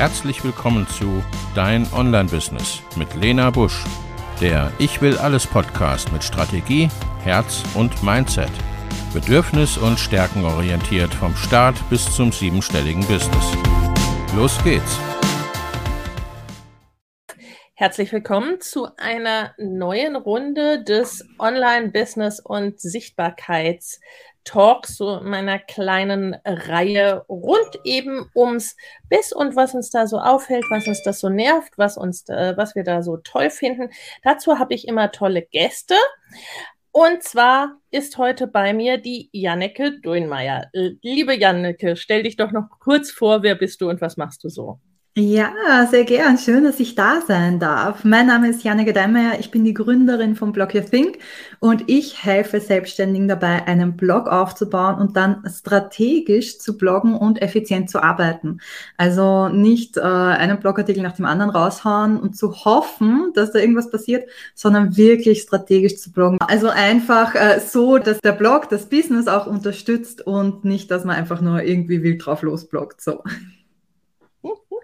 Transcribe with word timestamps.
Herzlich 0.00 0.42
willkommen 0.42 0.86
zu 0.88 1.22
Dein 1.54 1.86
Online-Business 1.92 2.80
mit 2.96 3.14
Lena 3.16 3.50
Busch, 3.50 3.84
der 4.40 4.72
Ich 4.78 5.02
will 5.02 5.18
alles 5.18 5.46
Podcast 5.46 6.10
mit 6.10 6.24
Strategie, 6.24 6.88
Herz 7.22 7.62
und 7.74 8.02
Mindset. 8.02 8.48
Bedürfnis- 9.12 9.76
und 9.76 9.98
Stärkenorientiert 9.98 11.12
vom 11.12 11.36
Start 11.36 11.76
bis 11.90 12.16
zum 12.16 12.32
siebenstelligen 12.32 13.06
Business. 13.08 13.52
Los 14.34 14.58
geht's! 14.64 14.98
Herzlich 17.74 18.10
willkommen 18.10 18.58
zu 18.62 18.88
einer 18.96 19.54
neuen 19.58 20.16
Runde 20.16 20.82
des 20.82 21.26
Online-Business- 21.38 22.40
und 22.40 22.78
Sichtbarkeits- 22.78 24.00
Talk, 24.44 24.86
so 24.86 25.20
meiner 25.22 25.58
kleinen 25.58 26.36
Reihe 26.44 27.24
rund 27.28 27.78
eben 27.84 28.28
ums 28.34 28.76
Biss 29.08 29.32
und 29.32 29.56
was 29.56 29.74
uns 29.74 29.90
da 29.90 30.06
so 30.06 30.18
auffällt, 30.18 30.64
was 30.70 30.88
uns 30.88 31.02
das 31.02 31.20
so 31.20 31.28
nervt, 31.28 31.76
was 31.76 31.96
uns, 31.96 32.28
äh, 32.28 32.54
was 32.56 32.74
wir 32.74 32.84
da 32.84 33.02
so 33.02 33.18
toll 33.18 33.50
finden. 33.50 33.90
Dazu 34.22 34.58
habe 34.58 34.74
ich 34.74 34.88
immer 34.88 35.10
tolle 35.12 35.42
Gäste. 35.42 35.94
Und 36.92 37.22
zwar 37.22 37.76
ist 37.90 38.18
heute 38.18 38.48
bei 38.48 38.72
mir 38.72 38.98
die 38.98 39.28
Janneke 39.32 40.00
Duinmeier. 40.00 40.70
Liebe 40.72 41.38
Janneke, 41.38 41.96
stell 41.96 42.24
dich 42.24 42.36
doch 42.36 42.50
noch 42.50 42.68
kurz 42.80 43.12
vor, 43.12 43.42
wer 43.42 43.54
bist 43.54 43.80
du 43.80 43.88
und 43.88 44.00
was 44.00 44.16
machst 44.16 44.42
du 44.42 44.48
so? 44.48 44.80
Ja, 45.16 45.88
sehr 45.90 46.04
gern. 46.04 46.38
Schön, 46.38 46.62
dass 46.62 46.78
ich 46.78 46.94
da 46.94 47.20
sein 47.20 47.58
darf. 47.58 48.04
Mein 48.04 48.28
Name 48.28 48.48
ist 48.48 48.62
Janneke 48.62 48.92
Deinmeier. 48.92 49.40
Ich 49.40 49.50
bin 49.50 49.64
die 49.64 49.74
Gründerin 49.74 50.36
von 50.36 50.52
Blog 50.52 50.72
Your 50.72 50.84
Think 50.84 51.18
und 51.58 51.82
ich 51.88 52.22
helfe 52.22 52.60
Selbstständigen 52.60 53.26
dabei, 53.26 53.66
einen 53.66 53.96
Blog 53.96 54.28
aufzubauen 54.28 54.94
und 55.00 55.16
dann 55.16 55.42
strategisch 55.52 56.60
zu 56.60 56.78
bloggen 56.78 57.16
und 57.16 57.42
effizient 57.42 57.90
zu 57.90 58.00
arbeiten. 58.00 58.60
Also 58.98 59.48
nicht 59.48 59.96
äh, 59.96 60.00
einen 60.00 60.60
Blogartikel 60.60 61.02
nach 61.02 61.16
dem 61.16 61.24
anderen 61.24 61.50
raushauen 61.50 62.16
und 62.16 62.36
zu 62.36 62.64
hoffen, 62.64 63.32
dass 63.34 63.50
da 63.50 63.58
irgendwas 63.58 63.90
passiert, 63.90 64.30
sondern 64.54 64.96
wirklich 64.96 65.42
strategisch 65.42 65.96
zu 65.98 66.12
bloggen. 66.12 66.38
Also 66.40 66.68
einfach 66.68 67.34
äh, 67.34 67.58
so, 67.58 67.98
dass 67.98 68.20
der 68.20 68.32
Blog 68.32 68.68
das 68.68 68.88
Business 68.88 69.26
auch 69.26 69.48
unterstützt 69.48 70.24
und 70.24 70.64
nicht, 70.64 70.88
dass 70.92 71.04
man 71.04 71.16
einfach 71.16 71.40
nur 71.40 71.64
irgendwie 71.64 72.04
wild 72.04 72.24
drauf 72.24 72.42
losbloggt. 72.42 73.00
So. 73.00 73.24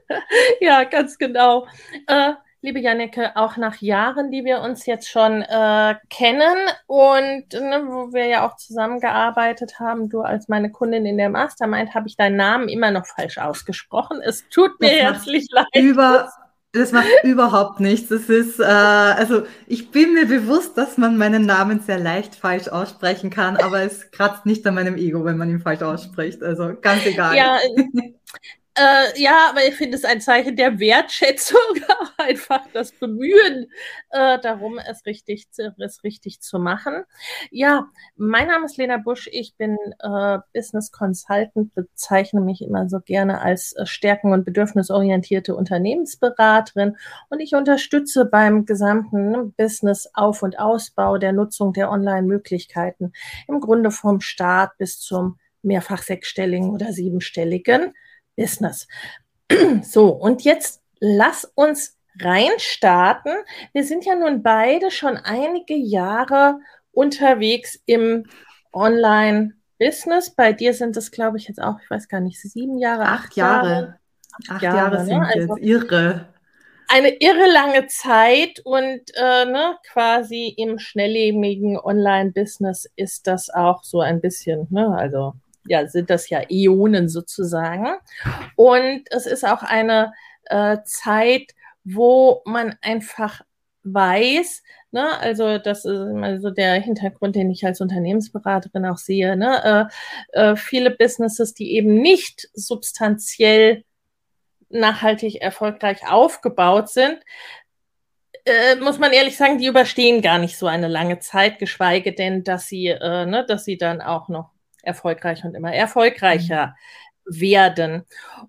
ja, 0.61 0.85
ganz 0.85 1.19
genau. 1.19 1.67
Äh, 2.07 2.35
liebe 2.62 2.81
Janneke, 2.81 3.37
auch 3.37 3.57
nach 3.57 3.81
Jahren, 3.81 4.31
die 4.31 4.45
wir 4.45 4.61
uns 4.61 4.87
jetzt 4.87 5.09
schon 5.09 5.43
äh, 5.43 5.95
kennen 6.11 6.57
und 6.87 7.53
ne, 7.53 7.85
wo 7.87 8.12
wir 8.12 8.27
ja 8.27 8.47
auch 8.47 8.57
zusammengearbeitet 8.57 9.79
haben, 9.79 10.09
du 10.09 10.23
als 10.23 10.49
meine 10.49 10.71
Kundin 10.71 11.07
in 11.07 11.17
der 11.17 11.31
Mastermind, 11.31 11.95
habe 11.95 12.09
ich 12.09 12.17
deinen 12.17 12.37
Namen 12.37 12.69
immer 12.69 12.91
noch 12.91 13.07
falsch 13.07 13.39
ausgesprochen. 13.39 14.21
Es 14.21 14.49
tut 14.49 14.81
mir 14.81 14.91
herzlich 14.91 15.47
leid. 15.51 15.67
Über 15.75 16.29
das 16.73 16.93
macht 16.93 17.09
überhaupt 17.23 17.81
nichts. 17.81 18.09
Das 18.09 18.29
ist, 18.29 18.61
äh, 18.61 18.65
also 18.65 19.43
ich 19.67 19.91
bin 19.91 20.15
mir 20.15 20.27
bewusst, 20.27 20.77
dass 20.77 20.99
man 20.99 21.17
meinen 21.17 21.47
Namen 21.47 21.81
sehr 21.81 21.99
leicht 21.99 22.34
falsch 22.34 22.69
aussprechen 22.69 23.31
kann, 23.31 23.57
aber 23.57 23.83
es 23.83 24.11
kratzt 24.11 24.45
nicht 24.45 24.67
an 24.67 24.75
meinem 24.75 24.97
Ego, 24.97 25.25
wenn 25.25 25.39
man 25.39 25.49
ihn 25.51 25.61
falsch 25.61 25.83
ausspricht. 25.83 26.43
Also 26.43 26.75
ganz 26.81 27.07
egal. 27.07 27.37
Ja, 27.37 27.59
Äh, 28.79 29.19
ja, 29.19 29.49
aber 29.49 29.67
ich 29.67 29.75
finde 29.75 29.97
es 29.97 30.05
ein 30.05 30.21
Zeichen 30.21 30.55
der 30.55 30.79
Wertschätzung, 30.79 31.59
einfach 32.19 32.61
das 32.75 32.93
Bemühen 32.93 33.71
äh, 34.11 34.39
darum, 34.39 34.79
es 34.79 35.07
richtig, 35.07 35.51
zu, 35.51 35.75
es 35.79 36.05
richtig 36.05 36.43
zu 36.43 36.59
machen. 36.59 37.05
Ja, 37.51 37.89
mein 38.17 38.49
Name 38.49 38.67
ist 38.67 38.77
Lena 38.77 38.99
Busch, 38.99 39.31
ich 39.33 39.57
bin 39.57 39.79
äh, 40.01 40.39
Business 40.53 40.93
Consultant, 40.93 41.75
bezeichne 41.75 42.43
mich 42.43 42.61
immer 42.61 42.87
so 42.91 43.01
gerne 43.01 43.41
als 43.41 43.73
äh, 43.73 43.87
stärken- 43.87 44.35
und 44.35 44.45
bedürfnisorientierte 44.45 45.57
Unternehmensberaterin. 45.57 46.99
Und 47.31 47.41
ich 47.41 47.55
unterstütze 47.55 48.27
beim 48.27 48.67
gesamten 48.67 49.31
ne, 49.31 49.53
Business-Auf- 49.57 50.43
und 50.43 50.59
Ausbau 50.59 51.17
der 51.17 51.33
Nutzung 51.33 51.73
der 51.73 51.91
Online-Möglichkeiten 51.91 53.12
im 53.49 53.61
Grunde 53.61 53.91
vom 53.91 54.21
Start 54.21 54.77
bis 54.77 55.00
zum 55.00 55.39
mehrfach 55.62 56.03
sechsstelligen 56.03 56.69
oder 56.69 56.93
siebenstelligen 56.93 57.95
Business. 58.37 58.87
So, 59.83 60.09
und 60.09 60.43
jetzt 60.43 60.83
lass 60.99 61.45
uns 61.55 61.97
reinstarten. 62.21 63.33
Wir 63.73 63.85
sind 63.85 64.05
ja 64.05 64.15
nun 64.15 64.43
beide 64.43 64.91
schon 64.91 65.17
einige 65.17 65.75
Jahre 65.75 66.59
unterwegs 66.93 67.79
im 67.87 68.25
Online-Business. 68.73 70.31
Bei 70.31 70.53
dir 70.53 70.75
sind 70.75 70.97
es, 70.97 71.11
glaube 71.11 71.37
ich, 71.39 71.49
jetzt 71.49 71.63
auch, 71.63 71.79
ich 71.83 71.91
weiß 71.91 72.09
gar 72.09 72.21
nicht, 72.21 72.41
sieben 72.41 72.79
Jahre, 72.79 73.05
acht, 73.05 73.27
acht 73.29 73.37
Jahre. 73.37 73.71
Jahre. 73.71 73.99
Acht 74.49 74.63
Jahre, 74.63 74.77
Jahre 74.77 75.05
sind 75.05 75.19
ne? 75.19 75.29
also 75.35 75.57
jetzt 75.57 75.67
irre. 75.67 76.29
Eine 76.89 77.09
irre 77.21 77.51
lange 77.53 77.89
Zeit 77.89 78.61
und 78.65 79.01
äh, 79.17 79.45
ne, 79.45 79.77
quasi 79.93 80.55
im 80.57 80.79
schnelllebigen 80.79 81.79
Online-Business 81.79 82.89
ist 82.95 83.27
das 83.27 83.51
auch 83.51 83.83
so 83.83 84.01
ein 84.01 84.21
bisschen, 84.21 84.69
ne, 84.71 84.95
also 84.97 85.35
ja, 85.69 85.87
sind 85.87 86.10
das 86.10 86.28
ja 86.28 86.43
Ionen 86.49 87.09
sozusagen. 87.09 87.88
Und 88.56 89.04
es 89.10 89.27
ist 89.27 89.44
auch 89.44 89.62
eine 89.62 90.12
äh, 90.44 90.78
Zeit, 90.84 91.53
wo 91.84 92.43
man 92.44 92.77
einfach 92.82 93.43
weiß, 93.84 94.62
ne, 94.91 95.19
also 95.21 95.59
das 95.59 95.84
ist 95.84 96.00
also 96.22 96.50
der 96.50 96.75
Hintergrund, 96.81 97.37
den 97.37 97.50
ich 97.50 97.65
als 97.65 97.81
Unternehmensberaterin 97.81 98.87
auch 98.87 98.97
sehe, 98.99 99.37
ne, 99.37 99.91
äh, 100.34 100.41
äh, 100.41 100.56
viele 100.56 100.91
Businesses, 100.91 101.55
die 101.55 101.72
eben 101.76 102.00
nicht 102.00 102.49
substanziell 102.55 103.84
nachhaltig 104.69 105.41
erfolgreich 105.41 106.09
aufgebaut 106.09 106.88
sind, 106.88 107.19
äh, 108.44 108.76
muss 108.76 108.99
man 108.99 109.12
ehrlich 109.12 109.37
sagen, 109.37 109.59
die 109.59 109.66
überstehen 109.66 110.22
gar 110.22 110.38
nicht 110.38 110.56
so 110.56 110.66
eine 110.66 110.88
lange 110.88 111.19
Zeit, 111.21 111.59
geschweige 111.59 112.12
denn, 112.12 112.44
dass 112.44 112.66
sie, 112.66 112.88
äh, 112.88 113.26
ne, 113.26 113.44
dass 113.47 113.65
sie 113.65 113.76
dann 113.76 114.00
auch 114.00 114.28
noch 114.28 114.50
erfolgreicher 114.87 115.49
und 115.49 115.55
immer 115.55 115.75
erfolgreicher 115.75 116.75
mhm. 117.27 117.41
werden. 117.41 118.05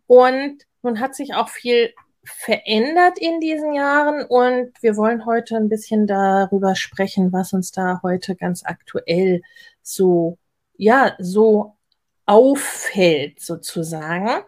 Und 0.06 0.64
nun 0.81 1.00
hat 1.00 1.16
sich 1.16 1.34
auch 1.34 1.48
viel 1.50 1.94
verändert 2.24 3.18
in 3.20 3.40
diesen 3.40 3.74
Jahren 3.74 4.25
und 4.25 4.72
wir 4.81 4.98
wollen 4.98 5.25
heute 5.25 5.56
ein 5.56 5.70
bisschen 5.70 6.08
darüber 6.08 6.75
sprechen, 6.75 7.31
was 7.31 7.53
uns 7.53 7.72
da 7.72 8.02
heute 8.03 8.36
ganz 8.36 8.66
aktuell 8.66 9.42
so, 9.81 10.38
ja, 10.75 11.16
so 11.20 11.78
auffällt 12.25 13.40
sozusagen. 13.40 14.44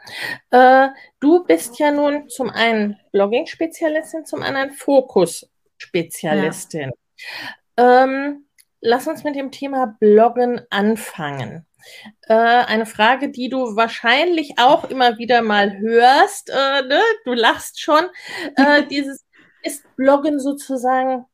Äh, 0.51 0.89
du 1.21 1.45
bist 1.45 1.79
ja 1.79 1.91
nun 1.91 2.27
zum 2.27 2.49
einen 2.49 2.99
Blogging-Spezialistin, 3.13 4.25
zum 4.25 4.43
anderen 4.43 4.71
Fokus-Spezialistin. 4.71 6.91
Ja. 7.77 8.03
Ähm, 8.03 8.45
lass 8.81 9.07
uns 9.07 9.23
mit 9.23 9.35
dem 9.35 9.51
Thema 9.51 9.97
Bloggen 9.99 10.61
anfangen. 10.69 11.65
Äh, 12.27 12.33
eine 12.33 12.85
Frage, 12.85 13.29
die 13.29 13.49
du 13.49 13.75
wahrscheinlich 13.75 14.53
auch 14.57 14.89
immer 14.89 15.17
wieder 15.17 15.41
mal 15.41 15.77
hörst. 15.79 16.49
Äh, 16.49 16.81
ne? 16.87 17.01
Du 17.25 17.33
lachst 17.33 17.81
schon. 17.81 18.05
Äh, 18.55 18.85
dieses 18.89 19.25
ist 19.63 19.83
Bloggen 19.95 20.39
sozusagen 20.39 21.25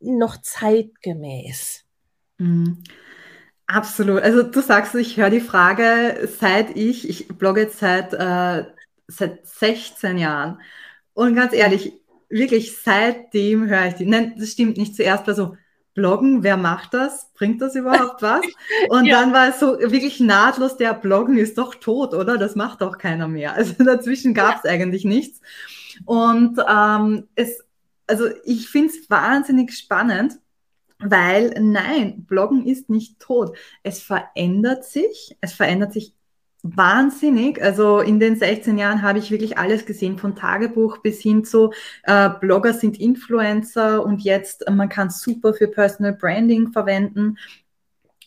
noch 0.00 0.40
zeitgemäß? 0.40 1.84
Mhm. 2.38 2.82
Absolut. 3.66 4.22
Also 4.22 4.42
du 4.42 4.60
sagst, 4.62 4.94
ich 4.96 5.16
höre 5.16 5.30
die 5.30 5.40
Frage, 5.40 6.28
seit 6.40 6.76
ich, 6.76 7.08
ich 7.08 7.28
blogge 7.28 7.68
seit, 7.68 8.12
äh, 8.14 8.64
seit 9.06 9.46
16 9.46 10.18
Jahren. 10.18 10.60
Und 11.12 11.36
ganz 11.36 11.52
ehrlich, 11.52 11.92
wirklich 12.28 12.76
seitdem 12.82 13.68
höre 13.68 13.86
ich 13.86 13.94
die. 13.94 14.06
Nein, 14.06 14.34
das 14.38 14.50
stimmt 14.50 14.76
nicht. 14.76 14.96
Zuerst 14.96 15.26
war 15.26 15.34
so, 15.34 15.56
Bloggen, 15.94 16.42
wer 16.42 16.56
macht 16.56 16.94
das? 16.94 17.32
Bringt 17.34 17.60
das 17.60 17.74
überhaupt 17.74 18.22
was? 18.22 18.42
Und 18.88 19.06
ja. 19.06 19.20
dann 19.20 19.32
war 19.32 19.48
es 19.48 19.60
so 19.60 19.78
wirklich 19.78 20.20
nahtlos, 20.20 20.76
der 20.76 20.94
Bloggen 20.94 21.36
ist 21.36 21.58
doch 21.58 21.74
tot, 21.74 22.14
oder? 22.14 22.38
Das 22.38 22.54
macht 22.54 22.80
doch 22.80 22.98
keiner 22.98 23.28
mehr. 23.28 23.54
Also 23.60 23.84
dazwischen 23.84 24.34
gab 24.34 24.56
es 24.56 24.62
ja. 24.64 24.70
eigentlich 24.70 25.04
nichts. 25.04 25.40
Und 26.06 26.58
ähm, 26.68 27.28
es, 27.34 27.64
also 28.06 28.26
ich 28.44 28.68
finde 28.68 28.92
es 28.92 29.10
wahnsinnig 29.10 29.76
spannend, 29.76 30.38
weil 30.98 31.54
nein, 31.60 32.24
Bloggen 32.24 32.66
ist 32.66 32.90
nicht 32.90 33.18
tot. 33.20 33.56
Es 33.82 34.00
verändert 34.00 34.84
sich, 34.84 35.36
es 35.40 35.52
verändert 35.52 35.92
sich 35.92 36.14
wahnsinnig. 36.62 37.62
Also 37.62 38.00
in 38.00 38.20
den 38.20 38.36
16 38.36 38.78
Jahren 38.78 39.02
habe 39.02 39.18
ich 39.18 39.30
wirklich 39.30 39.58
alles 39.58 39.86
gesehen, 39.86 40.18
von 40.18 40.36
Tagebuch 40.36 40.98
bis 40.98 41.20
hin 41.20 41.44
zu 41.44 41.72
äh, 42.04 42.30
Blogger 42.40 42.72
sind 42.72 43.00
Influencer 43.00 44.04
und 44.04 44.22
jetzt 44.22 44.68
man 44.70 44.88
kann 44.88 45.10
super 45.10 45.54
für 45.54 45.68
Personal 45.68 46.12
Branding 46.12 46.72
verwenden. 46.72 47.36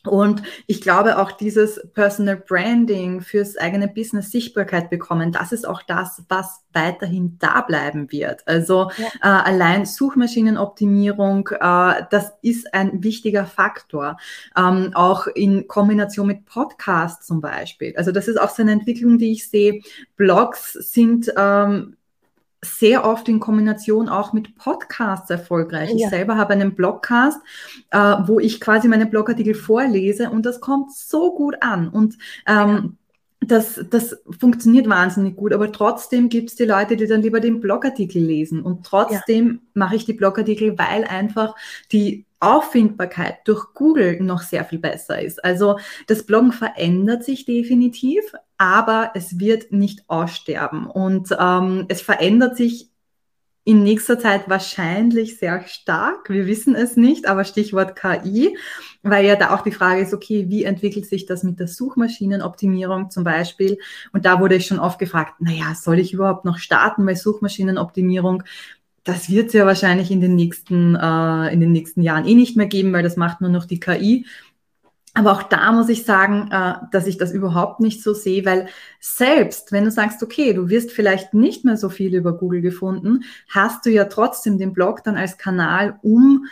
Und 0.05 0.43
ich 0.67 0.81
glaube 0.81 1.17
auch 1.17 1.31
dieses 1.31 1.81
Personal 1.93 2.35
Branding 2.35 3.21
fürs 3.21 3.57
eigene 3.57 3.87
Business 3.87 4.31
Sichtbarkeit 4.31 4.89
bekommen, 4.89 5.31
das 5.31 5.53
ist 5.53 5.67
auch 5.67 5.81
das, 5.81 6.23
was 6.27 6.61
weiterhin 6.73 7.37
da 7.39 7.61
bleiben 7.61 8.11
wird. 8.11 8.45
Also 8.47 8.91
ja. 8.97 9.07
äh, 9.21 9.49
allein 9.49 9.85
Suchmaschinenoptimierung, 9.85 11.47
äh, 11.59 12.03
das 12.09 12.33
ist 12.41 12.73
ein 12.73 13.03
wichtiger 13.03 13.45
Faktor. 13.45 14.17
Ähm, 14.57 14.91
auch 14.93 15.27
in 15.27 15.67
Kombination 15.67 16.27
mit 16.27 16.45
Podcasts 16.45 17.25
zum 17.25 17.39
Beispiel. 17.39 17.93
Also 17.95 18.11
das 18.11 18.27
ist 18.27 18.39
auch 18.39 18.49
so 18.49 18.61
eine 18.61 18.73
Entwicklung, 18.73 19.17
die 19.17 19.31
ich 19.31 19.49
sehe. 19.49 19.81
Blogs 20.17 20.73
sind 20.73 21.31
ähm, 21.37 21.95
sehr 22.63 23.05
oft 23.05 23.27
in 23.29 23.39
Kombination 23.39 24.09
auch 24.09 24.33
mit 24.33 24.55
Podcasts 24.55 25.29
erfolgreich. 25.29 25.89
Ja. 25.89 25.95
Ich 25.95 26.09
selber 26.09 26.37
habe 26.37 26.53
einen 26.53 26.75
Blogcast, 26.75 27.39
äh, 27.91 27.97
wo 28.25 28.39
ich 28.39 28.59
quasi 28.59 28.87
meine 28.87 29.05
Blogartikel 29.05 29.53
vorlese 29.53 30.29
und 30.29 30.45
das 30.45 30.61
kommt 30.61 30.93
so 30.93 31.35
gut 31.35 31.55
an. 31.61 31.89
Und 31.89 32.17
ähm. 32.47 32.97
Das, 33.47 33.83
das 33.89 34.15
funktioniert 34.39 34.87
wahnsinnig 34.87 35.35
gut, 35.35 35.53
aber 35.53 35.71
trotzdem 35.71 36.29
gibt 36.29 36.49
es 36.49 36.55
die 36.55 36.65
Leute, 36.65 36.95
die 36.95 37.07
dann 37.07 37.21
lieber 37.21 37.39
den 37.39 37.59
Blogartikel 37.59 38.21
lesen. 38.21 38.61
Und 38.61 38.85
trotzdem 38.85 39.47
ja. 39.47 39.59
mache 39.73 39.95
ich 39.95 40.05
die 40.05 40.13
Blogartikel, 40.13 40.77
weil 40.77 41.03
einfach 41.05 41.55
die 41.91 42.25
Auffindbarkeit 42.39 43.39
durch 43.45 43.73
Google 43.73 44.21
noch 44.21 44.41
sehr 44.41 44.65
viel 44.65 44.79
besser 44.79 45.21
ist. 45.21 45.43
Also 45.43 45.79
das 46.07 46.25
Bloggen 46.25 46.51
verändert 46.51 47.23
sich 47.23 47.45
definitiv, 47.45 48.21
aber 48.57 49.11
es 49.15 49.39
wird 49.39 49.71
nicht 49.71 50.03
aussterben. 50.07 50.87
Und 50.87 51.35
ähm, 51.39 51.85
es 51.87 52.01
verändert 52.01 52.57
sich 52.57 52.89
in 53.65 53.83
nächster 53.83 54.19
Zeit 54.19 54.49
wahrscheinlich 54.49 55.37
sehr 55.37 55.65
stark. 55.67 56.29
Wir 56.29 56.47
wissen 56.47 56.75
es 56.75 56.97
nicht, 56.97 57.27
aber 57.27 57.45
Stichwort 57.45 57.95
KI, 57.95 58.57
weil 59.03 59.25
ja 59.25 59.35
da 59.35 59.53
auch 59.55 59.61
die 59.61 59.71
Frage 59.71 60.01
ist, 60.01 60.13
okay, 60.13 60.45
wie 60.49 60.65
entwickelt 60.65 61.05
sich 61.05 61.25
das 61.25 61.43
mit 61.43 61.59
der 61.59 61.67
Suchmaschinenoptimierung 61.67 63.09
zum 63.09 63.23
Beispiel? 63.23 63.77
Und 64.11 64.25
da 64.25 64.39
wurde 64.39 64.55
ich 64.55 64.65
schon 64.65 64.79
oft 64.79 64.99
gefragt, 64.99 65.35
naja, 65.39 65.75
soll 65.75 65.99
ich 65.99 66.13
überhaupt 66.13 66.43
noch 66.43 66.57
starten 66.57 67.05
bei 67.05 67.15
Suchmaschinenoptimierung? 67.15 68.43
das 69.03 69.29
wird 69.29 69.47
es 69.47 69.53
ja 69.53 69.65
wahrscheinlich 69.65 70.11
in 70.11 70.21
den 70.21 70.35
nächsten, 70.35 70.95
äh, 70.95 71.53
in 71.53 71.59
den 71.59 71.71
nächsten 71.71 72.01
Jahren 72.01 72.25
eh 72.25 72.35
nicht 72.35 72.55
mehr 72.55 72.67
geben, 72.67 72.93
weil 72.93 73.03
das 73.03 73.17
macht 73.17 73.41
nur 73.41 73.49
noch 73.49 73.65
die 73.65 73.79
KI. 73.79 74.25
Aber 75.15 75.31
auch 75.33 75.43
da 75.43 75.71
muss 75.71 75.89
ich 75.89 76.05
sagen, 76.05 76.49
äh, 76.51 76.73
dass 76.91 77.05
ich 77.05 77.17
das 77.17 77.31
überhaupt 77.31 77.79
nicht 77.79 78.01
so 78.01 78.13
sehe, 78.13 78.45
weil 78.45 78.67
selbst 78.99 79.71
wenn 79.71 79.85
du 79.85 79.91
sagst, 79.91 80.23
okay, 80.23 80.53
du 80.53 80.69
wirst 80.69 80.91
vielleicht 80.91 81.35
nicht 81.35 81.65
mehr 81.65 81.77
so 81.77 81.89
viel 81.89 82.15
über 82.15 82.35
Google 82.35 82.61
gefunden, 82.61 83.23
hast 83.47 83.85
du 83.85 83.91
ja 83.91 84.05
trotzdem 84.05 84.57
den 84.57 84.73
Blog 84.73 85.03
dann 85.03 85.15
als 85.15 85.37
Kanal, 85.37 85.99
um 86.01 86.45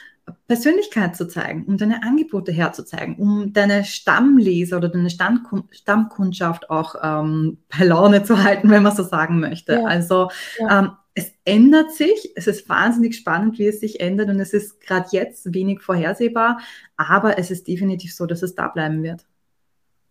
Persönlichkeit 0.47 1.15
zu 1.15 1.27
zeigen, 1.27 1.65
um 1.65 1.77
deine 1.77 2.03
Angebote 2.03 2.51
herzuzeigen, 2.51 3.15
um 3.15 3.53
deine 3.53 3.83
Stammleser 3.83 4.77
oder 4.77 4.89
deine 4.89 5.09
Stammkundschaft 5.09 6.69
auch 6.69 6.95
ähm, 7.01 7.57
bei 7.69 7.85
Laune 7.85 8.23
zu 8.23 8.43
halten, 8.43 8.69
wenn 8.69 8.83
man 8.83 8.95
so 8.95 9.03
sagen 9.03 9.39
möchte. 9.39 9.73
Ja. 9.73 9.85
Also 9.85 10.29
ja. 10.59 10.79
Ähm, 10.79 10.91
es 11.13 11.31
ändert 11.43 11.91
sich, 11.91 12.31
es 12.35 12.47
ist 12.47 12.69
wahnsinnig 12.69 13.15
spannend, 13.15 13.59
wie 13.59 13.67
es 13.67 13.79
sich 13.79 13.99
ändert 13.99 14.29
und 14.29 14.39
es 14.39 14.53
ist 14.53 14.79
gerade 14.81 15.09
jetzt 15.11 15.53
wenig 15.53 15.81
vorhersehbar, 15.81 16.61
aber 16.95 17.37
es 17.37 17.51
ist 17.51 17.67
definitiv 17.67 18.13
so, 18.13 18.25
dass 18.25 18.43
es 18.43 18.55
da 18.55 18.67
bleiben 18.69 19.03
wird. 19.03 19.25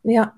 Ja, 0.02 0.34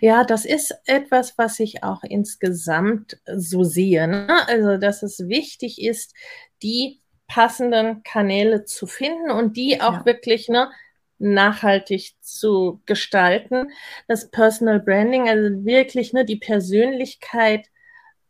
ja, 0.00 0.24
das 0.24 0.44
ist 0.46 0.74
etwas, 0.86 1.36
was 1.36 1.60
ich 1.60 1.82
auch 1.82 2.02
insgesamt 2.02 3.20
so 3.36 3.62
sehe. 3.62 4.08
Ne? 4.08 4.28
Also, 4.46 4.78
dass 4.78 5.02
es 5.02 5.28
wichtig 5.28 5.82
ist, 5.82 6.14
die 6.62 7.02
passenden 7.26 8.02
Kanäle 8.02 8.64
zu 8.64 8.86
finden 8.86 9.30
und 9.30 9.56
die 9.56 9.80
auch 9.80 9.98
ja. 9.98 10.04
wirklich 10.06 10.48
ne, 10.48 10.70
nachhaltig 11.18 12.14
zu 12.20 12.82
gestalten. 12.86 13.70
Das 14.08 14.30
Personal 14.30 14.80
Branding, 14.80 15.28
also 15.28 15.64
wirklich 15.64 16.12
ne, 16.12 16.24
die 16.24 16.36
Persönlichkeit 16.36 17.68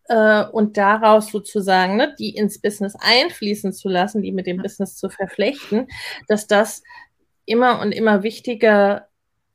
äh, 0.08 0.44
und 0.44 0.76
daraus 0.76 1.28
sozusagen 1.30 1.96
ne, 1.96 2.14
die 2.18 2.34
ins 2.34 2.60
Business 2.60 2.94
einfließen 2.98 3.72
zu 3.72 3.88
lassen, 3.88 4.22
die 4.22 4.32
mit 4.32 4.46
dem 4.46 4.58
Business 4.58 4.96
zu 4.96 5.08
verflechten, 5.10 5.88
dass 6.28 6.46
das 6.46 6.82
immer 7.44 7.80
und 7.80 7.92
immer 7.92 8.22
wichtiger 8.22 9.08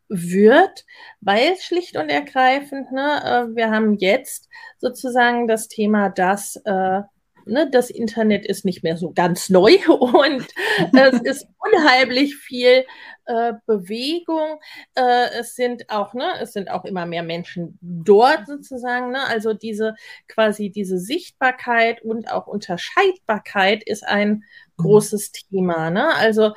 wird, 0.10 0.86
weil 1.20 1.58
schlicht 1.58 1.98
und 1.98 2.10
ergreifend, 2.10 2.92
ne, 2.92 3.22
äh, 3.24 3.56
wir 3.56 3.72
haben 3.72 3.96
jetzt 3.96 4.48
sozusagen 4.78 5.48
das 5.48 5.68
Thema, 5.68 6.10
dass 6.10 6.56
äh, 6.66 7.02
ne, 7.46 7.70
das 7.72 7.90
Internet 7.90 8.46
ist 8.46 8.66
nicht 8.66 8.84
mehr 8.84 8.98
so 8.98 9.12
ganz 9.12 9.50
neu 9.50 9.78
und 9.88 10.48
es 10.94 11.22
ist 11.22 11.48
unheimlich 11.60 12.36
viel 12.36 12.86
äh, 13.28 13.54
Bewegung. 13.66 14.60
Äh, 14.96 15.30
es 15.40 15.56
sind 15.56 15.90
auch, 15.90 16.14
ne, 16.14 16.34
es 16.42 16.54
sind 16.54 16.70
auch 16.70 16.86
immer 16.86 17.06
mehr 17.06 17.24
Menschen 17.24 17.78
dort 17.82 18.48
sozusagen. 18.48 19.12
Ne? 19.12 19.26
Also 19.28 19.54
diese 19.54 19.96
quasi 20.28 20.70
diese 20.70 20.98
Sichtbarkeit 20.98 22.02
und 22.02 22.32
auch 22.32 22.48
Unterscheidbarkeit 22.48 23.84
ist 23.84 24.06
ein 24.06 24.30
mhm. 24.30 24.44
großes 24.78 25.32
Thema. 25.32 25.90
Ne? 25.90 26.14
Also 26.16 26.54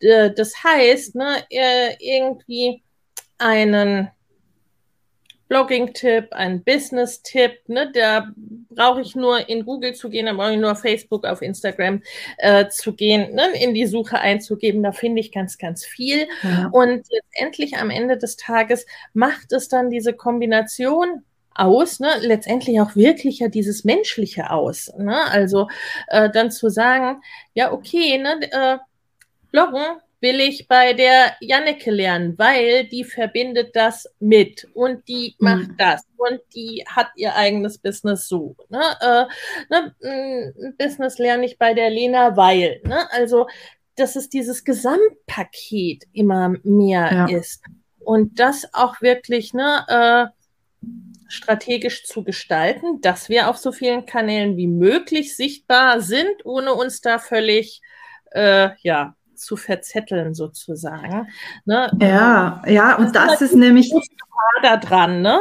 äh, 0.00 0.30
das 0.32 0.64
heißt, 0.64 1.14
ne, 1.14 1.44
äh, 1.50 1.94
irgendwie 1.98 2.82
einen 3.38 4.10
Blogging-Tipp, 5.54 6.32
ein 6.32 6.64
Business-Tipp. 6.64 7.68
Ne? 7.68 7.88
Da 7.94 8.32
brauche 8.70 9.00
ich 9.00 9.14
nur 9.14 9.48
in 9.48 9.64
Google 9.64 9.94
zu 9.94 10.10
gehen, 10.10 10.26
da 10.26 10.32
brauche 10.32 10.54
ich 10.54 10.58
nur 10.58 10.74
Facebook, 10.74 11.24
auf 11.24 11.42
Instagram 11.42 12.02
äh, 12.38 12.66
zu 12.70 12.92
gehen, 12.92 13.36
ne? 13.36 13.52
in 13.62 13.72
die 13.72 13.86
Suche 13.86 14.18
einzugeben. 14.18 14.82
Da 14.82 14.90
finde 14.90 15.20
ich 15.20 15.30
ganz, 15.30 15.56
ganz 15.56 15.84
viel. 15.84 16.26
Ja. 16.42 16.70
Und 16.72 17.06
letztendlich 17.08 17.76
am 17.76 17.90
Ende 17.90 18.18
des 18.18 18.36
Tages 18.36 18.84
macht 19.12 19.52
es 19.52 19.68
dann 19.68 19.90
diese 19.90 20.12
Kombination 20.12 21.22
aus, 21.54 22.00
ne? 22.00 22.08
letztendlich 22.18 22.80
auch 22.80 22.96
wirklich 22.96 23.38
ja 23.38 23.46
dieses 23.46 23.84
Menschliche 23.84 24.50
aus. 24.50 24.92
Ne? 24.98 25.16
Also 25.30 25.68
äh, 26.08 26.30
dann 26.30 26.50
zu 26.50 26.68
sagen, 26.68 27.22
ja, 27.54 27.72
okay, 27.72 28.18
ne, 28.18 28.40
äh, 28.50 28.78
Bloggen 29.52 30.00
will 30.24 30.40
ich 30.40 30.68
bei 30.68 30.94
der 30.94 31.36
Janneke 31.40 31.90
lernen, 31.90 32.34
weil 32.38 32.86
die 32.88 33.04
verbindet 33.04 33.76
das 33.76 34.08
mit 34.20 34.66
und 34.72 35.06
die 35.06 35.36
mhm. 35.38 35.44
macht 35.44 35.70
das 35.76 36.02
und 36.16 36.40
die 36.54 36.82
hat 36.88 37.08
ihr 37.14 37.36
eigenes 37.36 37.76
Business 37.76 38.26
so. 38.26 38.56
Ne? 38.70 38.80
Äh, 39.02 39.24
ne? 39.68 40.74
Business 40.78 41.18
lerne 41.18 41.44
ich 41.44 41.58
bei 41.58 41.74
der 41.74 41.90
Lena, 41.90 42.38
weil. 42.38 42.80
Ne? 42.84 43.06
Also, 43.12 43.46
dass 43.96 44.16
es 44.16 44.30
dieses 44.30 44.64
Gesamtpaket 44.64 46.04
immer 46.14 46.54
mehr 46.62 47.12
ja. 47.12 47.38
ist 47.38 47.62
und 48.00 48.40
das 48.40 48.66
auch 48.72 49.02
wirklich 49.02 49.52
ne, 49.52 49.84
äh, 49.88 50.88
strategisch 51.28 52.06
zu 52.06 52.24
gestalten, 52.24 53.02
dass 53.02 53.28
wir 53.28 53.50
auf 53.50 53.58
so 53.58 53.72
vielen 53.72 54.06
Kanälen 54.06 54.56
wie 54.56 54.68
möglich 54.68 55.36
sichtbar 55.36 56.00
sind, 56.00 56.46
ohne 56.46 56.72
uns 56.72 57.02
da 57.02 57.18
völlig 57.18 57.82
äh, 58.32 58.70
ja, 58.80 59.14
zu 59.36 59.56
verzetteln 59.56 60.34
sozusagen. 60.34 61.28
Ne? 61.64 61.90
Ja, 62.00 62.62
ja, 62.66 62.96
und 62.96 63.14
das, 63.14 63.32
das 63.32 63.42
ist, 63.42 63.50
ist 63.50 63.56
nämlich 63.56 63.92
da 64.62 64.76
dran, 64.76 65.22
ne? 65.22 65.38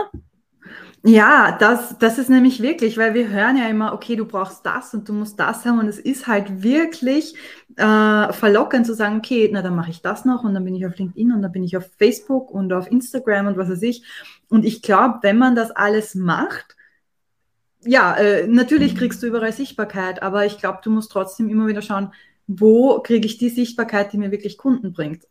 Ja, 1.06 1.58
das, 1.60 1.98
das 2.00 2.18
ist 2.18 2.30
nämlich 2.30 2.62
wirklich, 2.62 2.98
weil 2.98 3.14
wir 3.14 3.28
hören 3.28 3.58
ja 3.58 3.68
immer, 3.68 3.92
okay, 3.94 4.16
du 4.16 4.26
brauchst 4.26 4.66
das 4.66 4.94
und 4.94 5.10
du 5.10 5.12
musst 5.12 5.38
das 5.38 5.66
haben 5.66 5.80
und 5.80 5.90
es 5.90 6.00
ist 6.00 6.28
halt 6.28 6.64
wirklich 6.64 7.36
äh, 7.76 8.32
verlockend 8.32 8.86
zu 8.86 8.94
sagen, 8.94 9.18
okay, 9.18 9.50
na 9.52 9.62
dann 9.62 9.76
mache 9.76 9.92
ich 9.92 10.02
das 10.02 10.24
noch 10.24 10.46
und 10.46 10.54
dann 10.54 10.64
bin 10.64 10.76
ich 10.76 10.86
auf 10.86 10.96
LinkedIn 10.98 11.34
und 11.34 11.42
dann 11.42 11.52
bin 11.52 11.66
ich 11.66 11.76
auf 11.76 11.90
Facebook 11.98 12.52
und 12.52 12.72
auf 12.72 12.90
Instagram 12.90 13.48
und 13.48 13.58
was 13.58 13.70
weiß 13.70 13.82
ich. 13.82 14.06
Und 14.48 14.64
ich 14.64 14.82
glaube, 14.82 15.20
wenn 15.24 15.38
man 15.38 15.56
das 15.56 15.72
alles 15.72 16.16
macht, 16.16 16.78
ja, 17.82 18.16
äh, 18.16 18.48
natürlich 18.48 18.96
kriegst 18.96 19.22
du 19.22 19.28
überall 19.28 19.52
Sichtbarkeit, 19.52 20.24
aber 20.24 20.46
ich 20.46 20.58
glaube, 20.58 20.80
du 20.84 20.90
musst 20.90 21.12
trotzdem 21.12 21.50
immer 21.50 21.68
wieder 21.68 21.82
schauen, 21.82 22.14
wo 22.48 23.00
kriege 23.02 23.26
ich 23.26 23.38
die 23.38 23.50
Sichtbarkeit, 23.50 24.14
die 24.14 24.18
mir 24.18 24.32
wirklich 24.32 24.58
Kunden 24.58 24.94
bringt. 24.94 25.24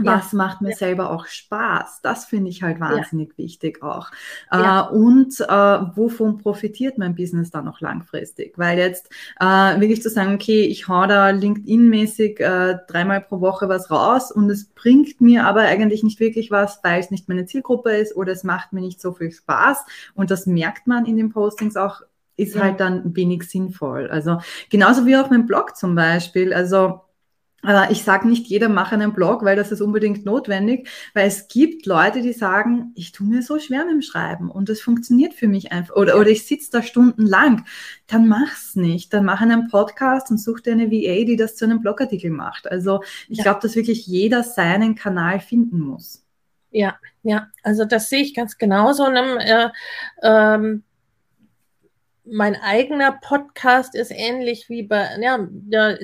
Was 0.00 0.32
ja. 0.32 0.38
macht 0.38 0.60
mir 0.60 0.70
ja. 0.70 0.76
selber 0.76 1.10
auch 1.10 1.26
Spaß? 1.26 2.00
Das 2.02 2.24
finde 2.24 2.50
ich 2.50 2.62
halt 2.62 2.78
wahnsinnig 2.80 3.30
ja. 3.36 3.44
wichtig 3.44 3.82
auch. 3.82 4.10
Äh, 4.50 4.82
und 4.94 5.40
äh, 5.40 5.46
wovon 5.46 6.38
profitiert 6.38 6.98
mein 6.98 7.14
Business 7.14 7.50
dann 7.50 7.64
noch 7.64 7.80
langfristig? 7.80 8.56
Weil 8.56 8.78
jetzt 8.78 9.10
äh, 9.40 9.44
wirklich 9.44 10.02
zu 10.02 10.10
sagen, 10.10 10.34
okay, 10.34 10.62
ich 10.62 10.88
hau 10.88 11.06
da 11.06 11.30
LinkedIn-mäßig 11.30 12.38
äh, 12.40 12.78
dreimal 12.86 13.20
pro 13.20 13.40
Woche 13.40 13.68
was 13.68 13.90
raus 13.90 14.30
und 14.30 14.48
es 14.50 14.66
bringt 14.68 15.20
mir 15.20 15.46
aber 15.46 15.62
eigentlich 15.62 16.02
nicht 16.04 16.20
wirklich 16.20 16.50
was, 16.50 16.80
weil 16.84 17.00
es 17.00 17.10
nicht 17.10 17.28
meine 17.28 17.46
Zielgruppe 17.46 17.90
ist 17.90 18.14
oder 18.14 18.32
es 18.32 18.44
macht 18.44 18.72
mir 18.72 18.80
nicht 18.80 19.00
so 19.00 19.12
viel 19.12 19.32
Spaß. 19.32 19.84
Und 20.14 20.30
das 20.30 20.46
merkt 20.46 20.86
man 20.86 21.06
in 21.06 21.16
den 21.16 21.30
Postings 21.30 21.76
auch 21.76 22.02
ist 22.38 22.54
ja. 22.54 22.62
halt 22.62 22.80
dann 22.80 23.14
wenig 23.14 23.42
sinnvoll. 23.42 24.08
Also 24.08 24.38
genauso 24.70 25.04
wie 25.04 25.16
auch 25.16 25.28
mein 25.28 25.46
Blog 25.46 25.76
zum 25.76 25.94
Beispiel. 25.94 26.54
Also 26.54 27.00
ich 27.90 28.04
sage 28.04 28.28
nicht, 28.28 28.46
jeder 28.46 28.68
mache 28.68 28.94
einen 28.94 29.12
Blog, 29.12 29.44
weil 29.44 29.56
das 29.56 29.72
ist 29.72 29.80
unbedingt 29.80 30.24
notwendig, 30.24 30.88
weil 31.12 31.26
es 31.26 31.48
gibt 31.48 31.86
Leute, 31.86 32.22
die 32.22 32.32
sagen, 32.32 32.92
ich 32.94 33.10
tue 33.10 33.26
mir 33.26 33.42
so 33.42 33.58
schwer 33.58 33.84
mit 33.84 33.94
dem 33.94 34.02
Schreiben 34.02 34.48
und 34.48 34.68
es 34.68 34.80
funktioniert 34.80 35.34
für 35.34 35.48
mich 35.48 35.72
einfach 35.72 35.96
oder, 35.96 36.20
oder 36.20 36.30
ich 36.30 36.46
sitze 36.46 36.70
da 36.70 36.82
stundenlang. 36.82 37.66
Dann 38.06 38.28
mach's 38.28 38.76
nicht. 38.76 39.12
Dann 39.12 39.24
mach 39.24 39.40
einen 39.40 39.66
Podcast 39.66 40.30
und 40.30 40.38
such 40.38 40.60
dir 40.60 40.72
eine 40.72 40.92
VA, 40.92 41.24
die 41.24 41.36
das 41.36 41.56
zu 41.56 41.64
einem 41.64 41.80
Blogartikel 41.80 42.30
macht. 42.30 42.70
Also 42.70 43.02
ich 43.28 43.38
ja. 43.38 43.42
glaube, 43.42 43.58
dass 43.60 43.74
wirklich 43.74 44.06
jeder 44.06 44.44
seinen 44.44 44.94
Kanal 44.94 45.40
finden 45.40 45.80
muss. 45.80 46.24
Ja, 46.70 46.96
ja, 47.24 47.48
also 47.64 47.84
das 47.84 48.08
sehe 48.08 48.22
ich 48.22 48.34
ganz 48.34 48.56
genauso. 48.56 49.04
Und, 49.06 49.16
äh, 49.16 49.68
ähm, 50.22 50.84
mein 52.30 52.56
eigener 52.56 53.18
Podcast 53.20 53.94
ist 53.94 54.10
ähnlich 54.10 54.68
wie 54.68 54.82
bei, 54.82 55.08
ja, 55.20 55.46
ja 55.70 55.96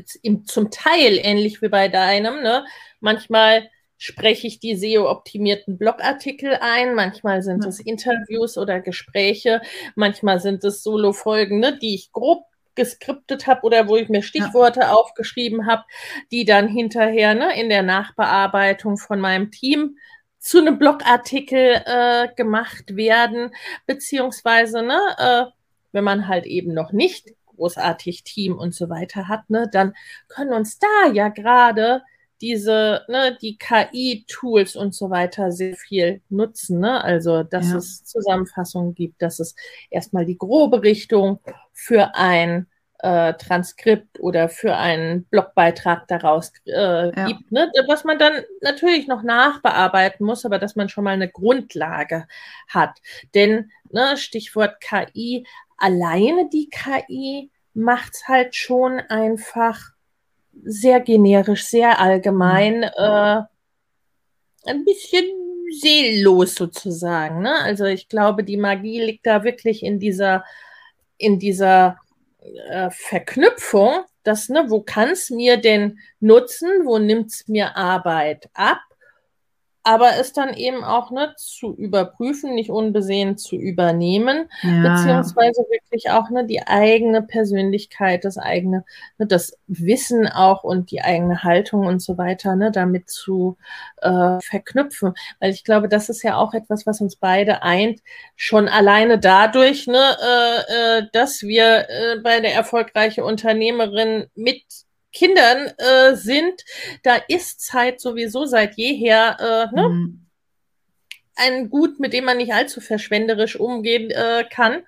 zum 0.44 0.70
Teil 0.70 1.18
ähnlich 1.22 1.62
wie 1.62 1.68
bei 1.68 1.88
deinem. 1.88 2.42
Ne? 2.42 2.64
Manchmal 3.00 3.68
spreche 3.96 4.46
ich 4.46 4.60
die 4.60 4.76
SEO-optimierten 4.76 5.78
Blogartikel 5.78 6.58
ein, 6.60 6.94
manchmal 6.94 7.42
sind 7.42 7.64
es 7.64 7.80
Interviews 7.80 8.58
oder 8.58 8.80
Gespräche, 8.80 9.62
manchmal 9.94 10.40
sind 10.40 10.64
es 10.64 10.82
Solo-Folgen, 10.82 11.60
ne, 11.60 11.78
die 11.78 11.94
ich 11.94 12.12
grob 12.12 12.44
geskriptet 12.74 13.46
habe 13.46 13.62
oder 13.62 13.88
wo 13.88 13.96
ich 13.96 14.08
mir 14.08 14.22
Stichworte 14.22 14.80
ja. 14.80 14.92
aufgeschrieben 14.92 15.66
habe, 15.66 15.84
die 16.32 16.44
dann 16.44 16.68
hinterher 16.68 17.34
ne, 17.34 17.58
in 17.58 17.68
der 17.68 17.82
Nachbearbeitung 17.82 18.96
von 18.96 19.20
meinem 19.20 19.50
Team 19.50 19.96
zu 20.38 20.58
einem 20.58 20.78
Blogartikel 20.78 21.82
äh, 21.86 22.28
gemacht 22.36 22.96
werden, 22.96 23.52
beziehungsweise 23.86 24.82
ne, 24.82 24.98
äh, 25.18 25.63
wenn 25.94 26.04
man 26.04 26.28
halt 26.28 26.44
eben 26.46 26.74
noch 26.74 26.92
nicht 26.92 27.32
großartig 27.46 28.24
Team 28.24 28.58
und 28.58 28.74
so 28.74 28.90
weiter 28.90 29.28
hat, 29.28 29.48
ne, 29.48 29.68
dann 29.70 29.94
können 30.28 30.52
uns 30.52 30.78
da 30.78 31.12
ja 31.12 31.28
gerade 31.28 32.02
diese, 32.40 33.02
ne, 33.08 33.38
die 33.40 33.56
KI-Tools 33.56 34.76
und 34.76 34.94
so 34.94 35.08
weiter 35.08 35.52
sehr 35.52 35.76
viel 35.76 36.20
nutzen. 36.28 36.80
Ne? 36.80 37.02
Also, 37.02 37.42
dass 37.42 37.70
ja. 37.70 37.76
es 37.76 38.04
Zusammenfassungen 38.04 38.94
gibt, 38.94 39.22
dass 39.22 39.38
es 39.38 39.54
erstmal 39.88 40.26
die 40.26 40.36
grobe 40.36 40.82
Richtung 40.82 41.40
für 41.72 42.14
ein 42.14 42.66
äh, 42.98 43.34
Transkript 43.34 44.18
oder 44.20 44.48
für 44.48 44.76
einen 44.76 45.24
Blogbeitrag 45.24 46.08
daraus 46.08 46.52
äh, 46.66 47.14
ja. 47.14 47.26
gibt, 47.26 47.52
ne? 47.52 47.70
was 47.86 48.04
man 48.04 48.18
dann 48.18 48.42
natürlich 48.62 49.06
noch 49.06 49.22
nachbearbeiten 49.22 50.24
muss, 50.24 50.44
aber 50.44 50.58
dass 50.58 50.74
man 50.74 50.88
schon 50.88 51.04
mal 51.04 51.10
eine 51.10 51.28
Grundlage 51.28 52.26
hat. 52.68 53.00
Denn, 53.34 53.70
ne, 53.94 54.16
Stichwort 54.16 54.80
KI, 54.80 55.46
alleine 55.76 56.48
die 56.50 56.68
KI 56.68 57.50
macht 57.72 58.14
es 58.14 58.28
halt 58.28 58.54
schon 58.54 59.00
einfach 59.00 59.80
sehr 60.62 61.00
generisch, 61.00 61.64
sehr 61.64 61.98
allgemein, 61.98 62.80
mhm. 62.80 62.90
äh, 62.96 63.42
ein 64.66 64.84
bisschen 64.84 65.24
seelenlos 65.80 66.54
sozusagen. 66.54 67.42
Ne? 67.42 67.54
Also 67.54 67.84
ich 67.84 68.08
glaube, 68.08 68.44
die 68.44 68.56
Magie 68.56 69.00
liegt 69.00 69.26
da 69.26 69.44
wirklich 69.44 69.82
in 69.82 69.98
dieser, 69.98 70.44
in 71.16 71.38
dieser 71.38 71.98
äh, 72.68 72.90
Verknüpfung, 72.90 74.04
dass, 74.22 74.48
ne, 74.48 74.66
wo 74.68 74.80
kann 74.80 75.10
es 75.10 75.30
mir 75.30 75.56
denn 75.56 75.98
nutzen, 76.20 76.84
wo 76.84 76.98
nimmt 76.98 77.30
es 77.30 77.48
mir 77.48 77.76
Arbeit 77.76 78.48
ab 78.54 78.80
aber 79.84 80.16
es 80.18 80.32
dann 80.32 80.54
eben 80.54 80.82
auch 80.82 81.10
ne, 81.10 81.34
zu 81.36 81.76
überprüfen, 81.76 82.54
nicht 82.54 82.70
unbesehen 82.70 83.36
zu 83.36 83.56
übernehmen, 83.56 84.48
ja, 84.62 84.94
beziehungsweise 84.94 85.66
wirklich 85.70 86.10
auch 86.10 86.30
ne, 86.30 86.46
die 86.46 86.66
eigene 86.66 87.22
Persönlichkeit, 87.22 88.24
das 88.24 88.38
eigene, 88.38 88.84
ne, 89.18 89.26
das 89.26 89.58
Wissen 89.66 90.26
auch 90.26 90.64
und 90.64 90.90
die 90.90 91.02
eigene 91.02 91.42
Haltung 91.42 91.86
und 91.86 92.00
so 92.00 92.16
weiter 92.16 92.56
ne, 92.56 92.72
damit 92.72 93.10
zu 93.10 93.58
äh, 94.00 94.40
verknüpfen. 94.40 95.12
Weil 95.38 95.50
ich 95.50 95.64
glaube, 95.64 95.88
das 95.88 96.08
ist 96.08 96.22
ja 96.22 96.36
auch 96.36 96.54
etwas, 96.54 96.86
was 96.86 97.02
uns 97.02 97.16
beide 97.16 97.62
eint, 97.62 98.00
schon 98.36 98.68
alleine 98.68 99.18
dadurch, 99.18 99.86
ne, 99.86 100.16
äh, 100.22 100.98
äh, 101.00 101.06
dass 101.12 101.42
wir 101.42 101.88
äh, 101.90 102.20
bei 102.22 102.40
der 102.40 102.54
erfolgreiche 102.54 103.22
Unternehmerin 103.22 104.28
mit 104.34 104.64
Kindern 105.14 105.72
äh, 105.78 106.14
sind, 106.16 106.64
da 107.02 107.16
ist 107.28 107.60
Zeit 107.60 108.00
sowieso 108.00 108.44
seit 108.44 108.76
jeher 108.76 109.36
äh, 109.40 109.74
ne? 109.74 109.88
Mhm. 109.88 110.26
ein 111.36 111.70
Gut, 111.70 112.00
mit 112.00 112.12
dem 112.12 112.24
man 112.24 112.36
nicht 112.36 112.52
allzu 112.52 112.80
verschwenderisch 112.80 113.58
umgehen 113.58 114.10
äh, 114.10 114.44
kann. 114.50 114.82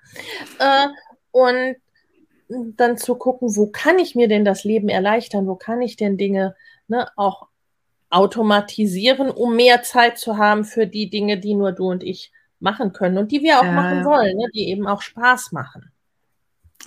Äh, 0.59 0.87
und 1.31 1.77
dann 2.49 2.97
zu 2.97 3.15
gucken, 3.15 3.55
wo 3.55 3.67
kann 3.67 3.99
ich 3.99 4.15
mir 4.15 4.27
denn 4.27 4.45
das 4.45 4.63
Leben 4.63 4.89
erleichtern, 4.89 5.47
wo 5.47 5.55
kann 5.55 5.81
ich 5.81 5.97
denn 5.97 6.17
Dinge 6.17 6.55
ne, 6.87 7.09
auch 7.15 7.47
automatisieren, 8.09 9.29
um 9.29 9.55
mehr 9.55 9.83
Zeit 9.83 10.17
zu 10.17 10.37
haben 10.37 10.63
für 10.63 10.87
die 10.87 11.09
Dinge, 11.09 11.37
die 11.39 11.55
nur 11.55 11.73
du 11.73 11.89
und 11.89 12.03
ich 12.03 12.31
machen 12.59 12.93
können 12.93 13.17
und 13.17 13.31
die 13.31 13.43
wir 13.43 13.59
auch 13.59 13.65
ja, 13.65 13.71
machen 13.71 14.05
wollen, 14.05 14.37
ne, 14.37 14.47
die 14.53 14.69
eben 14.69 14.87
auch 14.87 15.01
Spaß 15.01 15.51
machen. 15.51 15.91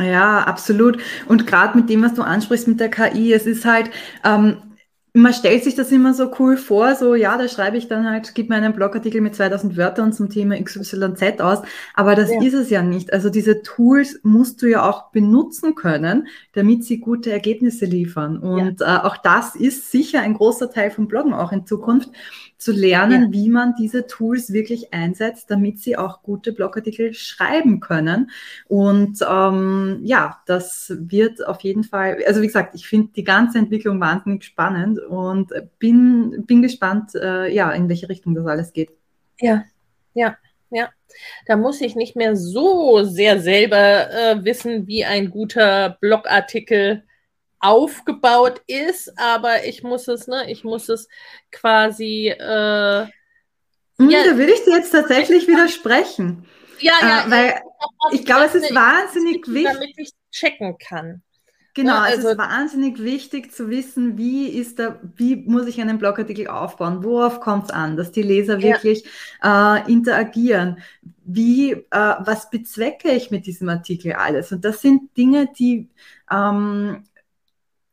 Ja, 0.00 0.40
absolut. 0.40 0.98
Und 1.26 1.46
gerade 1.46 1.76
mit 1.78 1.90
dem, 1.90 2.02
was 2.02 2.14
du 2.14 2.22
ansprichst 2.22 2.68
mit 2.68 2.80
der 2.80 2.90
KI, 2.90 3.32
es 3.32 3.46
ist 3.46 3.64
halt, 3.64 3.90
ähm, 4.24 4.56
man 5.12 5.34
stellt 5.34 5.64
sich 5.64 5.74
das 5.74 5.90
immer 5.90 6.14
so 6.14 6.30
cool 6.38 6.56
vor, 6.56 6.94
so 6.94 7.14
ja, 7.16 7.36
da 7.36 7.48
schreibe 7.48 7.76
ich 7.76 7.88
dann 7.88 8.08
halt, 8.08 8.32
gib 8.34 8.48
mir 8.48 8.56
einen 8.56 8.72
Blogartikel 8.72 9.20
mit 9.20 9.34
2000 9.34 9.76
Wörtern 9.76 10.12
zum 10.12 10.30
Thema 10.30 10.62
XYZ 10.62 11.40
aus, 11.40 11.58
aber 11.94 12.14
das 12.14 12.30
ja. 12.30 12.40
ist 12.40 12.54
es 12.54 12.70
ja 12.70 12.82
nicht. 12.82 13.12
Also 13.12 13.28
diese 13.28 13.62
Tools 13.62 14.20
musst 14.22 14.62
du 14.62 14.66
ja 14.66 14.88
auch 14.88 15.10
benutzen 15.10 15.74
können, 15.74 16.28
damit 16.52 16.84
sie 16.84 17.00
gute 17.00 17.32
Ergebnisse 17.32 17.86
liefern. 17.86 18.38
Und 18.38 18.80
ja. 18.80 18.98
äh, 18.98 19.06
auch 19.06 19.16
das 19.16 19.56
ist 19.56 19.90
sicher 19.90 20.20
ein 20.20 20.34
großer 20.34 20.70
Teil 20.70 20.92
vom 20.92 21.08
Bloggen 21.08 21.34
auch 21.34 21.50
in 21.50 21.66
Zukunft, 21.66 22.10
zu 22.60 22.72
lernen, 22.72 23.22
ja. 23.22 23.32
wie 23.32 23.48
man 23.48 23.74
diese 23.74 24.06
Tools 24.06 24.52
wirklich 24.52 24.92
einsetzt, 24.92 25.50
damit 25.50 25.78
sie 25.78 25.96
auch 25.96 26.22
gute 26.22 26.52
Blogartikel 26.52 27.14
schreiben 27.14 27.80
können. 27.80 28.30
Und 28.68 29.24
ähm, 29.26 30.00
ja, 30.04 30.42
das 30.46 30.92
wird 30.98 31.46
auf 31.46 31.62
jeden 31.62 31.84
Fall, 31.84 32.22
also 32.26 32.42
wie 32.42 32.46
gesagt, 32.46 32.74
ich 32.74 32.86
finde 32.86 33.12
die 33.16 33.24
ganze 33.24 33.58
Entwicklung 33.58 33.98
wahnsinnig 33.98 34.44
spannend 34.44 34.98
und 34.98 35.52
bin, 35.78 36.44
bin 36.46 36.60
gespannt, 36.60 37.14
äh, 37.14 37.50
ja, 37.50 37.72
in 37.72 37.88
welche 37.88 38.10
Richtung 38.10 38.34
das 38.34 38.46
alles 38.46 38.74
geht. 38.74 38.90
Ja, 39.40 39.64
ja, 40.12 40.36
ja. 40.70 40.90
Da 41.46 41.56
muss 41.56 41.80
ich 41.80 41.96
nicht 41.96 42.14
mehr 42.14 42.36
so 42.36 43.04
sehr 43.04 43.40
selber 43.40 44.10
äh, 44.10 44.44
wissen, 44.44 44.86
wie 44.86 45.04
ein 45.06 45.30
guter 45.30 45.96
Blogartikel 46.00 47.04
aufgebaut 47.60 48.62
ist, 48.66 49.12
aber 49.18 49.64
ich 49.64 49.82
muss 49.82 50.08
es, 50.08 50.26
ne, 50.26 50.50
ich 50.50 50.64
muss 50.64 50.88
es 50.88 51.08
quasi. 51.52 52.28
Äh, 52.28 53.06
hm, 53.98 54.10
ja, 54.10 54.24
da 54.24 54.36
will 54.36 54.48
ich 54.48 54.64
dir 54.64 54.76
jetzt 54.76 54.90
tatsächlich 54.90 55.46
widersprechen. 55.46 56.46
Ja, 56.80 56.94
ja, 57.02 57.26
äh, 57.26 57.30
weil 57.30 57.62
ich, 58.12 58.20
ich 58.20 58.26
glaube, 58.26 58.46
es 58.46 58.54
ist 58.54 58.74
wahnsinnig 58.74 59.46
wichtig. 59.46 59.72
Damit 59.74 59.98
ich 59.98 60.10
checken 60.30 60.78
kann. 60.78 61.22
Genau, 61.74 61.94
ja, 61.94 62.02
also, 62.02 62.28
es 62.28 62.32
ist 62.32 62.38
wahnsinnig 62.38 63.02
wichtig 63.02 63.52
zu 63.52 63.70
wissen, 63.70 64.18
wie 64.18 64.48
ist 64.48 64.80
da, 64.80 64.98
wie 65.14 65.36
muss 65.36 65.68
ich 65.68 65.80
einen 65.80 65.98
Blogartikel 65.98 66.48
aufbauen, 66.48 67.04
worauf 67.04 67.40
kommt 67.40 67.64
es 67.64 67.70
an, 67.70 67.96
dass 67.96 68.10
die 68.10 68.22
Leser 68.22 68.58
ja. 68.58 68.74
wirklich 68.74 69.04
äh, 69.42 69.90
interagieren, 69.90 70.78
wie, 71.24 71.72
äh, 71.72 71.86
was 71.90 72.50
bezwecke 72.50 73.12
ich 73.12 73.30
mit 73.30 73.46
diesem 73.46 73.68
Artikel 73.68 74.14
alles. 74.14 74.50
Und 74.50 74.64
das 74.64 74.82
sind 74.82 75.16
Dinge, 75.16 75.48
die 75.56 75.88
ähm, 76.28 77.04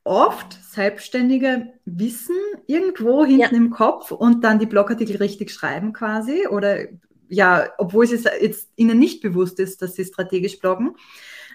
oft 0.08 0.58
Selbstständige 0.64 1.74
wissen 1.84 2.36
irgendwo 2.66 3.24
hinten 3.24 3.40
ja. 3.40 3.50
im 3.50 3.70
Kopf 3.70 4.10
und 4.10 4.42
dann 4.42 4.58
die 4.58 4.66
Blogartikel 4.66 5.16
richtig 5.16 5.50
schreiben 5.50 5.92
quasi 5.92 6.46
oder 6.48 6.86
ja, 7.28 7.68
obwohl 7.76 8.06
es 8.06 8.24
jetzt 8.24 8.70
ihnen 8.76 8.98
nicht 8.98 9.20
bewusst 9.20 9.60
ist, 9.60 9.82
dass 9.82 9.94
sie 9.94 10.04
strategisch 10.04 10.58
bloggen. 10.58 10.96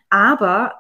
Aber 0.10 0.76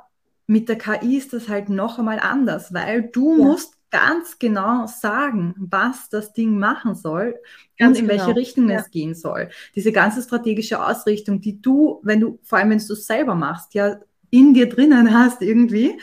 mit 0.46 0.70
der 0.70 0.78
KI 0.78 1.18
ist 1.18 1.34
das 1.34 1.50
halt 1.50 1.70
noch 1.70 1.98
einmal 1.98 2.20
anders, 2.20 2.74
weil 2.74 3.02
du 3.02 3.38
ja. 3.38 3.44
musst 3.44 3.74
ganz 3.90 4.38
genau 4.38 4.86
sagen, 4.86 5.56
was 5.58 6.10
das 6.10 6.34
Ding 6.34 6.60
machen 6.60 6.94
soll 6.94 7.36
ganz 7.78 7.98
und 7.98 8.04
in 8.04 8.10
genau. 8.10 8.26
welche 8.26 8.40
Richtung 8.40 8.70
ja. 8.70 8.80
es 8.80 8.92
gehen 8.92 9.16
soll. 9.16 9.50
Diese 9.76 9.92
ganze 9.92 10.22
strategische 10.22 10.84
Ausrichtung, 10.84 11.42
die 11.42 11.60
du, 11.62 12.00
wenn 12.04 12.20
du, 12.20 12.40
vor 12.44 12.60
allem 12.60 12.70
wenn 12.70 12.80
du 12.80 12.94
es 12.94 13.08
selber 13.08 13.34
machst, 13.34 13.74
ja 13.74 13.98
in 14.30 14.56
dir 14.56 14.68
drinnen 14.68 15.16
hast 15.16 15.44
irgendwie, 15.44 16.00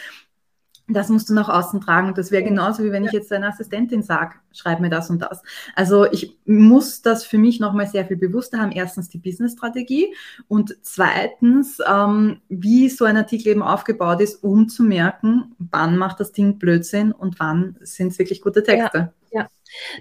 das 0.92 1.08
musst 1.08 1.28
du 1.28 1.34
nach 1.34 1.48
außen 1.48 1.80
tragen. 1.80 2.14
Das 2.14 2.30
wäre 2.30 2.42
genauso, 2.42 2.84
wie 2.84 2.92
wenn 2.92 3.04
ich 3.04 3.12
jetzt 3.12 3.30
deiner 3.30 3.48
Assistentin 3.48 4.02
sage, 4.02 4.36
schreib 4.52 4.80
mir 4.80 4.90
das 4.90 5.10
und 5.10 5.20
das. 5.20 5.42
Also 5.74 6.10
ich 6.10 6.36
muss 6.44 7.02
das 7.02 7.24
für 7.24 7.38
mich 7.38 7.60
nochmal 7.60 7.86
sehr 7.86 8.06
viel 8.06 8.16
bewusster 8.16 8.58
haben. 8.58 8.72
Erstens 8.72 9.08
die 9.08 9.18
Business-Strategie 9.18 10.14
und 10.48 10.76
zweitens, 10.82 11.78
ähm, 11.86 12.40
wie 12.48 12.88
so 12.88 13.04
ein 13.04 13.16
Artikel 13.16 13.48
eben 13.48 13.62
aufgebaut 13.62 14.20
ist, 14.20 14.42
um 14.42 14.68
zu 14.68 14.82
merken, 14.82 15.54
wann 15.58 15.96
macht 15.96 16.20
das 16.20 16.32
Ding 16.32 16.58
Blödsinn 16.58 17.12
und 17.12 17.40
wann 17.40 17.76
sind 17.80 18.08
es 18.12 18.18
wirklich 18.18 18.40
gute 18.42 18.62
Texte. 18.62 19.12
Ja, 19.30 19.42
ja. 19.42 19.48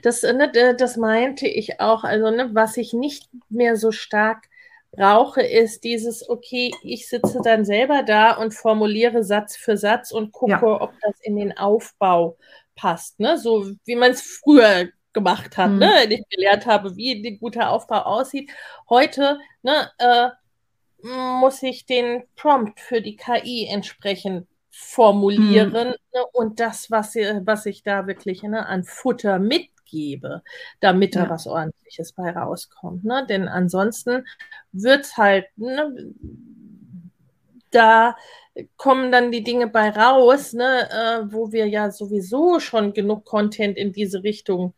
Das, 0.01 0.23
ne, 0.23 0.75
das 0.77 0.97
meinte 0.97 1.47
ich 1.47 1.79
auch. 1.79 2.03
Also 2.03 2.31
ne, 2.31 2.49
was 2.53 2.77
ich 2.77 2.93
nicht 2.93 3.29
mehr 3.49 3.75
so 3.75 3.91
stark 3.91 4.49
brauche, 4.91 5.41
ist 5.41 5.83
dieses, 5.83 6.27
okay, 6.29 6.71
ich 6.83 7.07
sitze 7.07 7.39
dann 7.43 7.65
selber 7.65 8.03
da 8.03 8.33
und 8.33 8.53
formuliere 8.53 9.23
Satz 9.23 9.55
für 9.55 9.77
Satz 9.77 10.11
und 10.11 10.31
gucke, 10.31 10.51
ja. 10.51 10.81
ob 10.81 10.91
das 11.01 11.15
in 11.21 11.35
den 11.35 11.57
Aufbau 11.57 12.37
passt, 12.75 13.19
ne? 13.19 13.37
So 13.37 13.71
wie 13.85 13.95
man 13.95 14.11
es 14.11 14.21
früher 14.21 14.89
gemacht 15.13 15.57
hat, 15.57 15.71
mhm. 15.71 15.79
ne? 15.79 15.91
Wenn 16.01 16.11
ich 16.11 16.29
gelernt 16.29 16.65
habe, 16.65 16.95
wie 16.95 17.27
ein 17.27 17.39
guter 17.39 17.69
Aufbau 17.69 18.01
aussieht. 18.01 18.51
Heute, 18.89 19.39
ne, 19.61 19.91
äh, 19.97 20.29
muss 21.01 21.63
ich 21.63 21.85
den 21.85 22.23
Prompt 22.35 22.79
für 22.79 23.01
die 23.01 23.15
KI 23.15 23.67
entsprechend 23.69 24.47
formulieren 24.69 25.69
mhm. 25.69 25.95
ne, 26.13 26.25
und 26.33 26.59
das, 26.59 26.89
was, 26.91 27.15
was 27.15 27.65
ich 27.65 27.83
da 27.83 28.07
wirklich 28.07 28.43
ne, 28.43 28.65
an 28.65 28.83
Futter 28.83 29.39
mitgebe, 29.89 30.43
damit 30.79 31.15
ja. 31.15 31.25
da 31.25 31.29
was 31.29 31.47
Ordentliches 31.47 32.13
bei 32.13 32.31
rauskommt. 32.31 33.03
Ne? 33.03 33.25
Denn 33.27 33.47
ansonsten 33.47 34.25
wird 34.71 35.05
es 35.05 35.17
halt, 35.17 35.45
ne, 35.57 36.13
da 37.71 38.15
kommen 38.77 39.11
dann 39.11 39.31
die 39.31 39.43
Dinge 39.43 39.67
bei 39.67 39.89
raus, 39.89 40.53
ne, 40.53 40.89
äh, 40.89 41.31
wo 41.31 41.51
wir 41.51 41.67
ja 41.67 41.91
sowieso 41.91 42.59
schon 42.59 42.93
genug 42.93 43.25
Content 43.25 43.77
in 43.77 43.93
diese 43.93 44.23
Richtung 44.23 44.73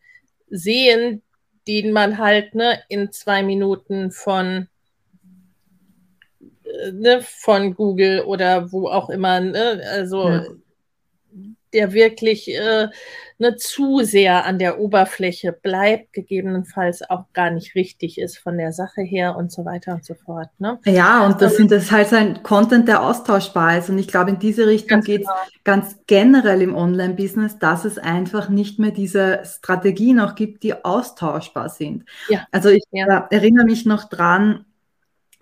sehen, 0.50 1.22
den 1.66 1.92
man 1.92 2.18
halt 2.18 2.54
ne, 2.54 2.80
in 2.88 3.10
zwei 3.12 3.42
Minuten 3.42 4.10
von 4.10 4.68
ne, 6.92 7.22
von 7.22 7.74
Google 7.74 8.24
oder 8.24 8.72
wo 8.72 8.88
auch 8.88 9.10
immer, 9.10 9.40
ne, 9.40 9.82
also 9.90 10.28
ja. 10.28 10.44
Der 11.72 11.92
wirklich 11.92 12.48
äh, 12.48 12.88
ne, 13.38 13.56
zu 13.56 14.00
sehr 14.02 14.46
an 14.46 14.58
der 14.58 14.78
Oberfläche 14.78 15.52
bleibt, 15.52 16.12
gegebenenfalls 16.12 17.02
auch 17.10 17.24
gar 17.32 17.50
nicht 17.50 17.74
richtig 17.74 18.18
ist 18.18 18.38
von 18.38 18.56
der 18.56 18.72
Sache 18.72 19.02
her 19.02 19.36
und 19.36 19.52
so 19.52 19.64
weiter 19.64 19.94
und 19.94 20.04
so 20.04 20.14
fort. 20.14 20.48
Ne? 20.58 20.78
Ja, 20.84 21.26
und 21.26 21.42
das, 21.42 21.52
ähm, 21.52 21.58
sind, 21.58 21.72
das 21.72 21.84
ist 21.84 21.92
halt 21.92 22.12
ein 22.12 22.42
Content, 22.42 22.88
der 22.88 23.02
austauschbar 23.02 23.78
ist. 23.78 23.90
Und 23.90 23.98
ich 23.98 24.08
glaube, 24.08 24.30
in 24.30 24.38
diese 24.38 24.66
Richtung 24.66 25.00
geht 25.00 25.22
es 25.22 25.26
genau. 25.26 25.40
ganz 25.64 25.96
generell 26.06 26.62
im 26.62 26.74
Online-Business, 26.74 27.58
dass 27.58 27.84
es 27.84 27.98
einfach 27.98 28.48
nicht 28.48 28.78
mehr 28.78 28.92
diese 28.92 29.42
Strategien 29.44 30.20
auch 30.20 30.34
gibt, 30.34 30.62
die 30.62 30.84
austauschbar 30.84 31.68
sind. 31.68 32.04
Ja. 32.28 32.46
Also 32.52 32.68
ich 32.70 32.84
ja. 32.92 33.26
erinnere 33.30 33.66
mich 33.66 33.84
noch 33.84 34.08
dran, 34.08 34.64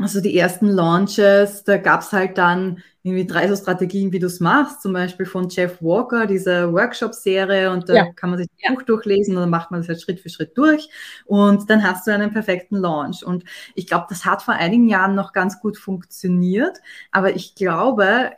also 0.00 0.20
die 0.20 0.36
ersten 0.36 0.66
Launches, 0.66 1.64
da 1.64 1.76
gab 1.76 2.00
es 2.00 2.12
halt 2.12 2.38
dann 2.38 2.82
irgendwie 3.02 3.26
drei 3.26 3.48
so 3.48 3.56
Strategien, 3.56 4.12
wie 4.12 4.18
du 4.18 4.26
es 4.26 4.40
machst, 4.40 4.82
zum 4.82 4.92
Beispiel 4.92 5.24
von 5.24 5.48
Jeff 5.48 5.80
Walker, 5.80 6.26
diese 6.26 6.70
Workshop-Serie 6.72 7.70
und 7.70 7.88
da 7.88 7.94
ja. 7.94 8.12
kann 8.12 8.30
man 8.30 8.38
sich 8.38 8.48
das 8.48 8.58
ja. 8.68 8.74
Buch 8.74 8.82
durchlesen 8.82 9.36
und 9.36 9.40
dann 9.40 9.50
macht 9.50 9.70
man 9.70 9.80
das 9.80 9.88
halt 9.88 10.02
Schritt 10.02 10.20
für 10.20 10.28
Schritt 10.28 10.56
durch 10.58 10.90
und 11.24 11.70
dann 11.70 11.82
hast 11.82 12.06
du 12.06 12.12
einen 12.12 12.32
perfekten 12.32 12.76
Launch. 12.76 13.24
Und 13.24 13.44
ich 13.74 13.86
glaube, 13.86 14.06
das 14.10 14.26
hat 14.26 14.42
vor 14.42 14.54
einigen 14.54 14.88
Jahren 14.88 15.14
noch 15.14 15.32
ganz 15.32 15.60
gut 15.60 15.78
funktioniert, 15.78 16.78
aber 17.10 17.34
ich 17.34 17.54
glaube, 17.54 18.32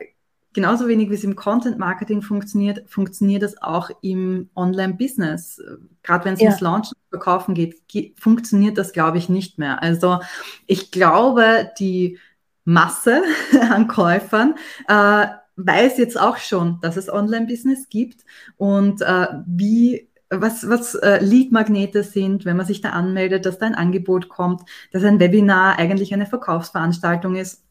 genauso 0.53 0.87
wenig 0.87 1.09
wie 1.09 1.15
es 1.15 1.23
im 1.23 1.35
Content 1.35 1.77
Marketing 1.77 2.21
funktioniert, 2.21 2.89
funktioniert 2.89 3.43
es 3.43 3.61
auch 3.61 3.89
im 4.01 4.49
Online-Business. 4.55 5.61
Gerade 6.03 6.25
wenn 6.25 6.33
es 6.35 6.41
ja. 6.41 6.47
ums 6.47 6.61
Launchen 6.61 6.93
und 6.93 7.09
Verkaufen 7.09 7.53
geht, 7.53 7.81
funktioniert 8.19 8.77
das, 8.77 8.93
glaube 8.93 9.17
ich, 9.17 9.29
nicht 9.29 9.57
mehr. 9.57 9.81
Also 9.81 10.19
ich 10.67 10.91
glaube, 10.91 11.71
die 11.79 12.19
Masse 12.65 13.23
an 13.71 13.87
Käufern 13.87 14.55
äh, 14.87 15.25
weiß 15.55 15.97
jetzt 15.97 16.19
auch 16.19 16.37
schon, 16.37 16.79
dass 16.81 16.97
es 16.97 17.11
Online-Business 17.11 17.89
gibt 17.89 18.25
und 18.57 19.01
äh, 19.01 19.27
wie 19.45 20.09
was, 20.29 20.67
was 20.67 20.95
äh, 20.95 21.23
Lead-Magnete 21.23 22.03
sind, 22.03 22.45
wenn 22.45 22.57
man 22.57 22.65
sich 22.65 22.81
da 22.81 22.89
anmeldet, 22.89 23.45
dass 23.45 23.59
da 23.59 23.67
ein 23.67 23.75
Angebot 23.75 24.29
kommt, 24.29 24.61
dass 24.91 25.03
ein 25.03 25.19
Webinar 25.19 25.77
eigentlich 25.77 26.13
eine 26.13 26.25
Verkaufsveranstaltung 26.25 27.35
ist. 27.35 27.63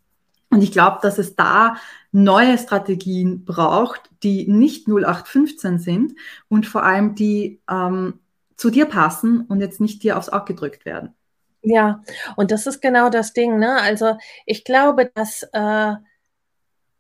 Und 0.52 0.62
ich 0.62 0.71
glaube, 0.71 0.99
dass 1.00 1.18
es 1.18 1.35
da 1.35 1.76
neue 2.12 2.59
Strategien 2.59 3.44
braucht, 3.47 4.02
die 4.23 4.47
nicht 4.47 4.87
0815 4.87 5.78
sind 5.78 6.14
und 6.49 6.66
vor 6.66 6.82
allem 6.85 7.14
die 7.14 7.61
ähm, 7.71 8.21
zu 8.56 8.68
dir 8.71 8.85
passen 8.85 9.47
und 9.49 9.61
jetzt 9.61 9.80
nicht 9.80 10.02
dir 10.02 10.18
aufs 10.18 10.28
Auge 10.28 10.52
gedrückt 10.52 10.85
werden. 10.85 11.14
Ja, 11.62 12.02
und 12.37 12.50
das 12.50 12.66
ist 12.66 12.82
genau 12.82 13.09
das 13.09 13.32
Ding, 13.32 13.59
ne? 13.59 13.80
Also 13.80 14.18
ich 14.44 14.64
glaube, 14.64 15.11
dass 15.14 15.42
äh, 15.52 15.94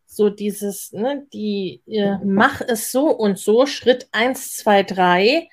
so 0.06 0.30
dieses, 0.30 0.92
ne, 0.92 1.26
die 1.32 1.82
äh, 1.86 2.16
mach 2.24 2.62
es 2.62 2.90
so 2.90 3.08
und 3.08 3.38
so, 3.38 3.66
Schritt 3.66 4.08
1, 4.12 4.56
2, 4.56 4.82
3, 4.84 5.48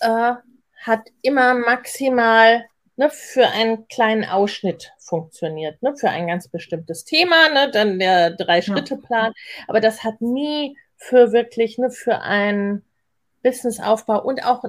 äh, 0.00 0.34
hat 0.76 1.08
immer 1.22 1.54
maximal 1.54 2.64
ne, 3.00 3.08
für 3.08 3.48
einen 3.48 3.88
kleinen 3.88 4.26
Ausschnitt 4.26 4.92
funktioniert, 4.98 5.82
ne, 5.82 5.96
für 5.96 6.10
ein 6.10 6.26
ganz 6.26 6.48
bestimmtes 6.48 7.06
Thema, 7.06 7.48
ne, 7.48 7.70
dann 7.70 7.98
der 7.98 8.30
Drei-Schritte-Plan. 8.32 9.32
Aber 9.66 9.80
das 9.80 10.04
hat 10.04 10.20
nie 10.20 10.76
für 10.96 11.32
wirklich, 11.32 11.78
ne, 11.78 11.90
für 11.90 12.20
einen 12.20 12.84
Businessaufbau 13.42 14.22
und 14.22 14.44
auch 14.44 14.64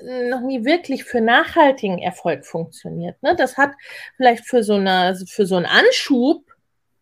noch 0.00 0.40
nie 0.40 0.64
wirklich 0.64 1.02
für 1.02 1.20
nachhaltigen 1.20 1.98
Erfolg 1.98 2.46
funktioniert. 2.46 3.20
Ne? 3.22 3.34
Das 3.36 3.56
hat 3.56 3.72
vielleicht 4.16 4.46
für 4.46 4.62
so, 4.62 4.74
eine, 4.74 5.16
für 5.26 5.46
so 5.46 5.56
einen 5.56 5.66
Anschub 5.66 6.44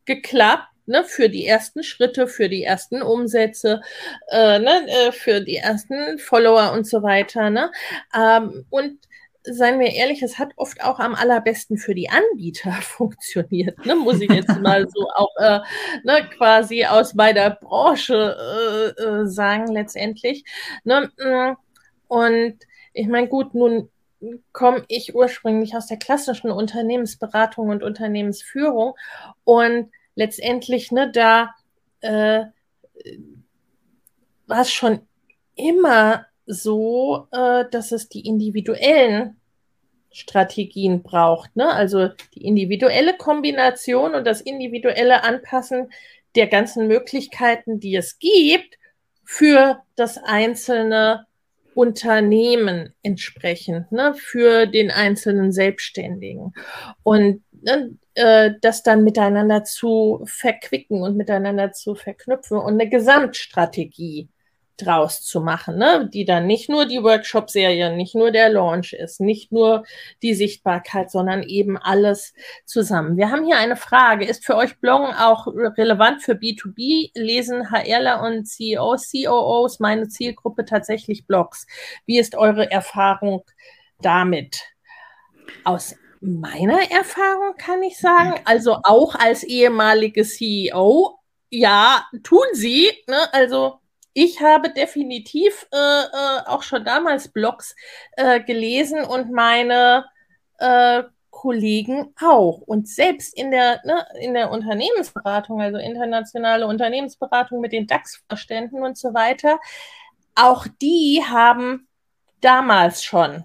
geklappt, 0.06 0.68
ne, 0.86 1.04
für 1.04 1.28
die 1.28 1.46
ersten 1.46 1.82
Schritte, 1.82 2.26
für 2.26 2.48
die 2.48 2.64
ersten 2.64 3.02
Umsätze, 3.02 3.82
äh, 4.28 4.58
ne, 4.58 4.86
äh, 4.88 5.12
für 5.12 5.42
die 5.42 5.56
ersten 5.56 6.18
Follower 6.18 6.72
und 6.72 6.86
so 6.86 7.02
weiter. 7.02 7.50
Ne? 7.50 7.70
Ähm, 8.14 8.64
und 8.70 8.98
seien 9.44 9.80
wir 9.80 9.92
ehrlich, 9.92 10.22
es 10.22 10.38
hat 10.38 10.52
oft 10.56 10.82
auch 10.84 10.98
am 10.98 11.14
allerbesten 11.14 11.76
für 11.76 11.94
die 11.94 12.08
Anbieter 12.08 12.72
funktioniert, 12.82 13.84
ne? 13.84 13.96
muss 13.96 14.20
ich 14.20 14.30
jetzt 14.30 14.60
mal 14.60 14.88
so 14.88 15.08
auch 15.14 15.34
äh, 15.36 15.60
ne, 16.04 16.28
quasi 16.36 16.84
aus 16.84 17.14
meiner 17.14 17.50
Branche 17.50 18.94
äh, 18.98 19.02
äh, 19.02 19.26
sagen 19.26 19.72
letztendlich. 19.72 20.44
Ne? 20.84 21.10
Mm, 21.18 21.56
und 22.08 22.58
ich 22.92 23.08
meine, 23.08 23.28
gut, 23.28 23.54
nun 23.54 23.90
komme 24.52 24.84
ich 24.88 25.14
ursprünglich 25.14 25.74
aus 25.74 25.86
der 25.86 25.98
klassischen 25.98 26.50
Unternehmensberatung 26.50 27.68
und 27.70 27.82
Unternehmensführung 27.82 28.94
und 29.44 29.90
letztendlich, 30.14 30.92
ne, 30.92 31.10
da 31.10 31.54
äh, 32.00 32.44
war 34.46 34.60
es 34.60 34.70
schon 34.70 35.00
immer 35.56 36.26
so, 36.46 37.28
äh, 37.32 37.64
dass 37.70 37.92
es 37.92 38.08
die 38.08 38.26
individuellen 38.26 39.36
Strategien 40.10 41.02
braucht. 41.02 41.56
Ne? 41.56 41.72
Also 41.72 42.08
die 42.34 42.44
individuelle 42.44 43.16
Kombination 43.16 44.14
und 44.14 44.26
das 44.26 44.40
individuelle 44.40 45.24
Anpassen 45.24 45.90
der 46.34 46.46
ganzen 46.46 46.86
Möglichkeiten, 46.86 47.80
die 47.80 47.96
es 47.96 48.18
gibt, 48.18 48.78
für 49.24 49.82
das 49.96 50.18
einzelne 50.18 51.26
Unternehmen 51.74 52.94
entsprechend, 53.02 53.90
ne, 53.92 54.14
für 54.14 54.66
den 54.66 54.90
einzelnen 54.90 55.52
Selbstständigen. 55.52 56.52
Und 57.02 57.42
ne, 57.50 57.96
äh, 58.14 58.50
das 58.60 58.82
dann 58.82 59.04
miteinander 59.04 59.64
zu 59.64 60.22
verquicken 60.26 61.00
und 61.02 61.16
miteinander 61.16 61.72
zu 61.72 61.94
verknüpfen 61.94 62.58
und 62.58 62.74
eine 62.74 62.90
Gesamtstrategie 62.90 64.28
draus 64.76 65.22
zu 65.22 65.40
machen, 65.40 65.76
ne? 65.76 66.08
die 66.12 66.24
dann 66.24 66.46
nicht 66.46 66.68
nur 66.68 66.86
die 66.86 67.02
Workshop-Serie, 67.02 67.94
nicht 67.96 68.14
nur 68.14 68.30
der 68.30 68.48
Launch 68.48 68.92
ist, 68.92 69.20
nicht 69.20 69.52
nur 69.52 69.84
die 70.22 70.34
Sichtbarkeit, 70.34 71.10
sondern 71.10 71.42
eben 71.42 71.76
alles 71.76 72.32
zusammen. 72.64 73.16
Wir 73.16 73.30
haben 73.30 73.44
hier 73.44 73.58
eine 73.58 73.76
Frage. 73.76 74.24
Ist 74.24 74.44
für 74.44 74.56
euch 74.56 74.78
Bloggen 74.78 75.14
auch 75.14 75.46
relevant 75.46 76.22
für 76.22 76.32
B2B? 76.32 77.10
Lesen 77.14 77.70
HRler 77.70 78.22
und 78.22 78.46
CEOs, 78.46 79.12
COOs 79.12 79.80
meine 79.80 80.08
Zielgruppe 80.08 80.64
tatsächlich 80.64 81.26
Blogs? 81.26 81.66
Wie 82.06 82.18
ist 82.18 82.34
eure 82.34 82.70
Erfahrung 82.70 83.44
damit? 84.00 84.62
Aus 85.64 85.94
meiner 86.20 86.90
Erfahrung 86.90 87.54
kann 87.58 87.82
ich 87.82 87.98
sagen, 87.98 88.40
also 88.44 88.78
auch 88.84 89.14
als 89.16 89.42
ehemalige 89.42 90.24
CEO, 90.24 91.18
ja, 91.50 92.06
tun 92.22 92.46
sie. 92.52 92.90
Ne? 93.08 93.32
Also 93.32 93.81
ich 94.14 94.40
habe 94.40 94.72
definitiv 94.72 95.66
äh, 95.72 95.76
äh, 95.76 96.46
auch 96.46 96.62
schon 96.62 96.84
damals 96.84 97.28
Blogs 97.28 97.74
äh, 98.16 98.40
gelesen 98.40 99.04
und 99.04 99.30
meine 99.30 100.04
äh, 100.58 101.02
Kollegen 101.30 102.14
auch. 102.20 102.58
Und 102.58 102.88
selbst 102.88 103.36
in 103.36 103.50
der, 103.50 103.80
ne, 103.84 104.06
in 104.20 104.34
der 104.34 104.50
Unternehmensberatung, 104.50 105.60
also 105.60 105.78
internationale 105.78 106.66
Unternehmensberatung 106.66 107.60
mit 107.60 107.72
den 107.72 107.86
DAX-Vorständen 107.86 108.82
und 108.82 108.98
so 108.98 109.14
weiter, 109.14 109.58
auch 110.34 110.66
die 110.80 111.22
haben 111.26 111.88
damals 112.40 113.02
schon 113.02 113.44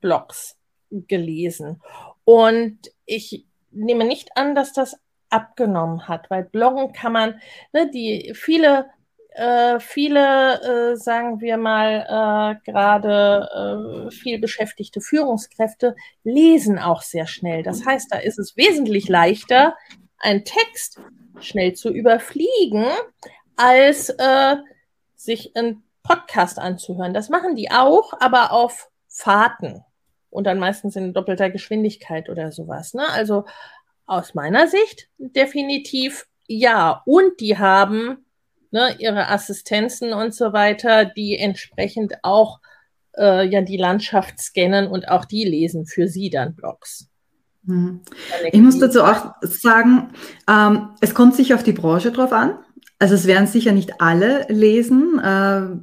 Blogs 0.00 0.58
gelesen. 0.90 1.80
Und 2.24 2.78
ich 3.06 3.46
nehme 3.70 4.04
nicht 4.04 4.36
an, 4.36 4.54
dass 4.54 4.72
das 4.72 4.96
abgenommen 5.30 6.08
hat, 6.08 6.30
weil 6.30 6.44
Bloggen 6.44 6.92
kann 6.92 7.12
man, 7.12 7.40
ne, 7.72 7.90
die 7.90 8.32
viele 8.34 8.90
äh, 9.34 9.80
viele, 9.80 10.92
äh, 10.92 10.96
sagen 10.96 11.40
wir 11.40 11.56
mal, 11.56 12.58
äh, 12.66 12.70
gerade 12.70 14.08
äh, 14.08 14.10
viel 14.10 14.38
beschäftigte 14.38 15.00
Führungskräfte 15.00 15.96
lesen 16.24 16.78
auch 16.78 17.02
sehr 17.02 17.26
schnell. 17.26 17.62
Das 17.62 17.84
heißt, 17.84 18.12
da 18.12 18.18
ist 18.18 18.38
es 18.38 18.56
wesentlich 18.56 19.08
leichter, 19.08 19.74
einen 20.18 20.44
Text 20.44 21.00
schnell 21.40 21.72
zu 21.74 21.90
überfliegen, 21.90 22.86
als 23.56 24.10
äh, 24.10 24.56
sich 25.14 25.56
ein 25.56 25.82
Podcast 26.02 26.58
anzuhören. 26.58 27.14
Das 27.14 27.28
machen 27.28 27.56
die 27.56 27.70
auch, 27.70 28.12
aber 28.20 28.52
auf 28.52 28.90
Fahrten 29.08 29.84
und 30.30 30.44
dann 30.44 30.58
meistens 30.58 30.96
in 30.96 31.12
doppelter 31.12 31.50
Geschwindigkeit 31.50 32.28
oder 32.28 32.52
sowas. 32.52 32.94
Ne? 32.94 33.08
Also 33.10 33.44
aus 34.06 34.34
meiner 34.34 34.68
Sicht 34.68 35.08
definitiv 35.18 36.26
ja. 36.46 37.02
Und 37.06 37.40
die 37.40 37.58
haben 37.58 38.24
ne, 38.72 38.96
ihre 38.98 39.28
Assistenzen 39.28 40.12
und 40.12 40.34
so 40.34 40.52
weiter, 40.52 41.04
die 41.04 41.38
entsprechend 41.38 42.14
auch 42.22 42.60
äh, 43.16 43.46
ja 43.46 43.60
die 43.60 43.76
Landschaft 43.76 44.40
scannen 44.40 44.88
und 44.88 45.08
auch 45.08 45.24
die 45.24 45.44
lesen 45.44 45.86
für 45.86 46.08
sie 46.08 46.30
dann 46.30 46.54
Blogs. 46.54 47.08
Mhm. 47.64 48.00
Ich 48.50 48.60
muss 48.60 48.78
dazu 48.78 49.04
auch 49.04 49.34
sagen, 49.42 50.10
ähm, 50.48 50.90
es 51.00 51.14
kommt 51.14 51.36
sicher 51.36 51.54
auf 51.54 51.62
die 51.62 51.72
Branche 51.72 52.10
drauf 52.10 52.32
an. 52.32 52.58
Also 52.98 53.14
es 53.14 53.26
werden 53.26 53.46
sicher 53.46 53.72
nicht 53.72 54.00
alle 54.00 54.46
lesen. 54.48 55.18
Äh, 55.18 55.76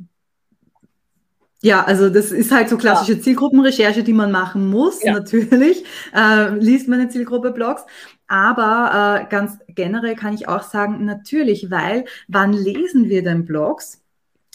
ja, 1.61 1.83
also 1.83 2.09
das 2.09 2.31
ist 2.31 2.51
halt 2.51 2.69
so 2.69 2.77
klassische 2.77 3.13
ja. 3.13 3.21
Zielgruppenrecherche, 3.21 4.03
die 4.03 4.13
man 4.13 4.31
machen 4.31 4.69
muss. 4.69 5.03
Ja. 5.03 5.13
Natürlich 5.13 5.83
äh, 6.15 6.55
liest 6.55 6.87
man 6.87 7.01
eine 7.01 7.09
Zielgruppe 7.09 7.51
Blogs. 7.51 7.83
Aber 8.29 9.23
äh, 9.25 9.29
ganz 9.29 9.57
generell 9.69 10.15
kann 10.15 10.33
ich 10.33 10.47
auch 10.47 10.63
sagen, 10.63 11.03
natürlich, 11.05 11.69
weil 11.71 12.05
wann 12.27 12.53
lesen 12.53 13.09
wir 13.09 13.23
denn 13.23 13.45
Blogs? 13.45 14.01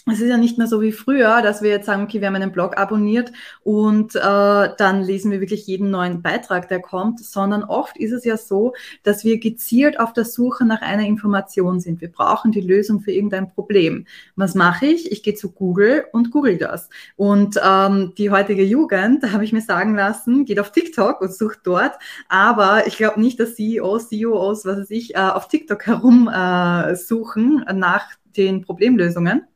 Es 0.07 0.21
ist 0.21 0.29
ja 0.29 0.37
nicht 0.37 0.59
mehr 0.59 0.67
so 0.67 0.81
wie 0.81 0.91
früher, 0.91 1.41
dass 1.41 1.63
wir 1.63 1.71
jetzt 1.71 1.87
sagen, 1.87 2.03
okay, 2.03 2.21
wir 2.21 2.27
haben 2.27 2.35
einen 2.35 2.51
Blog 2.51 2.77
abonniert 2.77 3.31
und 3.63 4.15
äh, 4.15 4.19
dann 4.21 5.01
lesen 5.01 5.31
wir 5.31 5.41
wirklich 5.41 5.65
jeden 5.65 5.89
neuen 5.89 6.21
Beitrag, 6.21 6.69
der 6.69 6.79
kommt, 6.79 7.19
sondern 7.19 7.63
oft 7.63 7.97
ist 7.97 8.11
es 8.11 8.23
ja 8.23 8.37
so, 8.37 8.73
dass 9.01 9.23
wir 9.23 9.39
gezielt 9.39 9.99
auf 9.99 10.13
der 10.13 10.25
Suche 10.25 10.63
nach 10.63 10.83
einer 10.83 11.07
Information 11.07 11.79
sind. 11.79 12.01
Wir 12.01 12.11
brauchen 12.11 12.51
die 12.51 12.61
Lösung 12.61 12.99
für 12.99 13.11
irgendein 13.11 13.51
Problem. 13.51 14.05
Was 14.35 14.53
mache 14.53 14.85
ich? 14.85 15.11
Ich 15.11 15.23
gehe 15.23 15.33
zu 15.33 15.51
Google 15.51 16.05
und 16.11 16.29
google 16.29 16.59
das. 16.59 16.89
Und 17.15 17.59
ähm, 17.63 18.13
die 18.15 18.29
heutige 18.29 18.63
Jugend, 18.63 19.23
da 19.23 19.31
habe 19.31 19.43
ich 19.43 19.53
mir 19.53 19.61
sagen 19.61 19.95
lassen, 19.95 20.45
geht 20.45 20.59
auf 20.59 20.71
TikTok 20.71 21.19
und 21.21 21.33
sucht 21.33 21.61
dort. 21.63 21.93
Aber 22.29 22.85
ich 22.85 22.97
glaube 22.97 23.19
nicht, 23.19 23.39
dass 23.39 23.55
CEOs, 23.55 24.09
CEOs, 24.09 24.65
was 24.65 24.77
weiß 24.81 24.91
ich, 24.91 25.15
äh, 25.15 25.19
auf 25.19 25.47
TikTok 25.47 25.87
herum 25.87 26.27
äh, 26.31 26.95
suchen 26.95 27.65
nach 27.73 28.05
den 28.37 28.61
Problemlösungen 28.61 29.47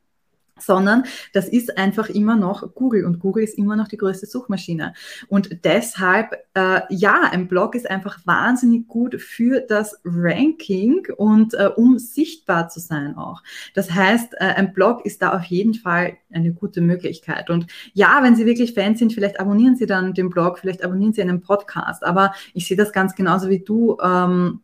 sondern 0.62 1.04
das 1.34 1.48
ist 1.48 1.78
einfach 1.78 2.10
immer 2.10 2.36
noch 2.36 2.74
Google 2.76 3.06
und 3.06 3.20
Google 3.20 3.44
ist 3.44 3.58
immer 3.58 3.76
noch 3.76 3.88
die 3.88 3.98
größte 3.98 4.26
Suchmaschine. 4.26 4.94
Und 5.28 5.64
deshalb, 5.64 6.34
äh, 6.54 6.82
ja, 6.90 7.22
ein 7.32 7.48
Blog 7.48 7.76
ist 7.76 7.90
einfach 7.90 8.20
wahnsinnig 8.26 8.88
gut 8.88 9.22
für 9.22 9.62
das 9.62 10.00
Ranking 10.04 11.08
und 11.18 11.54
äh, 11.54 11.70
um 11.76 12.00
sichtbar 12.00 12.70
zu 12.70 12.80
sein 12.80 13.16
auch. 13.16 13.44
Das 13.74 13.92
heißt, 13.92 14.34
äh, 14.36 14.46
ein 14.46 14.74
Blog 14.74 15.06
ist 15.06 15.22
da 15.22 15.36
auf 15.36 15.44
jeden 15.46 15.74
Fall 15.74 16.18
eine 16.32 16.54
gute 16.54 16.82
Möglichkeit. 16.82 17.50
Und 17.50 17.68
ja, 17.94 18.20
wenn 18.22 18.36
Sie 18.36 18.46
wirklich 18.46 18.74
Fans 18.74 19.00
sind, 19.00 19.14
vielleicht 19.14 19.40
abonnieren 19.40 19.76
Sie 19.76 19.86
dann 19.86 20.14
den 20.14 20.30
Blog, 20.30 20.60
vielleicht 20.60 20.84
abonnieren 20.84 21.14
Sie 21.14 21.22
einen 21.22 21.42
Podcast. 21.42 22.04
Aber 22.04 22.34
ich 22.54 22.68
sehe 22.68 22.78
das 22.78 22.92
ganz 22.92 23.16
genauso 23.16 23.50
wie 23.50 23.60
du. 23.60 23.98
Ähm, 24.04 24.62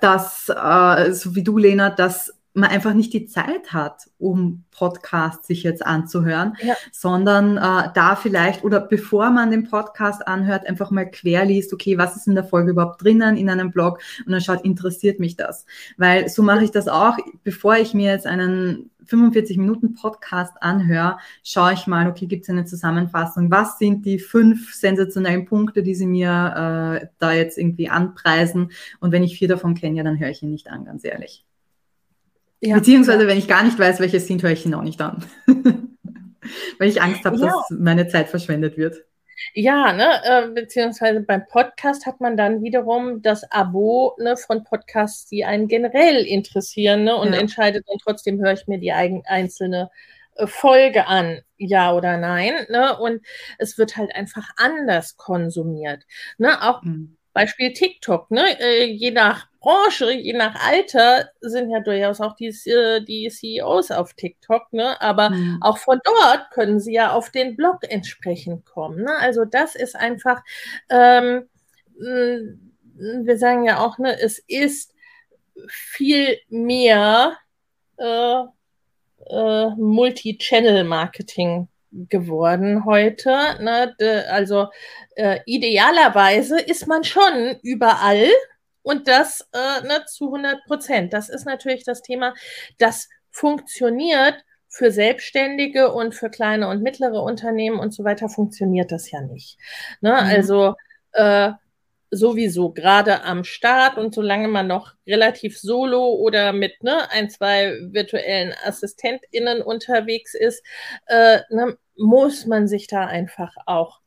dass, 0.00 0.48
äh, 0.48 1.12
so 1.12 1.34
wie 1.34 1.42
du, 1.42 1.58
Lena, 1.58 1.90
dass 1.90 2.37
man 2.58 2.70
einfach 2.70 2.94
nicht 2.94 3.12
die 3.12 3.26
Zeit 3.26 3.72
hat, 3.72 4.08
um 4.18 4.64
Podcasts 4.70 5.46
sich 5.46 5.62
jetzt 5.62 5.84
anzuhören, 5.84 6.56
ja. 6.62 6.74
sondern 6.92 7.56
äh, 7.56 7.90
da 7.94 8.16
vielleicht 8.16 8.64
oder 8.64 8.80
bevor 8.80 9.30
man 9.30 9.50
den 9.50 9.68
Podcast 9.68 10.26
anhört, 10.26 10.66
einfach 10.66 10.90
mal 10.90 11.10
querliest, 11.10 11.72
okay, 11.72 11.98
was 11.98 12.16
ist 12.16 12.26
in 12.26 12.34
der 12.34 12.44
Folge 12.44 12.70
überhaupt 12.70 13.02
drinnen 13.02 13.36
in 13.36 13.50
einem 13.50 13.70
Blog 13.70 14.00
und 14.24 14.32
dann 14.32 14.40
schaut, 14.40 14.64
interessiert 14.64 15.20
mich 15.20 15.36
das? 15.36 15.66
Weil 15.96 16.28
so 16.28 16.42
mache 16.42 16.64
ich 16.64 16.70
das 16.70 16.88
auch, 16.88 17.16
bevor 17.44 17.76
ich 17.76 17.94
mir 17.94 18.10
jetzt 18.10 18.26
einen 18.26 18.90
45 19.08 19.56
Minuten 19.56 19.94
Podcast 19.94 20.62
anhöre, 20.62 21.18
schaue 21.42 21.72
ich 21.72 21.86
mal, 21.86 22.08
okay, 22.08 22.26
gibt 22.26 22.44
es 22.44 22.50
eine 22.50 22.66
Zusammenfassung? 22.66 23.50
Was 23.50 23.78
sind 23.78 24.04
die 24.04 24.18
fünf 24.18 24.74
sensationellen 24.74 25.46
Punkte, 25.46 25.82
die 25.82 25.94
Sie 25.94 26.06
mir 26.06 27.00
äh, 27.02 27.06
da 27.18 27.32
jetzt 27.32 27.56
irgendwie 27.56 27.88
anpreisen? 27.88 28.70
Und 29.00 29.12
wenn 29.12 29.24
ich 29.24 29.38
vier 29.38 29.48
davon 29.48 29.74
kenne, 29.74 29.96
ja, 29.96 30.02
dann 30.02 30.18
höre 30.18 30.28
ich 30.28 30.42
ihn 30.42 30.50
nicht 30.50 30.68
an, 30.68 30.84
ganz 30.84 31.04
ehrlich. 31.04 31.47
Ja, 32.60 32.76
Beziehungsweise, 32.76 33.22
ja. 33.22 33.28
wenn 33.28 33.38
ich 33.38 33.48
gar 33.48 33.62
nicht 33.62 33.78
weiß, 33.78 34.00
welche 34.00 34.20
sind, 34.20 34.42
höre 34.42 34.50
ich 34.50 34.66
ihn 34.66 34.74
auch 34.74 34.82
nicht 34.82 35.00
an. 35.00 35.24
Weil 36.78 36.88
ich 36.88 37.00
Angst 37.02 37.24
habe, 37.24 37.36
ja. 37.36 37.46
dass 37.46 37.78
meine 37.78 38.08
Zeit 38.08 38.28
verschwendet 38.28 38.76
wird. 38.76 39.04
Ja, 39.54 39.92
ne, 39.92 40.20
äh, 40.24 40.48
beziehungsweise 40.48 41.20
beim 41.20 41.46
Podcast 41.46 42.06
hat 42.06 42.20
man 42.20 42.36
dann 42.36 42.62
wiederum 42.62 43.22
das 43.22 43.50
Abo 43.52 44.16
ne, 44.18 44.36
von 44.36 44.64
Podcasts, 44.64 45.26
die 45.26 45.44
einen 45.44 45.68
generell 45.68 46.24
interessieren 46.24 47.04
ne, 47.04 47.16
und 47.16 47.32
entscheidet 47.32 47.84
dann 47.88 47.98
trotzdem, 48.02 48.40
höre 48.40 48.52
ich 48.52 48.66
mir 48.66 48.78
die 48.78 48.92
eigen, 48.92 49.22
einzelne 49.26 49.90
äh, 50.34 50.46
Folge 50.46 51.06
an, 51.06 51.40
ja 51.56 51.92
oder 51.92 52.16
nein. 52.16 52.54
Ne? 52.68 52.98
Und 52.98 53.24
es 53.58 53.78
wird 53.78 53.96
halt 53.96 54.14
einfach 54.14 54.48
anders 54.56 55.16
konsumiert. 55.16 56.04
Ne? 56.38 56.60
Auch 56.62 56.82
mhm. 56.82 57.16
Beispiel 57.32 57.72
TikTok, 57.72 58.30
ne? 58.30 58.58
Äh, 58.60 58.84
je 58.86 59.12
nach 59.12 59.47
Branche, 59.60 60.12
je 60.12 60.34
nach 60.34 60.54
Alter 60.64 61.30
sind 61.40 61.70
ja 61.70 61.80
durchaus 61.80 62.20
auch 62.20 62.36
die, 62.36 62.54
äh, 62.66 63.00
die 63.02 63.28
CEOs 63.28 63.90
auf 63.90 64.14
TikTok, 64.14 64.72
ne? 64.72 65.00
Aber 65.00 65.30
mhm. 65.30 65.58
auch 65.60 65.78
von 65.78 66.00
dort 66.04 66.50
können 66.52 66.78
sie 66.78 66.92
ja 66.94 67.12
auf 67.12 67.30
den 67.30 67.56
Blog 67.56 67.78
entsprechend 67.88 68.64
kommen. 68.64 69.02
Ne? 69.02 69.12
Also 69.18 69.44
das 69.44 69.74
ist 69.74 69.96
einfach, 69.96 70.42
ähm, 70.88 71.48
wir 71.98 73.38
sagen 73.38 73.64
ja 73.64 73.80
auch, 73.84 73.98
ne, 73.98 74.20
es 74.20 74.38
ist 74.46 74.94
viel 75.68 76.38
mehr 76.48 77.36
äh, 77.96 78.42
äh, 79.26 79.70
Multi-Channel-Marketing 79.76 81.68
geworden 81.90 82.84
heute. 82.84 83.30
Ne? 83.60 83.94
Also 84.30 84.68
äh, 85.16 85.40
idealerweise 85.46 86.60
ist 86.60 86.86
man 86.86 87.02
schon 87.02 87.58
überall 87.62 88.28
und 88.88 89.06
das 89.06 89.46
äh, 89.52 89.86
ne, 89.86 90.06
zu 90.06 90.26
100 90.26 90.64
Prozent. 90.64 91.12
Das 91.12 91.28
ist 91.28 91.44
natürlich 91.44 91.84
das 91.84 92.00
Thema, 92.00 92.32
das 92.78 93.10
funktioniert 93.30 94.42
für 94.66 94.90
Selbstständige 94.90 95.92
und 95.92 96.14
für 96.14 96.30
kleine 96.30 96.68
und 96.68 96.82
mittlere 96.82 97.22
Unternehmen 97.22 97.78
und 97.78 97.92
so 97.92 98.02
weiter 98.04 98.30
funktioniert 98.30 98.90
das 98.90 99.10
ja 99.10 99.20
nicht. 99.20 99.58
Ne? 100.00 100.12
Mhm. 100.12 100.16
Also 100.16 100.74
äh, 101.12 101.50
sowieso 102.10 102.70
gerade 102.72 103.24
am 103.24 103.44
Start 103.44 103.98
und 103.98 104.14
solange 104.14 104.48
man 104.48 104.66
noch 104.66 104.94
relativ 105.06 105.58
solo 105.58 106.14
oder 106.14 106.54
mit 106.54 106.82
ne, 106.82 107.10
ein, 107.10 107.28
zwei 107.28 107.74
virtuellen 107.92 108.54
AssistentInnen 108.64 109.60
unterwegs 109.60 110.32
ist, 110.32 110.64
äh, 111.08 111.40
ne, 111.50 111.76
muss 111.94 112.46
man 112.46 112.66
sich 112.68 112.86
da 112.86 113.04
einfach 113.04 113.54
auch 113.66 114.00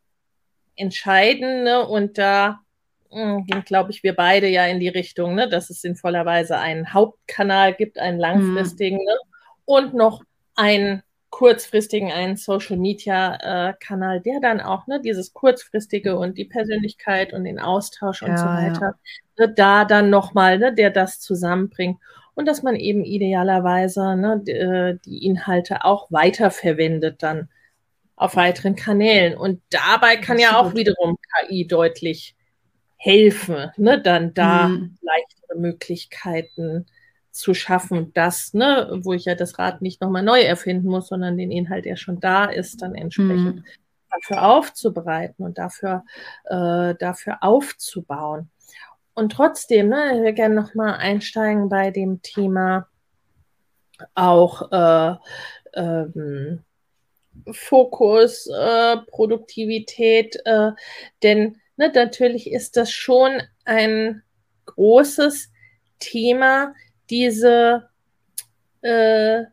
entscheiden. 0.75 1.65
Ne? 1.65 1.87
Und 1.87 2.17
da 2.17 2.61
gehen, 3.11 3.63
glaube 3.65 3.91
ich, 3.91 4.03
wir 4.03 4.15
beide 4.15 4.47
ja 4.47 4.65
in 4.65 4.79
die 4.79 4.87
Richtung, 4.87 5.35
ne, 5.35 5.49
dass 5.49 5.69
es 5.69 5.81
sinnvollerweise 5.81 6.57
einen 6.57 6.93
Hauptkanal 6.93 7.73
gibt, 7.73 7.99
einen 7.99 8.19
langfristigen 8.19 8.97
mhm. 8.97 9.05
ne? 9.05 9.15
und 9.65 9.93
noch 9.93 10.23
einen 10.55 11.03
kurzfristigen 11.29 12.11
einen 12.11 12.35
Social 12.35 12.77
Media 12.77 13.69
äh, 13.69 13.73
Kanal, 13.79 14.21
der 14.21 14.39
dann 14.41 14.59
auch 14.59 14.87
ne, 14.87 15.01
dieses 15.01 15.33
kurzfristige 15.33 16.17
und 16.17 16.37
die 16.37 16.45
Persönlichkeit 16.45 17.33
und 17.33 17.45
den 17.45 17.59
Austausch 17.59 18.21
und 18.21 18.29
ja, 18.29 18.37
so 18.37 18.45
weiter, 18.45 18.95
ja. 19.37 19.47
ne, 19.47 19.53
da 19.53 19.85
dann 19.85 20.09
nochmal, 20.09 20.59
ne, 20.59 20.73
der 20.73 20.89
das 20.89 21.19
zusammenbringt 21.19 21.99
und 22.35 22.47
dass 22.47 22.63
man 22.63 22.75
eben 22.75 23.03
idealerweise 23.03 24.15
ne, 24.15 24.41
die, 24.45 24.51
äh, 24.51 24.97
die 25.05 25.25
Inhalte 25.25 25.85
auch 25.85 26.11
weiterverwendet 26.11 27.23
dann 27.23 27.49
auf 28.15 28.35
weiteren 28.35 28.75
Kanälen. 28.75 29.35
Und 29.35 29.61
dabei 29.69 30.17
kann 30.17 30.37
ja 30.37 30.57
auch 30.57 30.75
wiederum 30.75 31.17
KI 31.39 31.65
deutlich 31.65 32.35
helfen, 33.01 33.71
ne, 33.77 33.99
dann 33.99 34.33
da 34.35 34.67
mhm. 34.67 34.95
leichtere 35.01 35.57
Möglichkeiten 35.57 36.85
zu 37.31 37.55
schaffen, 37.55 38.11
das, 38.13 38.53
ne, 38.53 38.99
wo 39.03 39.13
ich 39.13 39.25
ja 39.25 39.33
das 39.33 39.57
Rad 39.57 39.81
nicht 39.81 40.01
nochmal 40.01 40.21
neu 40.21 40.39
erfinden 40.41 40.87
muss, 40.87 41.07
sondern 41.07 41.35
den 41.35 41.49
Inhalt, 41.49 41.85
der 41.85 41.95
schon 41.95 42.19
da 42.19 42.45
ist, 42.45 42.83
dann 42.83 42.93
entsprechend 42.93 43.55
mhm. 43.55 43.63
dafür 44.11 44.45
aufzubereiten 44.45 45.43
und 45.43 45.57
dafür, 45.57 46.03
äh, 46.45 46.93
dafür 46.93 47.39
aufzubauen. 47.41 48.51
Und 49.15 49.31
trotzdem, 49.31 49.89
ne, 49.89 50.17
ich 50.17 50.21
will 50.21 50.33
gerne 50.33 50.53
nochmal 50.53 50.93
einsteigen 50.93 51.69
bei 51.69 51.89
dem 51.89 52.21
Thema 52.21 52.87
auch 54.13 54.71
äh, 54.71 55.15
ähm, 55.73 56.63
Fokus, 57.51 58.45
äh, 58.47 58.97
Produktivität, 59.09 60.37
äh, 60.45 60.71
denn 61.23 61.57
ne, 61.81 61.91
natürlich 61.93 62.51
ist 62.51 62.77
das 62.77 62.91
schon 62.91 63.41
ein 63.65 64.21
großes 64.65 65.51
Thema, 65.99 66.73
diese, 67.09 67.89
äh, 68.81 69.43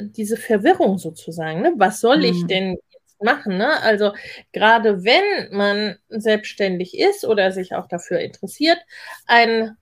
diese 0.00 0.36
Verwirrung 0.36 0.98
sozusagen. 0.98 1.62
Ne? 1.62 1.72
Was 1.76 2.00
soll 2.00 2.24
ich 2.24 2.42
mhm. 2.42 2.48
denn 2.48 2.70
jetzt 2.90 3.22
machen? 3.22 3.56
Ne? 3.56 3.80
Also 3.82 4.12
gerade 4.52 5.04
wenn 5.04 5.56
man 5.56 5.96
selbstständig 6.08 6.98
ist 6.98 7.24
oder 7.24 7.52
sich 7.52 7.74
auch 7.74 7.86
dafür 7.86 8.18
interessiert, 8.18 8.78
ein, 9.26 9.76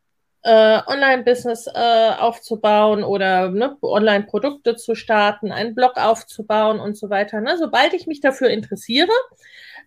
äh, 0.48 0.80
Online-Business 0.86 1.66
äh, 1.66 2.10
aufzubauen 2.18 3.04
oder 3.04 3.50
ne, 3.50 3.76
Online-Produkte 3.82 4.76
zu 4.76 4.94
starten, 4.94 5.52
einen 5.52 5.74
Blog 5.74 5.98
aufzubauen 5.98 6.80
und 6.80 6.96
so 6.96 7.10
weiter. 7.10 7.42
Ne? 7.42 7.58
Sobald 7.58 7.92
ich 7.92 8.06
mich 8.06 8.22
dafür 8.22 8.48
interessiere, 8.48 9.12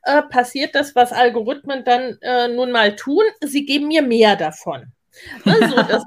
äh, 0.03 0.21
passiert 0.21 0.75
das, 0.75 0.95
was 0.95 1.13
Algorithmen 1.13 1.83
dann 1.83 2.19
äh, 2.21 2.47
nun 2.47 2.71
mal 2.71 2.95
tun. 2.95 3.23
Sie 3.43 3.65
geben 3.65 3.87
mir 3.87 4.03
mehr 4.03 4.35
davon. 4.35 4.91
Also, 5.45 5.75
das, 5.89 6.03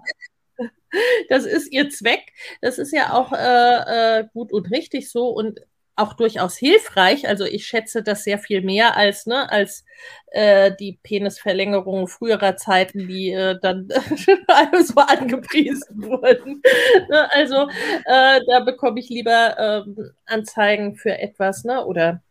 das 1.29 1.47
ist 1.47 1.73
ihr 1.73 1.90
Zweck. 1.90 2.33
Das 2.61 2.79
ist 2.79 2.93
ja 2.93 3.12
auch 3.12 3.33
äh, 3.33 4.21
äh, 4.21 4.25
gut 4.33 4.53
und 4.53 4.71
richtig 4.71 5.11
so. 5.11 5.31
Und 5.31 5.59
auch 5.96 6.14
durchaus 6.14 6.57
hilfreich. 6.57 7.28
Also 7.28 7.44
ich 7.44 7.66
schätze 7.66 8.02
das 8.02 8.24
sehr 8.24 8.38
viel 8.38 8.62
mehr 8.62 8.96
als, 8.96 9.26
ne, 9.26 9.50
als 9.50 9.85
äh, 10.33 10.72
die 10.78 10.98
Penisverlängerung 11.02 12.09
früherer 12.09 12.57
Zeiten, 12.57 13.07
die 13.07 13.30
äh, 13.30 13.59
dann 13.61 13.88
so 14.85 14.94
angepriesen 14.96 16.02
wurden. 16.02 16.62
ne, 17.09 17.33
also 17.33 17.68
äh, 18.07 18.40
da 18.46 18.61
bekomme 18.64 19.00
ich 19.00 19.09
lieber 19.09 19.57
ähm, 19.59 20.11
Anzeigen 20.26 20.96
für 20.96 21.16
etwas, 21.18 21.64
ne, 21.64 21.85
oder 21.85 22.22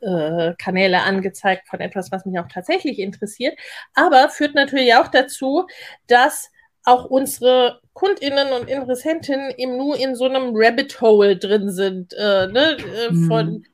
äh, 0.00 0.54
Kanäle 0.58 1.02
angezeigt 1.02 1.68
von 1.68 1.80
etwas, 1.80 2.12
was 2.12 2.26
mich 2.26 2.38
auch 2.38 2.48
tatsächlich 2.48 2.98
interessiert. 2.98 3.58
Aber 3.94 4.28
führt 4.28 4.54
natürlich 4.54 4.94
auch 4.94 5.08
dazu, 5.08 5.66
dass 6.06 6.50
auch 6.88 7.04
unsere 7.04 7.80
KundInnen 7.92 8.52
und 8.52 8.68
Interessentinnen 8.68 9.52
eben 9.56 9.76
nur 9.76 9.98
in 9.98 10.14
so 10.16 10.24
einem 10.24 10.52
Rabbit 10.54 11.00
Hole 11.00 11.36
drin 11.36 11.70
sind, 11.70 12.14
äh, 12.14 12.46
ne? 12.46 12.76
Äh, 12.78 13.12
mhm. 13.12 13.28
von 13.28 13.66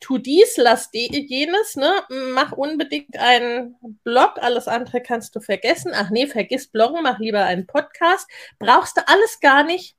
tu 0.00 0.18
dies, 0.18 0.56
lass 0.56 0.90
jenes, 0.92 1.74
ne? 1.74 1.90
Mach 2.32 2.52
unbedingt 2.52 3.18
einen 3.18 3.74
Blog, 4.04 4.34
alles 4.40 4.68
andere 4.68 5.00
kannst 5.00 5.34
du 5.34 5.40
vergessen. 5.40 5.92
Ach 5.94 6.10
nee, 6.10 6.28
vergiss 6.28 6.68
Bloggen, 6.68 7.02
mach 7.02 7.18
lieber 7.18 7.44
einen 7.44 7.66
Podcast. 7.66 8.30
Brauchst 8.60 8.96
du 8.96 9.08
alles 9.08 9.40
gar 9.40 9.64
nicht. 9.64 9.96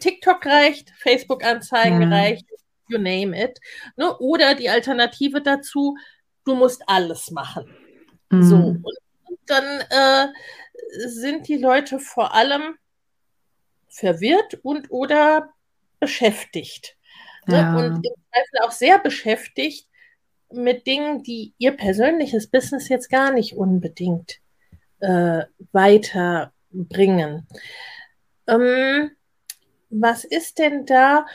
TikTok 0.00 0.44
reicht, 0.46 0.90
Facebook-Anzeigen 0.98 2.06
mhm. 2.06 2.12
reicht, 2.12 2.46
you 2.88 2.98
name 2.98 3.38
it. 3.38 3.60
Ne? 3.96 4.16
Oder 4.18 4.54
die 4.54 4.70
Alternative 4.70 5.42
dazu, 5.42 5.96
du 6.44 6.54
musst 6.54 6.82
alles 6.86 7.30
machen. 7.30 7.70
Mhm. 8.30 8.42
So. 8.42 8.56
Und 8.56 8.98
dann 9.48 9.80
äh, 9.90 10.28
sind 11.06 11.48
die 11.48 11.56
Leute 11.56 11.98
vor 11.98 12.34
allem 12.34 12.76
verwirrt 13.88 14.58
und 14.62 14.90
oder 14.90 15.50
beschäftigt. 16.00 16.96
Ne? 17.46 17.56
Ja. 17.56 17.76
Und 17.76 18.06
im 18.06 18.14
Zweifel 18.30 18.66
auch 18.66 18.70
sehr 18.72 18.98
beschäftigt 18.98 19.88
mit 20.50 20.86
Dingen, 20.86 21.22
die 21.22 21.54
ihr 21.58 21.76
persönliches 21.76 22.46
Business 22.48 22.88
jetzt 22.88 23.10
gar 23.10 23.32
nicht 23.32 23.54
unbedingt 23.56 24.40
äh, 25.00 25.44
weiterbringen. 25.72 27.46
Ähm, 28.46 29.10
was 29.90 30.24
ist 30.24 30.58
denn 30.58 30.86
da 30.86 31.26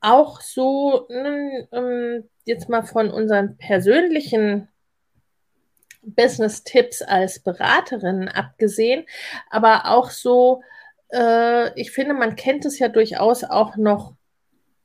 auch 0.00 0.40
so, 0.40 1.08
ähm, 1.10 2.28
jetzt 2.44 2.68
mal 2.68 2.82
von 2.82 3.10
unseren 3.10 3.56
persönlichen 3.56 4.68
Business-Tipps 6.02 7.02
als 7.02 7.40
Beraterin 7.40 8.28
abgesehen, 8.28 9.04
aber 9.50 9.86
auch 9.86 10.10
so, 10.10 10.62
äh, 11.12 11.78
ich 11.80 11.90
finde, 11.92 12.14
man 12.14 12.36
kennt 12.36 12.64
es 12.64 12.78
ja 12.78 12.88
durchaus 12.88 13.44
auch 13.44 13.76
noch 13.76 14.14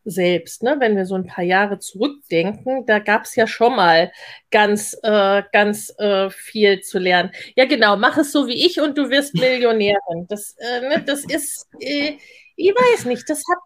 selbst, 0.09 0.63
ne? 0.63 0.77
wenn 0.79 0.95
wir 0.95 1.05
so 1.05 1.15
ein 1.15 1.27
paar 1.27 1.43
Jahre 1.43 1.79
zurückdenken, 1.79 2.85
da 2.85 2.99
gab 2.99 3.25
es 3.25 3.35
ja 3.35 3.45
schon 3.45 3.75
mal 3.75 4.11
ganz, 4.51 4.97
äh, 5.03 5.43
ganz 5.51 5.93
äh, 5.97 6.29
viel 6.29 6.79
zu 6.79 6.97
lernen. 6.97 7.31
Ja, 7.55 7.65
genau, 7.65 7.97
mach 7.97 8.17
es 8.17 8.31
so 8.31 8.47
wie 8.47 8.65
ich 8.65 8.79
und 8.79 8.97
du 8.97 9.09
wirst 9.09 9.35
Millionärin. 9.35 10.25
Das, 10.29 10.55
äh, 10.59 10.81
ne, 10.81 11.03
das 11.05 11.25
ist, 11.25 11.67
äh, 11.81 12.13
ich 12.55 12.73
weiß 12.73 13.05
nicht, 13.05 13.29
das 13.29 13.43
hat, 13.49 13.57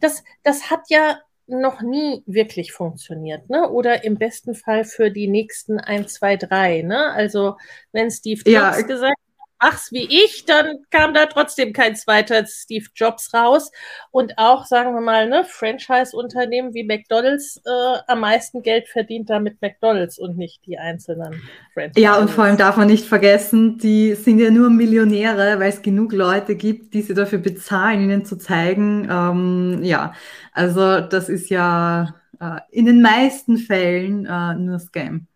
das, 0.00 0.22
das 0.44 0.70
hat 0.70 0.82
ja 0.88 1.18
noch 1.48 1.82
nie 1.82 2.22
wirklich 2.26 2.72
funktioniert, 2.72 3.48
ne? 3.48 3.68
Oder 3.70 4.04
im 4.04 4.16
besten 4.16 4.54
Fall 4.54 4.84
für 4.84 5.10
die 5.10 5.28
nächsten 5.28 5.80
ein, 5.80 6.06
zwei, 6.06 6.36
drei, 6.36 6.82
ne? 6.82 7.10
Also 7.12 7.56
wenn 7.92 8.10
Steve 8.10 8.42
Jobs 8.44 8.78
ja. 8.78 8.80
gesagt 8.82 9.18
mach's 9.60 9.92
wie 9.92 10.06
ich, 10.08 10.44
dann 10.44 10.78
kam 10.90 11.14
da 11.14 11.26
trotzdem 11.26 11.72
kein 11.72 11.96
zweiter 11.96 12.46
Steve 12.46 12.86
Jobs 12.94 13.32
raus. 13.34 13.70
Und 14.10 14.34
auch, 14.36 14.64
sagen 14.66 14.94
wir 14.94 15.00
mal, 15.00 15.28
ne, 15.28 15.44
Franchise-Unternehmen 15.44 16.74
wie 16.74 16.84
McDonalds 16.84 17.60
äh, 17.64 17.98
am 18.06 18.20
meisten 18.20 18.62
Geld 18.62 18.88
verdient 18.88 19.30
damit 19.30 19.60
McDonalds 19.60 20.18
und 20.18 20.36
nicht 20.36 20.64
die 20.66 20.78
einzelnen 20.78 21.42
Franchise. 21.74 22.00
Ja, 22.00 22.18
und 22.18 22.30
vor 22.30 22.44
allem 22.44 22.56
darf 22.56 22.76
man 22.76 22.88
nicht 22.88 23.04
vergessen, 23.04 23.78
die 23.78 24.14
sind 24.14 24.38
ja 24.38 24.50
nur 24.50 24.70
Millionäre, 24.70 25.58
weil 25.58 25.70
es 25.70 25.82
genug 25.82 26.12
Leute 26.12 26.54
gibt, 26.54 26.94
die 26.94 27.02
sie 27.02 27.14
dafür 27.14 27.38
bezahlen, 27.38 28.02
ihnen 28.02 28.24
zu 28.24 28.36
zeigen. 28.36 29.08
Ähm, 29.10 29.80
ja, 29.82 30.12
also 30.52 31.00
das 31.00 31.28
ist 31.28 31.50
ja 31.50 32.14
äh, 32.40 32.60
in 32.70 32.86
den 32.86 33.02
meisten 33.02 33.58
Fällen 33.58 34.26
äh, 34.26 34.54
nur 34.54 34.78
Scam. 34.78 35.26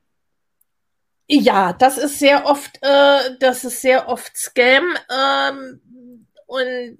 Ja, 1.34 1.72
das 1.72 1.96
ist 1.96 2.18
sehr 2.18 2.44
oft, 2.44 2.78
äh, 2.82 3.36
das 3.40 3.64
ist 3.64 3.80
sehr 3.80 4.06
oft 4.06 4.36
Scam 4.36 4.84
ähm, 5.10 6.26
und 6.46 6.98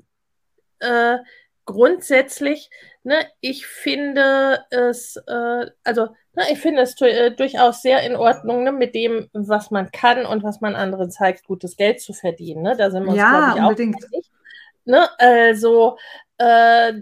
äh, 0.78 1.18
grundsätzlich, 1.66 2.70
ne, 3.02 3.26
ich 3.40 3.66
finde 3.66 4.64
es, 4.70 5.16
äh, 5.26 5.66
also 5.84 6.06
ne, 6.32 6.44
ich 6.50 6.58
finde 6.60 6.80
es 6.80 6.98
äh, 7.02 7.32
durchaus 7.32 7.82
sehr 7.82 8.04
in 8.04 8.16
Ordnung, 8.16 8.64
ne, 8.64 8.72
mit 8.72 8.94
dem, 8.94 9.28
was 9.34 9.70
man 9.70 9.90
kann 9.90 10.24
und 10.24 10.42
was 10.42 10.62
man 10.62 10.76
anderen 10.76 11.10
zeigt, 11.10 11.44
gutes 11.44 11.76
Geld 11.76 12.00
zu 12.00 12.14
verdienen. 12.14 12.62
Ne? 12.62 12.74
Da 12.74 12.90
sind 12.90 13.04
wir 13.04 13.10
uns, 13.10 13.18
ja, 13.18 13.54
ich, 13.54 13.62
unbedingt. 13.62 13.96
auch 13.96 14.22
Ne? 14.86 15.08
Also, 15.18 15.98
äh, 16.38 16.94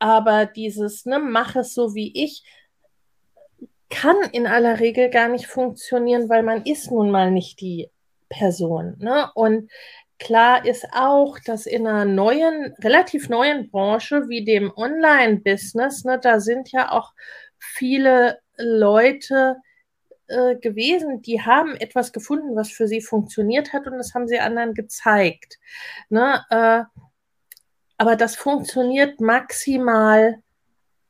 aber 0.00 0.46
dieses, 0.46 1.06
ne, 1.06 1.20
mach 1.20 1.54
es 1.54 1.74
so 1.74 1.94
wie 1.94 2.12
ich, 2.24 2.44
kann 3.90 4.16
in 4.32 4.46
aller 4.46 4.80
Regel 4.80 5.10
gar 5.10 5.28
nicht 5.28 5.46
funktionieren, 5.46 6.28
weil 6.28 6.42
man 6.42 6.64
ist 6.64 6.90
nun 6.90 7.10
mal 7.10 7.30
nicht 7.30 7.60
die 7.60 7.90
Person. 8.28 8.96
Ne? 8.98 9.30
Und 9.34 9.70
klar 10.18 10.64
ist 10.64 10.86
auch, 10.92 11.38
dass 11.38 11.66
in 11.66 11.86
einer 11.86 12.04
neuen, 12.04 12.74
relativ 12.82 13.28
neuen 13.28 13.70
Branche 13.70 14.28
wie 14.28 14.44
dem 14.44 14.72
Online-Business, 14.76 16.04
ne, 16.04 16.18
da 16.18 16.40
sind 16.40 16.72
ja 16.72 16.90
auch 16.90 17.12
viele 17.58 18.38
Leute 18.56 19.56
äh, 20.28 20.56
gewesen, 20.56 21.22
die 21.22 21.42
haben 21.42 21.76
etwas 21.76 22.12
gefunden, 22.12 22.56
was 22.56 22.70
für 22.70 22.88
sie 22.88 23.00
funktioniert 23.00 23.72
hat 23.72 23.86
und 23.86 23.98
das 23.98 24.14
haben 24.14 24.26
sie 24.26 24.40
anderen 24.40 24.74
gezeigt. 24.74 25.58
Ne? 26.08 26.42
Äh, 26.50 26.84
aber 27.98 28.16
das 28.16 28.36
funktioniert 28.36 29.20
maximal 29.20 30.42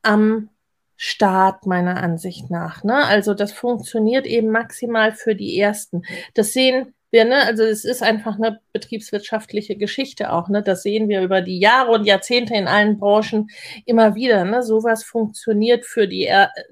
am 0.03 0.49
Start 0.97 1.65
meiner 1.65 2.01
Ansicht 2.01 2.49
nach. 2.49 2.83
Ne? 2.83 3.05
Also 3.05 3.33
das 3.33 3.53
funktioniert 3.53 4.25
eben 4.25 4.49
maximal 4.49 5.13
für 5.13 5.35
die 5.35 5.57
ersten. 5.59 6.01
Das 6.33 6.53
sehen 6.53 6.93
wir, 7.09 7.23
ne? 7.23 7.43
Also 7.45 7.63
es 7.63 7.85
ist 7.85 8.03
einfach 8.03 8.35
eine 8.35 8.59
betriebswirtschaftliche 8.73 9.77
Geschichte 9.77 10.31
auch, 10.33 10.49
ne? 10.49 10.61
Das 10.61 10.83
sehen 10.83 11.07
wir 11.07 11.21
über 11.21 11.41
die 11.41 11.59
Jahre 11.59 11.91
und 11.91 12.05
Jahrzehnte 12.05 12.53
in 12.53 12.67
allen 12.67 12.97
Branchen 12.97 13.49
immer 13.85 14.15
wieder, 14.15 14.43
ne? 14.43 14.61
Sowas 14.61 15.03
funktioniert 15.03 15.85
für 15.85 16.07
die, 16.07 16.25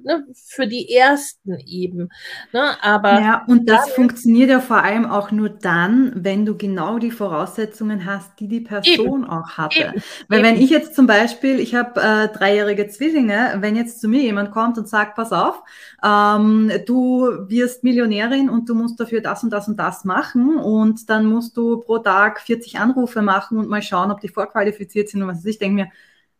ne? 0.03 0.25
für 0.33 0.67
die 0.67 0.93
ersten 0.93 1.57
eben, 1.65 2.09
ne? 2.51 2.75
Aber 2.83 3.13
ja, 3.21 3.45
und 3.47 3.69
das 3.69 3.91
funktioniert 3.91 4.49
ja 4.49 4.59
vor 4.59 4.83
allem 4.83 5.05
auch 5.05 5.31
nur 5.31 5.49
dann, 5.49 6.11
wenn 6.15 6.45
du 6.45 6.57
genau 6.57 6.99
die 6.99 7.11
Voraussetzungen 7.11 8.05
hast, 8.05 8.37
die 8.39 8.49
die 8.49 8.61
Person 8.61 9.23
eben, 9.23 9.29
auch 9.29 9.51
hatte. 9.51 9.79
Eben, 9.79 10.03
Weil 10.27 10.39
eben. 10.39 10.47
wenn 10.49 10.61
ich 10.61 10.69
jetzt 10.69 10.95
zum 10.95 11.07
Beispiel, 11.07 11.59
ich 11.61 11.75
habe 11.75 12.01
äh, 12.01 12.27
dreijährige 12.27 12.87
Zwillinge, 12.87 13.55
wenn 13.59 13.77
jetzt 13.77 14.01
zu 14.01 14.09
mir 14.09 14.21
jemand 14.21 14.51
kommt 14.51 14.77
und 14.77 14.89
sagt, 14.89 15.15
pass 15.15 15.31
auf, 15.31 15.63
ähm, 16.03 16.71
du 16.85 17.25
wirst 17.47 17.85
Millionärin 17.85 18.49
und 18.49 18.67
du 18.67 18.75
musst 18.75 18.99
dafür 18.99 19.21
das 19.21 19.41
und 19.43 19.51
das 19.51 19.69
und 19.69 19.77
das 19.77 20.03
machen 20.03 20.24
und 20.33 21.09
dann 21.09 21.25
musst 21.25 21.57
du 21.57 21.81
pro 21.81 21.99
Tag 21.99 22.39
40 22.41 22.79
Anrufe 22.79 23.21
machen 23.21 23.57
und 23.57 23.69
mal 23.69 23.81
schauen, 23.81 24.11
ob 24.11 24.21
die 24.21 24.29
vorqualifiziert 24.29 25.09
sind 25.09 25.21
und 25.21 25.27
was. 25.27 25.45
Ich 25.45 25.59
denke 25.59 25.83
mir, 25.83 25.91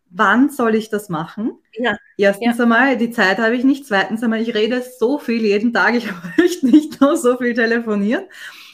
wann 0.10 0.50
soll 0.50 0.76
ich 0.76 0.90
das 0.90 1.10
machen? 1.10 1.58
Ja. 1.74 1.98
Erstens 2.18 2.58
ja. 2.58 2.64
einmal, 2.64 2.98
die 2.98 3.12
Zeit 3.12 3.38
habe 3.38 3.56
ich 3.56 3.64
nicht. 3.64 3.86
Zweitens 3.86 4.24
einmal, 4.24 4.42
ich 4.42 4.56
rede 4.56 4.82
so 4.82 5.20
viel 5.20 5.44
jeden 5.44 5.74
Tag, 5.74 5.96
ich 5.96 6.08
möchte 6.38 6.68
nicht 6.68 7.02
nur 7.02 7.18
so 7.18 7.38
viel 7.38 7.54
telefonieren. 7.54 8.26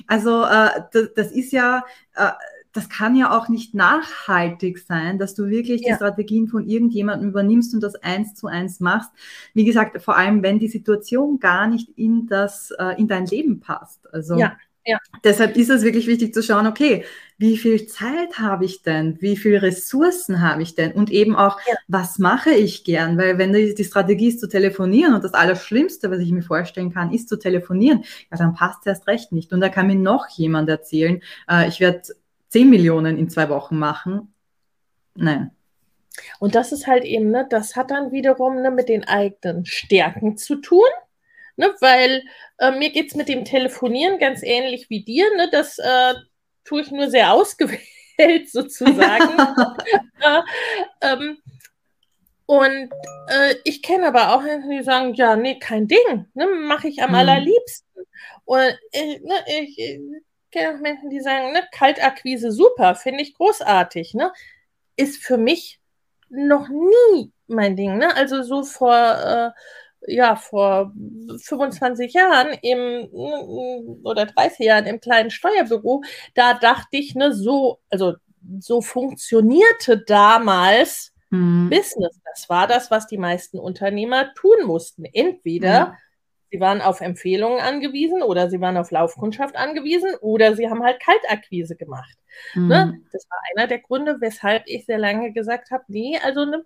Also 0.07 0.43
äh, 0.43 0.81
das, 0.93 1.13
das, 1.15 1.31
ist 1.31 1.51
ja, 1.51 1.83
äh, 2.15 2.31
das 2.73 2.89
kann 2.89 3.15
ja 3.15 3.35
auch 3.35 3.49
nicht 3.49 3.73
nachhaltig 3.73 4.79
sein, 4.79 5.17
dass 5.17 5.33
du 5.33 5.47
wirklich 5.47 5.81
ja. 5.81 5.89
die 5.89 5.95
Strategien 5.95 6.47
von 6.47 6.67
irgendjemandem 6.67 7.29
übernimmst 7.29 7.73
und 7.73 7.81
das 7.81 7.95
eins 7.95 8.35
zu 8.35 8.47
eins 8.47 8.79
machst. 8.79 9.09
Wie 9.53 9.65
gesagt, 9.65 10.01
vor 10.01 10.17
allem, 10.17 10.43
wenn 10.43 10.59
die 10.59 10.69
Situation 10.69 11.39
gar 11.39 11.67
nicht 11.67 11.89
in 11.97 12.27
das, 12.27 12.71
äh, 12.77 12.99
in 12.99 13.07
dein 13.07 13.25
Leben 13.25 13.59
passt. 13.59 14.13
Also 14.13 14.37
ja. 14.37 14.55
Ja. 14.85 14.97
Deshalb 15.23 15.57
ist 15.57 15.69
es 15.69 15.83
wirklich 15.83 16.07
wichtig 16.07 16.33
zu 16.33 16.41
schauen, 16.41 16.65
okay, 16.65 17.05
wie 17.37 17.57
viel 17.57 17.85
Zeit 17.87 18.39
habe 18.39 18.65
ich 18.65 18.81
denn? 18.81 19.21
Wie 19.21 19.37
viele 19.37 19.61
Ressourcen 19.61 20.41
habe 20.41 20.63
ich 20.63 20.75
denn? 20.75 20.91
Und 20.93 21.11
eben 21.11 21.35
auch, 21.35 21.59
ja. 21.67 21.75
was 21.87 22.17
mache 22.17 22.51
ich 22.51 22.83
gern? 22.83 23.17
Weil 23.17 23.37
wenn 23.37 23.53
die, 23.53 23.75
die, 23.75 23.83
Strategie 23.83 24.29
ist 24.29 24.39
zu 24.39 24.47
telefonieren 24.47 25.13
und 25.13 25.23
das 25.23 25.33
Allerschlimmste, 25.33 26.09
was 26.09 26.19
ich 26.19 26.31
mir 26.31 26.41
vorstellen 26.41 26.93
kann, 26.93 27.11
ist 27.11 27.29
zu 27.29 27.37
telefonieren, 27.37 28.03
ja, 28.31 28.37
dann 28.37 28.53
passt 28.53 28.79
es 28.81 28.87
erst 28.87 29.07
recht 29.07 29.31
nicht. 29.31 29.53
Und 29.53 29.61
da 29.61 29.69
kann 29.69 29.87
mir 29.87 29.95
noch 29.95 30.27
jemand 30.29 30.69
erzählen, 30.69 31.21
äh, 31.49 31.67
ich 31.67 31.79
werde 31.79 32.01
10 32.49 32.69
Millionen 32.69 33.17
in 33.17 33.29
zwei 33.29 33.49
Wochen 33.49 33.77
machen. 33.77 34.33
Nein. 35.15 35.51
Und 36.39 36.55
das 36.55 36.71
ist 36.71 36.87
halt 36.87 37.03
eben, 37.03 37.31
ne, 37.31 37.47
das 37.49 37.75
hat 37.75 37.91
dann 37.91 38.11
wiederum 38.11 38.61
ne, 38.61 38.71
mit 38.71 38.89
den 38.89 39.03
eigenen 39.03 39.65
Stärken 39.65 40.37
zu 40.37 40.55
tun. 40.57 40.89
Ne, 41.61 41.75
weil 41.79 42.23
äh, 42.57 42.71
mir 42.71 42.89
geht 42.89 43.09
es 43.09 43.15
mit 43.15 43.29
dem 43.29 43.45
Telefonieren 43.45 44.17
ganz 44.17 44.41
ähnlich 44.41 44.89
wie 44.89 45.03
dir. 45.03 45.27
Ne, 45.37 45.47
das 45.51 45.77
äh, 45.77 46.15
tue 46.65 46.81
ich 46.81 46.89
nur 46.89 47.07
sehr 47.07 47.31
ausgewählt 47.31 47.79
sozusagen. 48.51 49.29
äh, 50.21 50.41
ähm, 51.01 51.37
und 52.47 52.89
äh, 53.27 53.55
ich 53.63 53.83
kenne 53.83 54.07
aber 54.07 54.33
auch 54.33 54.41
Menschen, 54.41 54.71
die 54.71 54.81
sagen, 54.81 55.13
ja, 55.13 55.35
nee, 55.35 55.59
kein 55.59 55.87
Ding, 55.87 56.25
ne, 56.33 56.47
mache 56.47 56.87
ich 56.87 57.03
am 57.03 57.09
hm. 57.09 57.15
allerliebsten. 57.15 58.07
Und 58.45 58.75
äh, 58.91 59.19
ne, 59.19 59.35
ich, 59.61 59.77
ich 59.77 60.01
kenne 60.49 60.75
auch 60.75 60.81
Menschen, 60.81 61.11
die 61.11 61.21
sagen, 61.21 61.53
ne, 61.53 61.61
Kaltakquise 61.71 62.51
super, 62.51 62.95
finde 62.95 63.21
ich 63.21 63.35
großartig. 63.35 64.15
Ne? 64.15 64.33
Ist 64.95 65.23
für 65.23 65.37
mich 65.37 65.79
noch 66.27 66.69
nie 66.69 67.31
mein 67.45 67.75
Ding. 67.75 67.99
Ne? 67.99 68.15
Also 68.15 68.41
so 68.41 68.63
vor, 68.63 68.95
äh, 68.95 69.51
ja, 70.07 70.35
vor 70.35 70.93
25 71.39 72.13
Jahren 72.13 72.53
im 72.61 73.07
oder 74.03 74.25
30 74.25 74.65
Jahren 74.65 74.85
im 74.85 74.99
kleinen 74.99 75.29
Steuerbüro, 75.29 76.03
da 76.33 76.53
dachte 76.55 76.97
ich, 76.97 77.15
ne, 77.15 77.33
so, 77.33 77.79
also 77.89 78.15
so 78.59 78.81
funktionierte 78.81 79.99
damals 79.99 81.13
mhm. 81.29 81.69
Business. 81.69 82.19
Das 82.25 82.49
war 82.49 82.67
das, 82.67 82.91
was 82.91 83.07
die 83.07 83.17
meisten 83.17 83.59
Unternehmer 83.59 84.33
tun 84.33 84.65
mussten. 84.65 85.05
Entweder 85.05 85.87
mhm. 85.87 85.93
sie 86.51 86.59
waren 86.59 86.81
auf 86.81 87.01
Empfehlungen 87.01 87.59
angewiesen 87.59 88.23
oder 88.23 88.49
sie 88.49 88.59
waren 88.59 88.77
auf 88.77 88.91
Laufkundschaft 88.91 89.55
angewiesen 89.55 90.15
oder 90.21 90.55
sie 90.55 90.69
haben 90.69 90.83
halt 90.83 90.99
Kaltakquise 90.99 91.75
gemacht. 91.75 92.17
Ne? 92.55 92.61
Mhm. 92.61 92.67
Ne? 92.67 93.01
Das 93.11 93.27
war 93.29 93.39
einer 93.55 93.67
der 93.67 93.79
Gründe, 93.79 94.17
weshalb 94.19 94.63
ich 94.65 94.85
sehr 94.85 94.97
lange 94.97 95.31
gesagt 95.31 95.69
habe, 95.69 95.83
nee, 95.87 96.17
also 96.23 96.41
eine 96.41 96.63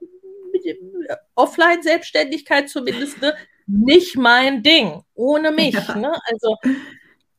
Offline-Selbstständigkeit 1.36 2.70
zumindest 2.70 3.22
ne, 3.22 3.34
nicht 3.68 4.16
mein 4.18 4.64
Ding, 4.64 5.04
ohne 5.14 5.52
mich. 5.52 5.74
Ja. 5.74 5.96
Ne? 5.96 6.14
Also 6.32 6.56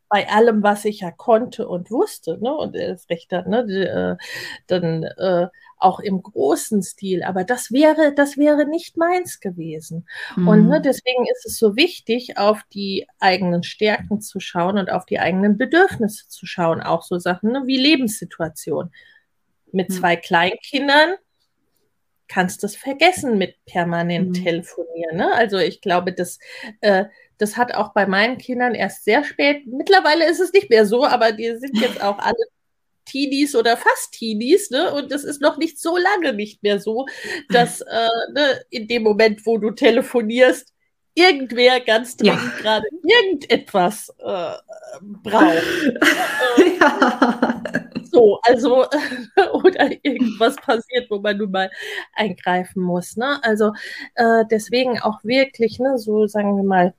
bei 0.08 0.28
allem, 0.28 0.62
was 0.62 0.84
ich 0.84 1.00
ja 1.00 1.10
konnte 1.10 1.68
und 1.68 1.90
wusste, 1.90 2.38
ne, 2.40 2.54
und 2.54 2.76
er 2.76 2.94
ist 2.94 3.10
recht 3.10 3.32
hat, 3.32 3.48
ne, 3.48 3.58
äh, 3.60 4.24
dann 4.66 5.02
äh, 5.02 5.48
auch 5.78 6.00
im 6.00 6.22
großen 6.22 6.82
Stil, 6.82 7.22
aber 7.22 7.44
das 7.44 7.72
wäre, 7.72 8.14
das 8.14 8.36
wäre 8.36 8.66
nicht 8.66 8.96
meins 8.96 9.40
gewesen. 9.40 10.06
Mhm. 10.36 10.48
Und 10.48 10.68
ne, 10.68 10.80
deswegen 10.80 11.26
ist 11.26 11.44
es 11.44 11.58
so 11.58 11.76
wichtig, 11.76 12.38
auf 12.38 12.62
die 12.72 13.06
eigenen 13.18 13.62
Stärken 13.62 14.20
zu 14.20 14.40
schauen 14.40 14.78
und 14.78 14.90
auf 14.90 15.06
die 15.06 15.18
eigenen 15.18 15.58
Bedürfnisse 15.58 16.28
zu 16.28 16.46
schauen, 16.46 16.80
auch 16.80 17.02
so 17.02 17.18
Sachen 17.18 17.52
ne, 17.52 17.62
wie 17.66 17.78
Lebenssituation. 17.78 18.92
Mit 19.72 19.90
mhm. 19.90 19.94
zwei 19.94 20.16
Kleinkindern 20.16 21.16
kannst 22.28 22.62
du 22.62 22.66
es 22.66 22.76
vergessen 22.76 23.38
mit 23.38 23.54
permanent 23.66 24.30
mhm. 24.30 24.44
telefonieren. 24.44 25.16
Ne? 25.16 25.32
Also 25.32 25.58
ich 25.58 25.80
glaube, 25.80 26.12
das, 26.12 26.38
äh, 26.80 27.04
das 27.38 27.56
hat 27.56 27.74
auch 27.74 27.92
bei 27.92 28.06
meinen 28.06 28.38
Kindern 28.38 28.74
erst 28.74 29.04
sehr 29.04 29.24
spät, 29.24 29.66
mittlerweile 29.66 30.28
ist 30.28 30.40
es 30.40 30.52
nicht 30.52 30.70
mehr 30.70 30.86
so, 30.86 31.04
aber 31.04 31.32
die 31.32 31.56
sind 31.56 31.78
jetzt 31.80 32.02
auch 32.02 32.18
alle 32.18 32.44
Teenies 33.06 33.54
oder 33.54 33.76
fast 33.76 34.12
Teenies, 34.12 34.70
ne? 34.70 34.92
Und 34.92 35.12
das 35.12 35.24
ist 35.24 35.40
noch 35.40 35.56
nicht 35.56 35.80
so 35.80 35.96
lange 35.96 36.32
nicht 36.32 36.62
mehr 36.62 36.80
so, 36.80 37.06
dass 37.48 37.80
äh, 37.82 38.08
ne, 38.34 38.60
in 38.70 38.88
dem 38.88 39.04
Moment, 39.04 39.46
wo 39.46 39.58
du 39.58 39.70
telefonierst, 39.70 40.74
irgendwer 41.14 41.80
ganz 41.80 42.16
dringend 42.16 42.42
ja. 42.42 42.60
gerade 42.60 42.86
irgendetwas 43.02 44.10
äh, 44.18 44.52
braucht. 45.00 45.62
ja. 46.80 47.62
So, 48.16 48.40
also, 48.42 48.86
oder 49.52 49.90
irgendwas 50.02 50.56
passiert, 50.56 51.10
wo 51.10 51.18
man 51.18 51.36
nun 51.36 51.50
mal 51.50 51.70
eingreifen 52.14 52.82
muss. 52.82 53.16
Ne? 53.16 53.38
Also 53.42 53.72
äh, 54.14 54.44
deswegen 54.50 54.98
auch 55.00 55.22
wirklich, 55.22 55.78
ne, 55.78 55.98
so 55.98 56.26
sagen 56.26 56.56
wir 56.56 56.64
mal, 56.64 56.94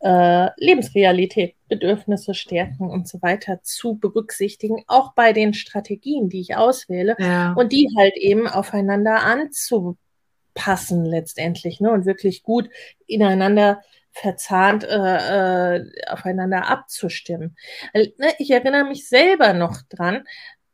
äh, 0.00 0.48
Lebensrealität, 0.56 1.56
Bedürfnisse, 1.68 2.32
Stärken 2.32 2.88
und 2.88 3.06
so 3.06 3.20
weiter 3.20 3.60
zu 3.62 3.96
berücksichtigen, 3.96 4.82
auch 4.86 5.12
bei 5.12 5.34
den 5.34 5.52
Strategien, 5.52 6.30
die 6.30 6.40
ich 6.40 6.56
auswähle 6.56 7.16
ja. 7.18 7.52
und 7.52 7.72
die 7.72 7.88
halt 7.98 8.16
eben 8.16 8.48
aufeinander 8.48 9.22
anzupassen 9.22 11.04
letztendlich 11.04 11.80
ne, 11.80 11.90
und 11.90 12.06
wirklich 12.06 12.42
gut 12.42 12.70
ineinander 13.06 13.82
verzahnt 14.12 14.84
äh, 14.84 15.76
äh, 15.76 15.92
aufeinander 16.08 16.68
abzustimmen. 16.68 17.56
Ne, 17.94 18.34
ich 18.38 18.50
erinnere 18.50 18.84
mich 18.84 19.08
selber 19.08 19.52
noch 19.52 19.82
dran, 19.88 20.26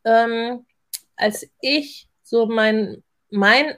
ähm, 0.05 0.66
als 1.16 1.49
ich 1.61 2.09
so 2.22 2.46
mein, 2.46 3.03
mein 3.31 3.77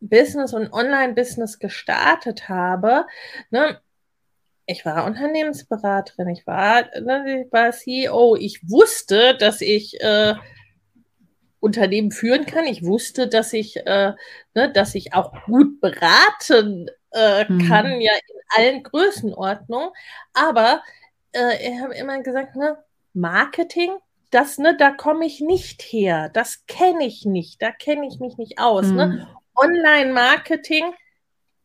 Business 0.00 0.54
und 0.54 0.72
Online-Business 0.72 1.58
gestartet 1.58 2.48
habe, 2.48 3.06
ne, 3.50 3.80
ich 4.66 4.84
war 4.84 5.04
Unternehmensberaterin, 5.04 6.28
ich 6.28 6.46
war, 6.46 6.84
ne, 7.00 7.44
ich 7.44 7.52
war 7.52 7.72
CEO, 7.72 8.36
ich 8.36 8.60
wusste, 8.68 9.36
dass 9.36 9.60
ich 9.60 10.00
äh, 10.00 10.34
Unternehmen 11.58 12.10
führen 12.10 12.46
kann. 12.46 12.66
Ich 12.66 12.84
wusste, 12.84 13.28
dass 13.28 13.52
ich, 13.52 13.76
äh, 13.86 14.12
ne, 14.54 14.72
dass 14.72 14.94
ich 14.94 15.12
auch 15.12 15.32
gut 15.44 15.80
beraten 15.80 16.88
äh, 17.12 17.44
mhm. 17.50 17.68
kann, 17.68 18.00
ja 18.00 18.12
in 18.12 18.40
allen 18.56 18.82
Größenordnungen. 18.82 19.90
Aber 20.32 20.82
äh, 21.32 21.70
ich 21.70 21.80
habe 21.80 21.94
immer 21.94 22.22
gesagt, 22.22 22.56
ne, 22.56 22.78
Marketing, 23.12 23.92
das, 24.30 24.58
ne, 24.58 24.76
da 24.76 24.90
komme 24.90 25.26
ich 25.26 25.40
nicht 25.40 25.82
her. 25.82 26.28
Das 26.32 26.66
kenne 26.66 27.04
ich 27.04 27.24
nicht. 27.24 27.60
Da 27.60 27.72
kenne 27.72 28.06
ich 28.06 28.20
mich 28.20 28.36
nicht 28.36 28.58
aus. 28.58 28.86
Ne? 28.86 29.06
Mhm. 29.06 29.14
Ne? 29.14 29.36
Online-Marketing, 29.56 30.94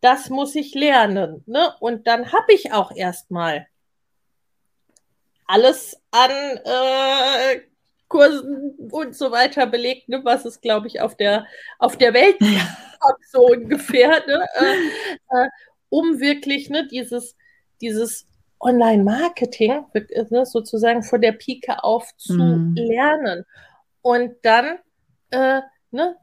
das 0.01 0.29
muss 0.29 0.55
ich 0.55 0.73
lernen. 0.73 1.43
Ne? 1.45 1.73
Und 1.79 2.07
dann 2.07 2.31
habe 2.31 2.53
ich 2.53 2.73
auch 2.73 2.91
erstmal 2.91 3.67
alles 5.45 6.01
an 6.11 6.31
äh, 6.31 7.61
Kursen 8.07 8.75
und 8.91 9.15
so 9.15 9.31
weiter 9.31 9.65
belegt, 9.65 10.09
ne, 10.09 10.21
was 10.23 10.45
es, 10.45 10.61
glaube 10.61 10.87
ich, 10.87 11.01
auf 11.01 11.15
der, 11.15 11.45
auf 11.79 11.97
der 11.97 12.13
Welt 12.13 12.39
gab, 12.39 13.17
so 13.31 13.47
ungefähr, 13.47 14.09
ne, 14.27 14.45
äh, 14.55 15.43
äh, 15.45 15.49
um 15.89 16.19
wirklich 16.19 16.69
ne, 16.69 16.87
dieses, 16.87 17.35
dieses 17.81 18.27
Online-Marketing 18.59 19.85
ne, 20.29 20.45
sozusagen 20.45 21.03
von 21.03 21.21
der 21.21 21.33
Pike 21.33 21.83
auf 21.83 22.15
zu 22.17 22.33
mm. 22.33 22.75
lernen. 22.75 23.45
Und 24.01 24.35
dann 24.43 24.79
äh, 25.31 25.61
ne, 25.91 26.15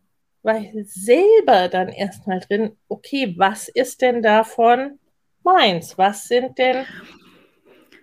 war 0.43 0.57
ich 0.57 0.73
selber 0.93 1.69
dann 1.69 1.89
erstmal 1.89 2.41
drin, 2.41 2.77
okay, 2.89 3.35
was 3.37 3.69
ist 3.69 4.03
denn 4.03 4.23
davon 4.23 4.99
meins? 5.43 5.97
Was 5.99 6.25
sind 6.29 6.59
denn 6.59 6.87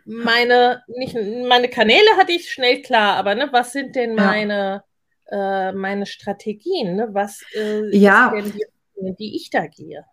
meine, 0.10 0.84
nicht, 0.88 1.15
meine 1.48 1.69
Kanäle 1.69 2.10
hatte 2.17 2.32
ich 2.32 2.52
schnell 2.52 2.82
klar, 2.82 3.15
aber 3.15 3.36
ne, 3.36 3.48
was 3.52 3.72
sind 3.72 3.95
denn 3.95 4.15
meine, 4.15 4.84
ja. 5.32 5.69
äh, 5.69 5.72
meine 5.74 6.06
Strategien? 6.06 6.95
Ne? 6.95 7.10
Was 7.12 7.43
äh, 7.56 7.95
ja. 7.95 8.32
denn 8.32 8.52
die, 8.52 9.15
die 9.15 9.36
ich 9.36 9.50
da 9.50 9.67
gehe? 9.67 10.04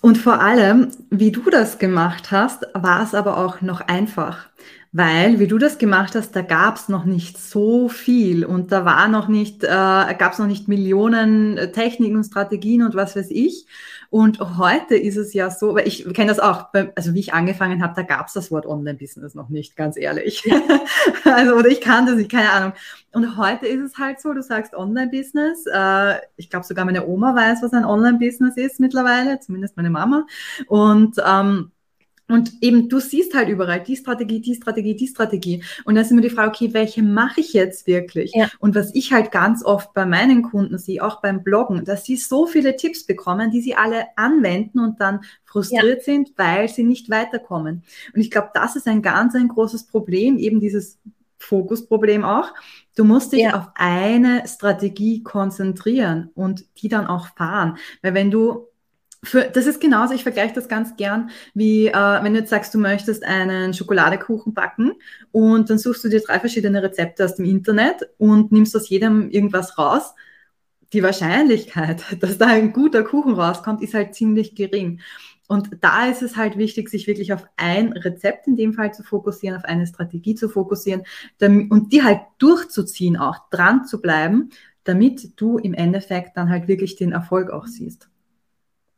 Und 0.00 0.16
vor 0.16 0.40
allem, 0.40 0.90
wie 1.10 1.30
du 1.30 1.50
das 1.50 1.78
gemacht 1.78 2.30
hast, 2.30 2.66
war 2.74 3.02
es 3.02 3.14
aber 3.14 3.38
auch 3.38 3.60
noch 3.60 3.80
einfach. 3.82 4.48
Weil, 4.96 5.40
wie 5.40 5.48
du 5.48 5.58
das 5.58 5.78
gemacht 5.78 6.14
hast, 6.14 6.36
da 6.36 6.42
gab 6.42 6.76
es 6.76 6.88
noch 6.88 7.04
nicht 7.04 7.36
so 7.36 7.88
viel 7.88 8.44
und 8.44 8.70
da 8.70 8.84
war 8.84 9.08
noch 9.08 9.26
nicht, 9.26 9.64
äh, 9.64 9.66
gab 9.66 10.34
es 10.34 10.38
noch 10.38 10.46
nicht 10.46 10.68
Millionen 10.68 11.58
äh, 11.58 11.72
Techniken 11.72 12.14
und 12.14 12.22
Strategien 12.22 12.80
und 12.80 12.94
was 12.94 13.16
weiß 13.16 13.26
ich. 13.32 13.66
Und 14.10 14.38
heute 14.56 14.94
ist 14.94 15.16
es 15.16 15.34
ja 15.34 15.50
so, 15.50 15.74
weil 15.74 15.88
ich 15.88 16.04
kenne 16.14 16.28
das 16.28 16.38
auch, 16.38 16.66
also 16.94 17.12
wie 17.12 17.18
ich 17.18 17.34
angefangen 17.34 17.82
habe, 17.82 17.94
da 17.96 18.02
gab 18.02 18.28
es 18.28 18.34
das 18.34 18.52
Wort 18.52 18.66
Online-Business 18.66 19.34
noch 19.34 19.48
nicht, 19.48 19.74
ganz 19.74 19.96
ehrlich. 19.96 20.44
Ja. 20.44 20.60
also, 21.24 21.56
oder 21.56 21.70
ich 21.70 21.80
kann 21.80 22.06
das 22.06 22.14
nicht, 22.14 22.30
keine 22.30 22.52
Ahnung. 22.52 22.72
Und 23.12 23.36
heute 23.36 23.66
ist 23.66 23.80
es 23.80 23.98
halt 23.98 24.20
so, 24.20 24.32
du 24.32 24.44
sagst 24.44 24.76
Online-Business. 24.76 25.66
Äh, 25.74 26.18
ich 26.36 26.50
glaube 26.50 26.66
sogar 26.66 26.84
meine 26.84 27.04
Oma 27.04 27.34
weiß, 27.34 27.64
was 27.64 27.72
ein 27.72 27.84
Online-Business 27.84 28.56
ist 28.56 28.78
mittlerweile, 28.78 29.40
zumindest 29.40 29.76
meine 29.76 29.90
Mama. 29.90 30.24
Und 30.68 31.16
ähm, 31.26 31.72
und 32.26 32.62
eben, 32.62 32.88
du 32.88 33.00
siehst 33.00 33.34
halt 33.34 33.50
überall 33.50 33.82
die 33.82 33.96
Strategie, 33.96 34.40
die 34.40 34.54
Strategie, 34.54 34.96
die 34.96 35.08
Strategie. 35.08 35.62
Und 35.84 35.94
dann 35.94 36.04
ist 36.04 36.10
immer 36.10 36.22
die 36.22 36.30
Frage, 36.30 36.48
okay, 36.48 36.72
welche 36.72 37.02
mache 37.02 37.40
ich 37.40 37.52
jetzt 37.52 37.86
wirklich? 37.86 38.32
Ja. 38.34 38.48
Und 38.60 38.74
was 38.74 38.94
ich 38.94 39.12
halt 39.12 39.30
ganz 39.30 39.62
oft 39.62 39.92
bei 39.92 40.06
meinen 40.06 40.42
Kunden 40.42 40.78
sehe, 40.78 41.04
auch 41.04 41.20
beim 41.20 41.42
Bloggen, 41.42 41.84
dass 41.84 42.04
sie 42.04 42.16
so 42.16 42.46
viele 42.46 42.76
Tipps 42.76 43.04
bekommen, 43.04 43.50
die 43.50 43.60
sie 43.60 43.74
alle 43.74 44.06
anwenden 44.16 44.80
und 44.80 45.00
dann 45.00 45.20
frustriert 45.44 45.98
ja. 45.98 46.04
sind, 46.04 46.32
weil 46.36 46.68
sie 46.68 46.84
nicht 46.84 47.10
weiterkommen. 47.10 47.82
Und 48.14 48.20
ich 48.20 48.30
glaube, 48.30 48.48
das 48.54 48.74
ist 48.74 48.88
ein 48.88 49.02
ganz 49.02 49.34
ein 49.34 49.48
großes 49.48 49.86
Problem, 49.86 50.38
eben 50.38 50.60
dieses 50.60 50.98
Fokusproblem 51.36 52.24
auch. 52.24 52.54
Du 52.96 53.04
musst 53.04 53.32
dich 53.32 53.42
ja. 53.42 53.58
auf 53.58 53.68
eine 53.74 54.44
Strategie 54.46 55.22
konzentrieren 55.22 56.30
und 56.34 56.64
die 56.78 56.88
dann 56.88 57.06
auch 57.06 57.26
fahren. 57.36 57.76
Weil 58.00 58.14
wenn 58.14 58.30
du 58.30 58.68
für, 59.24 59.42
das 59.42 59.66
ist 59.66 59.80
genauso, 59.80 60.14
ich 60.14 60.22
vergleiche 60.22 60.54
das 60.54 60.68
ganz 60.68 60.96
gern, 60.96 61.30
wie 61.54 61.88
äh, 61.88 62.22
wenn 62.22 62.34
du 62.34 62.40
jetzt 62.40 62.50
sagst, 62.50 62.74
du 62.74 62.78
möchtest 62.78 63.24
einen 63.24 63.74
Schokoladekuchen 63.74 64.54
backen 64.54 64.92
und 65.32 65.70
dann 65.70 65.78
suchst 65.78 66.04
du 66.04 66.08
dir 66.08 66.20
drei 66.20 66.38
verschiedene 66.38 66.82
Rezepte 66.82 67.24
aus 67.24 67.36
dem 67.36 67.46
Internet 67.46 68.08
und 68.18 68.52
nimmst 68.52 68.76
aus 68.76 68.88
jedem 68.88 69.30
irgendwas 69.30 69.78
raus. 69.78 70.14
Die 70.92 71.02
Wahrscheinlichkeit, 71.02 72.04
dass 72.20 72.38
da 72.38 72.46
ein 72.46 72.72
guter 72.72 73.02
Kuchen 73.02 73.34
rauskommt, 73.34 73.82
ist 73.82 73.94
halt 73.94 74.14
ziemlich 74.14 74.54
gering. 74.54 75.00
Und 75.46 75.70
da 75.80 76.06
ist 76.06 76.22
es 76.22 76.36
halt 76.36 76.56
wichtig, 76.56 76.88
sich 76.88 77.06
wirklich 77.06 77.32
auf 77.32 77.44
ein 77.56 77.92
Rezept 77.92 78.46
in 78.46 78.56
dem 78.56 78.72
Fall 78.72 78.94
zu 78.94 79.02
fokussieren, 79.02 79.56
auf 79.56 79.64
eine 79.64 79.86
Strategie 79.86 80.34
zu 80.34 80.48
fokussieren 80.48 81.02
und 81.40 81.92
die 81.92 82.02
halt 82.02 82.20
durchzuziehen, 82.38 83.18
auch 83.18 83.50
dran 83.50 83.84
zu 83.84 84.00
bleiben, 84.00 84.50
damit 84.84 85.38
du 85.38 85.58
im 85.58 85.74
Endeffekt 85.74 86.36
dann 86.36 86.48
halt 86.48 86.68
wirklich 86.68 86.96
den 86.96 87.12
Erfolg 87.12 87.50
auch 87.50 87.66
siehst. 87.66 88.08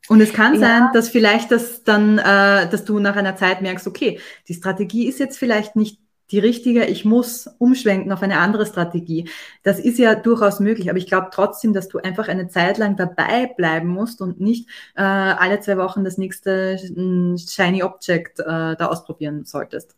Und 0.09 0.21
es 0.21 0.33
kann 0.33 0.55
ja. 0.55 0.61
sein, 0.61 0.89
dass 0.93 1.09
vielleicht 1.09 1.51
das 1.51 1.83
dann, 1.83 2.19
äh, 2.19 2.69
dass 2.69 2.85
du 2.85 2.99
nach 2.99 3.17
einer 3.17 3.37
Zeit 3.37 3.61
merkst, 3.63 3.87
okay, 3.87 4.21
die 4.49 4.55
Strategie 4.55 5.07
ist 5.07 5.19
jetzt 5.19 5.39
vielleicht 5.39 5.77
nicht 5.77 5.99
die 6.31 6.39
richtige, 6.41 6.85
ich 6.87 7.05
muss 7.05 7.49
umschwenken 7.59 8.13
auf 8.13 8.23
eine 8.23 8.39
andere 8.39 8.67
Strategie. 8.67 9.29
Das 9.63 9.79
ist 9.79 9.99
ja 9.99 10.15
durchaus 10.15 10.59
möglich, 10.59 10.91
aber 10.91 10.99
ich 10.99 11.07
glaube 11.07 11.29
trotzdem, 11.33 11.73
dass 11.73 11.89
du 11.89 11.99
einfach 11.99 12.29
eine 12.29 12.49
Zeit 12.49 12.79
lang 12.79 12.97
dabei 12.97 13.47
bleiben 13.47 13.89
musst 13.89 14.21
und 14.21 14.41
nicht 14.41 14.69
äh, 14.97 15.03
alle 15.03 15.61
zwei 15.61 15.77
Wochen 15.77 16.05
das 16.05 16.19
nächste 16.19 16.79
hm, 16.79 17.37
Shiny 17.39 17.83
Object 17.83 18.41
äh, 18.41 18.45
da 18.45 18.87
ausprobieren 18.87 19.45
solltest. 19.45 19.95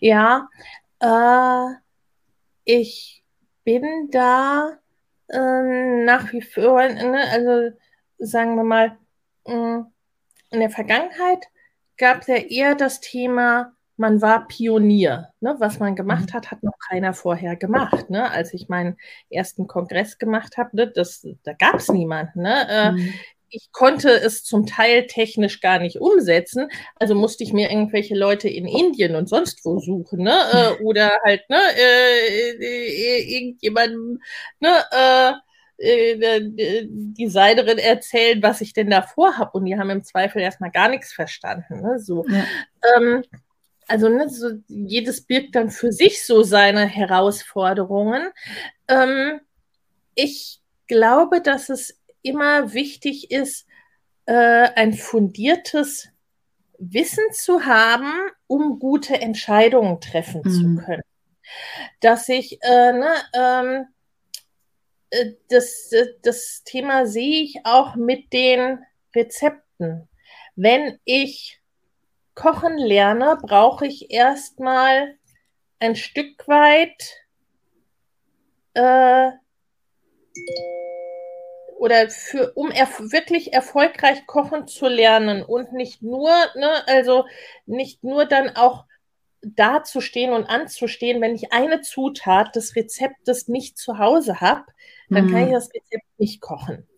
Ja, 0.00 0.48
äh, 1.00 1.74
ich 2.64 3.24
bin 3.64 4.10
da 4.10 4.72
äh, 5.28 6.04
nach 6.04 6.32
wie 6.32 6.42
vor, 6.42 6.82
ne, 6.82 7.24
also 7.32 7.76
sagen 8.18 8.56
wir 8.56 8.64
mal, 8.64 8.98
hm, 9.46 9.86
in 10.50 10.60
der 10.60 10.70
Vergangenheit 10.70 11.46
gab 11.96 12.22
es 12.22 12.26
ja 12.26 12.36
eher 12.36 12.74
das 12.74 13.00
Thema, 13.00 13.72
man 13.96 14.20
war 14.20 14.46
Pionier. 14.46 15.32
Ne? 15.40 15.56
Was 15.58 15.78
man 15.78 15.96
gemacht 15.96 16.30
mhm. 16.30 16.32
hat, 16.34 16.50
hat 16.50 16.62
noch 16.62 16.78
keiner 16.88 17.14
vorher 17.14 17.56
gemacht. 17.56 18.10
Ne? 18.10 18.30
Als 18.30 18.52
ich 18.52 18.68
meinen 18.68 18.96
ersten 19.30 19.66
Kongress 19.66 20.18
gemacht 20.18 20.56
habe, 20.58 20.76
ne, 20.76 20.92
da 21.42 21.52
gab 21.54 21.76
es 21.76 21.88
niemanden. 21.88 22.42
Ne? 22.42 22.68
Äh, 22.68 22.92
mhm. 22.92 23.14
Ich 23.48 23.70
konnte 23.72 24.10
es 24.10 24.42
zum 24.42 24.66
Teil 24.66 25.06
technisch 25.06 25.60
gar 25.60 25.78
nicht 25.78 26.00
umsetzen, 26.00 26.68
also 26.96 27.14
musste 27.14 27.44
ich 27.44 27.52
mir 27.52 27.70
irgendwelche 27.70 28.16
Leute 28.16 28.48
in 28.48 28.66
Indien 28.66 29.14
und 29.14 29.28
sonst 29.28 29.64
wo 29.64 29.78
suchen, 29.78 30.24
ne? 30.24 30.36
Äh, 30.52 30.82
oder 30.82 31.12
halt, 31.24 31.48
ne, 31.48 31.60
äh, 31.78 32.50
äh 32.60 33.36
irgendjemandem, 33.36 34.20
ne, 34.58 34.84
äh, 34.90 35.32
äh, 35.78 36.86
die 36.88 37.28
Seiderin 37.28 37.78
erzählen, 37.78 38.42
was 38.42 38.60
ich 38.60 38.72
denn 38.72 38.90
da 38.90 39.02
vorhabe. 39.02 39.52
Und 39.52 39.64
die 39.66 39.78
haben 39.78 39.90
im 39.90 40.04
Zweifel 40.04 40.40
erstmal 40.40 40.70
gar 40.70 40.88
nichts 40.88 41.12
verstanden. 41.12 41.80
Ne? 41.82 41.98
So. 41.98 42.24
Ja. 42.28 42.44
Ähm, 42.96 43.22
also 43.88 44.08
ne, 44.08 44.28
so, 44.28 44.50
jedes 44.68 45.22
birgt 45.22 45.54
dann 45.54 45.70
für 45.70 45.92
sich 45.92 46.24
so 46.24 46.42
seine 46.42 46.86
Herausforderungen. 46.86 48.30
Ähm, 48.88 49.40
ich 50.14 50.60
glaube, 50.88 51.40
dass 51.40 51.68
es 51.68 52.00
immer 52.22 52.72
wichtig 52.72 53.30
ist, 53.30 53.66
äh, 54.26 54.32
ein 54.74 54.92
fundiertes 54.92 56.08
Wissen 56.78 57.24
zu 57.32 57.64
haben, 57.64 58.12
um 58.46 58.78
gute 58.78 59.20
Entscheidungen 59.20 60.00
treffen 60.00 60.42
mhm. 60.44 60.50
zu 60.50 60.84
können. 60.84 61.02
Dass 62.00 62.28
ich, 62.28 62.58
äh, 62.62 62.92
ne, 62.92 63.14
ähm, 63.34 63.66
äh, 63.76 63.84
das, 65.48 65.90
das 66.22 66.62
Thema 66.64 67.06
sehe 67.06 67.42
ich 67.42 67.60
auch 67.64 67.94
mit 67.94 68.32
den 68.32 68.84
Rezepten. 69.14 70.08
Wenn 70.54 70.98
ich 71.04 71.60
Kochen 72.34 72.76
lerne, 72.76 73.38
brauche 73.40 73.86
ich 73.86 74.10
erstmal 74.10 75.16
ein 75.78 75.96
Stück 75.96 76.46
weit 76.48 77.26
äh, 78.74 79.30
oder 81.78 82.10
für, 82.10 82.52
um 82.54 82.70
erf 82.70 83.00
wirklich 83.00 83.52
erfolgreich 83.52 84.26
kochen 84.26 84.66
zu 84.66 84.86
lernen 84.86 85.42
und 85.42 85.72
nicht 85.72 86.02
nur, 86.02 86.30
ne, 86.54 86.86
also 86.86 87.26
nicht 87.66 88.02
nur 88.02 88.24
dann 88.26 88.56
auch 88.56 88.84
dazustehen 89.54 90.32
und 90.32 90.44
anzustehen, 90.44 91.20
wenn 91.20 91.34
ich 91.34 91.52
eine 91.52 91.80
Zutat 91.80 92.56
des 92.56 92.74
Rezeptes 92.74 93.48
nicht 93.48 93.78
zu 93.78 93.98
Hause 93.98 94.40
habe, 94.40 94.64
dann 95.08 95.26
mhm. 95.26 95.30
kann 95.30 95.46
ich 95.46 95.52
das 95.52 95.68
Rezept 95.72 96.18
nicht 96.18 96.40
kochen. 96.40 96.88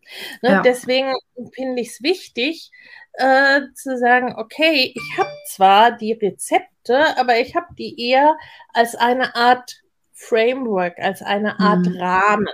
Ne, 0.40 0.50
ja. 0.50 0.62
Deswegen 0.62 1.12
finde 1.52 1.82
ich 1.82 1.88
es 1.88 2.02
wichtig, 2.02 2.70
äh, 3.14 3.60
zu 3.74 3.98
sagen, 3.98 4.34
okay, 4.38 4.94
ich 4.94 5.18
habe 5.18 5.30
zwar 5.46 5.92
die 5.92 6.12
Rezepte, 6.12 7.18
aber 7.18 7.38
ich 7.38 7.54
habe 7.54 7.66
die 7.76 8.08
eher 8.08 8.36
als 8.72 8.94
eine 8.94 9.34
Art 9.34 9.82
Framework, 10.14 10.98
als 10.98 11.20
eine 11.22 11.60
Art 11.60 11.86
mhm. 11.86 11.96
Rahmen, 11.98 12.48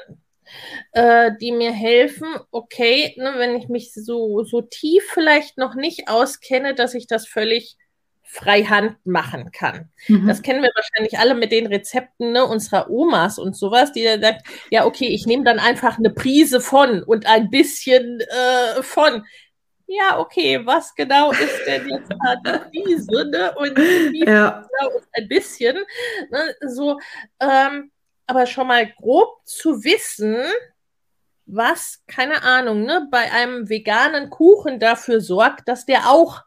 äh, 0.93 1.31
die 1.41 1.53
mir 1.53 1.73
helfen, 1.73 2.35
okay, 2.51 3.15
ne, 3.17 3.35
wenn 3.37 3.57
ich 3.57 3.69
mich 3.69 3.95
so, 3.95 4.43
so 4.43 4.61
tief 4.61 5.05
vielleicht 5.09 5.57
noch 5.57 5.75
nicht 5.75 6.09
auskenne, 6.09 6.75
dass 6.75 6.95
ich 6.95 7.07
das 7.07 7.27
völlig 7.27 7.77
freihand 8.35 8.97
machen 9.07 9.53
kann. 9.53 9.91
Mhm. 10.09 10.27
Das 10.27 10.43
kennen 10.43 10.63
wir 10.63 10.73
wahrscheinlich 10.75 11.19
alle 11.19 11.37
mit 11.37 11.53
den 11.53 11.69
Rezepten 11.69 12.33
ne, 12.33 12.45
unserer 12.45 12.91
Omas 12.91 13.39
und 13.39 13.57
sowas, 13.57 13.93
die 13.93 14.03
dann 14.03 14.21
sagt, 14.21 14.47
ja, 14.71 14.87
okay, 14.87 15.07
ich 15.07 15.25
nehme 15.25 15.45
dann 15.45 15.61
einfach 15.61 15.99
eine 15.99 16.11
Prise 16.11 16.61
von 16.61 17.05
und 17.05 17.27
ein 17.27 17.49
bisschen 17.49 18.21
äh, 18.21 18.83
von 18.83 19.25
ja, 19.87 20.19
okay, 20.19 20.65
was 20.65 20.95
genau 20.95 21.31
ist 21.31 21.61
denn 21.67 21.87
jetzt 21.89 22.11
die 22.11 22.83
Krise, 22.83 23.25
ne? 23.27 23.55
Und 23.55 23.79
ja. 24.27 24.67
genau 24.67 24.97
ist 24.97 25.09
ein 25.13 25.29
bisschen, 25.29 25.77
ne? 26.31 26.55
so, 26.67 26.99
ähm, 27.39 27.93
aber 28.27 28.47
schon 28.47 28.67
mal 28.67 28.91
grob 28.99 29.43
zu 29.45 29.85
wissen, 29.85 30.39
was, 31.45 32.03
keine 32.07 32.43
Ahnung, 32.43 32.85
ne, 32.85 33.07
bei 33.11 33.31
einem 33.31 33.69
veganen 33.69 34.31
Kuchen 34.31 34.81
dafür 34.81 35.21
sorgt, 35.21 35.69
dass 35.69 35.85
der 35.85 36.09
auch 36.09 36.43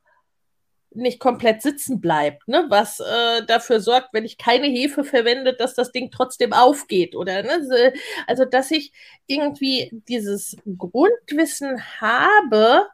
nicht 0.98 1.20
komplett 1.20 1.62
sitzen 1.62 2.02
bleibt, 2.02 2.48
ne? 2.48 2.66
was 2.70 3.00
äh, 3.00 3.46
dafür 3.46 3.80
sorgt, 3.80 4.10
wenn 4.14 4.26
ich 4.26 4.38
keine 4.38 4.68
Hefe 4.68 5.04
verwende, 5.04 5.54
dass 5.54 5.74
das 5.74 5.92
Ding 5.92 6.12
trotzdem 6.12 6.54
aufgeht 6.54 7.16
oder 7.16 7.44
ne? 7.44 7.94
also 8.26 8.46
dass 8.46 8.72
ich 8.72 8.92
irgendwie 9.28 9.92
dieses 10.08 10.58
Grundwissen 10.78 11.82
habe, 12.02 12.88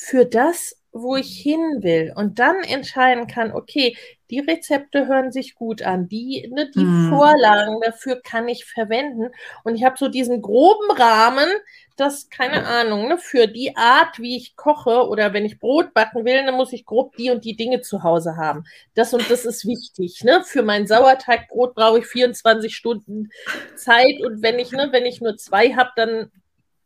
für 0.00 0.24
das, 0.24 0.79
wo 0.92 1.16
ich 1.16 1.36
hin 1.36 1.82
will 1.82 2.12
und 2.16 2.38
dann 2.38 2.62
entscheiden 2.62 3.26
kann, 3.26 3.52
okay, 3.52 3.96
die 4.30 4.40
Rezepte 4.40 5.06
hören 5.06 5.32
sich 5.32 5.54
gut 5.54 5.82
an, 5.82 6.08
die, 6.08 6.48
ne, 6.52 6.70
die 6.74 6.84
mm. 6.84 7.10
Vorlagen 7.10 7.80
dafür 7.80 8.20
kann 8.22 8.48
ich 8.48 8.64
verwenden 8.64 9.30
und 9.64 9.74
ich 9.74 9.84
habe 9.84 9.96
so 9.98 10.08
diesen 10.08 10.40
groben 10.42 10.90
Rahmen, 10.90 11.48
das, 11.96 12.28
keine 12.30 12.66
Ahnung, 12.66 13.08
ne, 13.08 13.18
für 13.18 13.46
die 13.46 13.76
Art, 13.76 14.18
wie 14.18 14.36
ich 14.36 14.56
koche 14.56 15.06
oder 15.08 15.32
wenn 15.32 15.44
ich 15.44 15.58
Brot 15.58 15.94
backen 15.94 16.24
will, 16.24 16.44
dann 16.44 16.54
muss 16.54 16.72
ich 16.72 16.84
grob 16.84 17.16
die 17.16 17.30
und 17.30 17.44
die 17.44 17.56
Dinge 17.56 17.82
zu 17.82 18.02
Hause 18.02 18.36
haben. 18.36 18.64
Das 18.94 19.12
und 19.12 19.30
das 19.30 19.44
ist 19.44 19.66
wichtig, 19.66 20.24
ne, 20.24 20.42
für 20.44 20.62
mein 20.62 20.86
Sauerteigbrot 20.86 21.74
brauche 21.74 21.98
ich 22.00 22.06
24 22.06 22.74
Stunden 22.74 23.30
Zeit 23.76 24.20
und 24.24 24.42
wenn 24.42 24.58
ich, 24.58 24.72
ne, 24.72 24.88
wenn 24.90 25.06
ich 25.06 25.20
nur 25.20 25.36
zwei 25.36 25.74
habe, 25.74 25.90
dann 25.96 26.30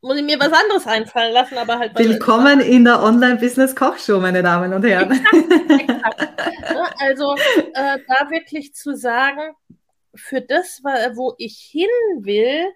muss 0.05 0.19
ich 0.19 0.23
mir 0.23 0.39
was 0.39 0.53
anderes 0.53 0.87
einfallen 0.87 1.33
lassen, 1.33 1.57
aber 1.57 1.79
halt. 1.79 1.99
Willkommen 1.99 2.61
in 2.61 2.85
der 2.85 3.03
Online-Business-Kochshow, 3.03 4.21
meine 4.21 4.43
Damen 4.43 4.75
und 4.75 4.85
Herren. 4.85 5.13
Exakt, 5.13 6.31
exakt. 6.51 6.95
Also 6.99 7.35
äh, 7.35 7.99
da 8.07 8.31
wirklich 8.31 8.75
zu 8.75 8.95
sagen, 8.95 9.55
für 10.15 10.43
das, 10.43 10.83
wo 10.83 11.35
ich 11.39 11.57
hin 11.59 11.89
will, 12.19 12.67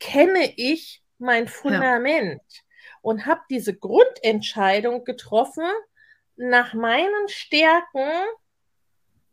kenne 0.00 0.52
ich 0.56 1.02
mein 1.16 1.48
Fundament 1.48 2.42
ja. 2.46 2.60
und 3.00 3.24
habe 3.24 3.40
diese 3.48 3.74
Grundentscheidung 3.74 5.04
getroffen 5.04 5.64
nach 6.36 6.74
meinen 6.74 7.28
Stärken, 7.28 8.10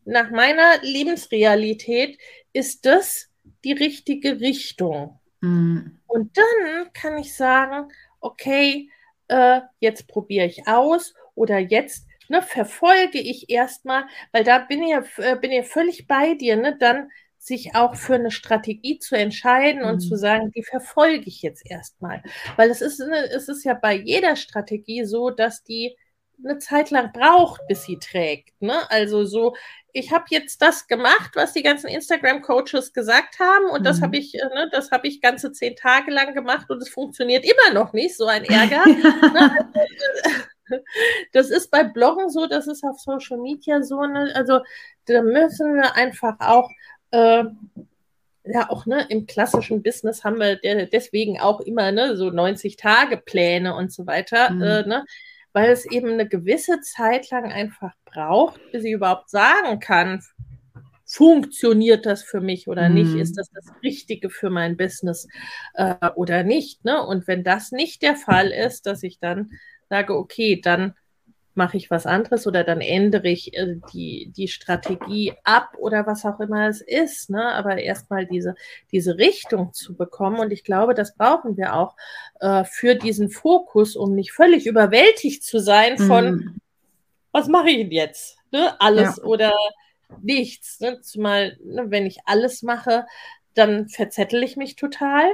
nach 0.05 0.31
meiner 0.31 0.81
Lebensrealität, 0.81 2.17
ist 2.53 2.85
das 2.85 3.27
die 3.65 3.73
richtige 3.73 4.39
Richtung. 4.39 5.19
Mhm. 5.43 5.99
Und 6.07 6.37
dann 6.37 6.93
kann 6.93 7.17
ich 7.17 7.35
sagen, 7.35 7.91
okay, 8.21 8.89
äh, 9.27 9.59
jetzt 9.79 10.07
probiere 10.07 10.45
ich 10.45 10.67
aus 10.67 11.13
oder 11.35 11.59
jetzt 11.59 12.07
ne, 12.29 12.41
verfolge 12.41 13.19
ich 13.19 13.49
erstmal, 13.49 14.05
weil 14.31 14.45
da 14.45 14.59
bin 14.59 14.81
ich 14.83 14.91
ja, 14.91 15.03
äh, 15.17 15.35
bin 15.35 15.51
ich 15.51 15.67
völlig 15.67 16.07
bei 16.07 16.35
dir, 16.35 16.55
ne, 16.55 16.77
dann 16.79 17.09
sich 17.37 17.75
auch 17.75 17.95
für 17.95 18.15
eine 18.15 18.31
Strategie 18.31 18.99
zu 18.99 19.15
entscheiden 19.17 19.81
mhm. 19.81 19.89
und 19.89 19.99
zu 19.99 20.15
sagen, 20.15 20.51
die 20.55 20.63
verfolge 20.63 21.25
ich 21.25 21.41
jetzt 21.41 21.69
erstmal. 21.69 22.23
Weil 22.55 22.69
es 22.69 22.81
ist, 22.81 22.99
ne, 22.99 23.29
es 23.31 23.49
ist 23.49 23.65
ja 23.65 23.73
bei 23.73 23.95
jeder 23.95 24.37
Strategie 24.37 25.03
so, 25.03 25.29
dass 25.29 25.61
die 25.63 25.97
eine 26.41 26.57
Zeit 26.59 26.89
lang 26.89 27.11
braucht, 27.11 27.61
bis 27.67 27.83
sie 27.83 27.99
trägt. 27.99 28.61
Ne? 28.61 28.89
Also 28.89 29.25
so, 29.25 29.55
ich 29.93 30.11
habe 30.11 30.25
jetzt 30.29 30.61
das 30.61 30.87
gemacht, 30.87 31.31
was 31.35 31.53
die 31.53 31.61
ganzen 31.61 31.87
Instagram-Coaches 31.87 32.93
gesagt 32.93 33.39
haben 33.39 33.65
und 33.69 33.81
mhm. 33.81 33.85
das 33.85 34.01
habe 34.01 34.17
ich, 34.17 34.33
äh, 34.35 34.45
ne, 34.45 34.67
das 34.71 34.91
habe 34.91 35.07
ich 35.07 35.21
ganze 35.21 35.51
zehn 35.51 35.75
Tage 35.75 36.11
lang 36.11 36.33
gemacht 36.33 36.69
und 36.69 36.81
es 36.81 36.89
funktioniert 36.89 37.45
immer 37.45 37.79
noch 37.79 37.93
nicht, 37.93 38.17
so 38.17 38.25
ein 38.25 38.43
Ärger. 38.43 38.83
ne? 38.85 40.81
Das 41.31 41.51
ist 41.51 41.69
bei 41.69 41.83
Bloggen 41.83 42.29
so, 42.29 42.47
das 42.47 42.67
ist 42.67 42.83
auf 42.83 42.99
Social 42.99 43.37
Media 43.37 43.83
so, 43.83 44.01
ne? 44.03 44.31
also 44.33 44.61
da 45.05 45.21
müssen 45.21 45.75
wir 45.75 45.95
einfach 45.95 46.39
auch 46.39 46.71
äh, 47.11 47.43
ja 48.45 48.69
auch 48.69 48.85
ne, 48.85 49.05
im 49.09 49.27
klassischen 49.27 49.83
Business 49.83 50.23
haben 50.23 50.39
wir 50.39 50.57
deswegen 50.87 51.39
auch 51.39 51.61
immer 51.61 51.91
ne, 51.91 52.17
so 52.17 52.27
90-Tage-Pläne 52.27 53.75
und 53.75 53.93
so 53.93 54.07
weiter, 54.07 54.49
mhm. 54.51 54.61
äh, 54.61 54.83
ne, 54.83 55.05
weil 55.53 55.71
es 55.71 55.85
eben 55.85 56.09
eine 56.09 56.27
gewisse 56.27 56.81
Zeit 56.81 57.29
lang 57.29 57.51
einfach 57.51 57.93
braucht, 58.05 58.59
bis 58.71 58.83
ich 58.83 58.91
überhaupt 58.91 59.29
sagen 59.29 59.79
kann, 59.79 60.23
funktioniert 61.05 62.05
das 62.05 62.23
für 62.23 62.41
mich 62.41 62.67
oder 62.67 62.89
mhm. 62.89 62.95
nicht? 62.95 63.15
Ist 63.15 63.37
das 63.37 63.49
das 63.51 63.65
Richtige 63.83 64.29
für 64.29 64.49
mein 64.49 64.77
Business 64.77 65.27
äh, 65.75 65.95
oder 66.15 66.43
nicht? 66.43 66.83
Ne? 66.85 67.05
Und 67.05 67.27
wenn 67.27 67.43
das 67.43 67.71
nicht 67.71 68.01
der 68.01 68.15
Fall 68.15 68.49
ist, 68.49 68.85
dass 68.87 69.03
ich 69.03 69.19
dann 69.19 69.51
sage, 69.89 70.17
okay, 70.17 70.59
dann 70.59 70.95
mache 71.55 71.77
ich 71.77 71.91
was 71.91 72.05
anderes 72.05 72.47
oder 72.47 72.63
dann 72.63 72.81
ändere 72.81 73.27
ich 73.27 73.55
äh, 73.55 73.75
die, 73.93 74.31
die 74.35 74.47
Strategie 74.47 75.33
ab 75.43 75.75
oder 75.77 76.07
was 76.07 76.25
auch 76.25 76.39
immer 76.39 76.67
es 76.67 76.81
ist. 76.81 77.29
Ne? 77.29 77.43
Aber 77.43 77.77
erstmal 77.77 78.25
diese, 78.25 78.55
diese 78.91 79.17
Richtung 79.17 79.73
zu 79.73 79.95
bekommen. 79.95 80.39
Und 80.39 80.51
ich 80.51 80.63
glaube, 80.63 80.93
das 80.93 81.15
brauchen 81.15 81.57
wir 81.57 81.75
auch 81.75 81.95
äh, 82.39 82.63
für 82.63 82.95
diesen 82.95 83.29
Fokus, 83.29 83.95
um 83.95 84.15
nicht 84.15 84.31
völlig 84.31 84.65
überwältigt 84.65 85.43
zu 85.43 85.59
sein 85.59 85.97
von, 85.97 86.31
mhm. 86.31 86.57
was 87.31 87.47
mache 87.47 87.69
ich 87.69 87.77
denn 87.77 87.91
jetzt? 87.91 88.37
Ne? 88.51 88.75
Alles 88.79 89.17
ja. 89.17 89.23
oder 89.23 89.53
nichts. 90.21 90.79
Ne? 90.79 91.01
Zumal, 91.01 91.57
ne, 91.63 91.85
wenn 91.89 92.05
ich 92.05 92.19
alles 92.25 92.63
mache, 92.63 93.05
dann 93.53 93.89
verzettel 93.89 94.43
ich 94.43 94.57
mich 94.57 94.75
total. 94.75 95.31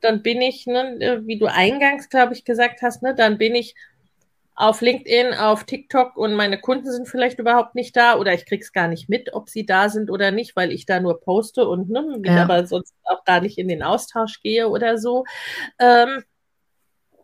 Dann 0.00 0.22
bin 0.22 0.40
ich, 0.40 0.66
ne, 0.66 0.98
äh, 1.00 1.26
wie 1.26 1.38
du 1.38 1.46
eingangs, 1.46 2.08
glaube 2.08 2.32
ich, 2.32 2.44
gesagt 2.44 2.80
hast, 2.80 3.02
ne, 3.02 3.14
dann 3.14 3.36
bin 3.36 3.54
ich 3.54 3.74
auf 4.60 4.82
LinkedIn, 4.82 5.32
auf 5.32 5.64
TikTok 5.64 6.18
und 6.18 6.34
meine 6.34 6.60
Kunden 6.60 6.92
sind 6.92 7.08
vielleicht 7.08 7.38
überhaupt 7.38 7.74
nicht 7.74 7.96
da 7.96 8.18
oder 8.18 8.34
ich 8.34 8.44
krieg's 8.44 8.74
gar 8.74 8.88
nicht 8.88 9.08
mit, 9.08 9.32
ob 9.32 9.48
sie 9.48 9.64
da 9.64 9.88
sind 9.88 10.10
oder 10.10 10.32
nicht, 10.32 10.54
weil 10.54 10.70
ich 10.70 10.84
da 10.84 11.00
nur 11.00 11.18
poste 11.18 11.66
und 11.66 11.88
ne, 11.88 12.20
ja. 12.24 12.42
aber 12.42 12.66
sonst 12.66 12.94
auch 13.04 13.24
gar 13.24 13.40
nicht 13.40 13.56
in 13.56 13.68
den 13.68 13.82
Austausch 13.82 14.42
gehe 14.42 14.68
oder 14.68 14.98
so. 14.98 15.24
Ähm, 15.78 16.24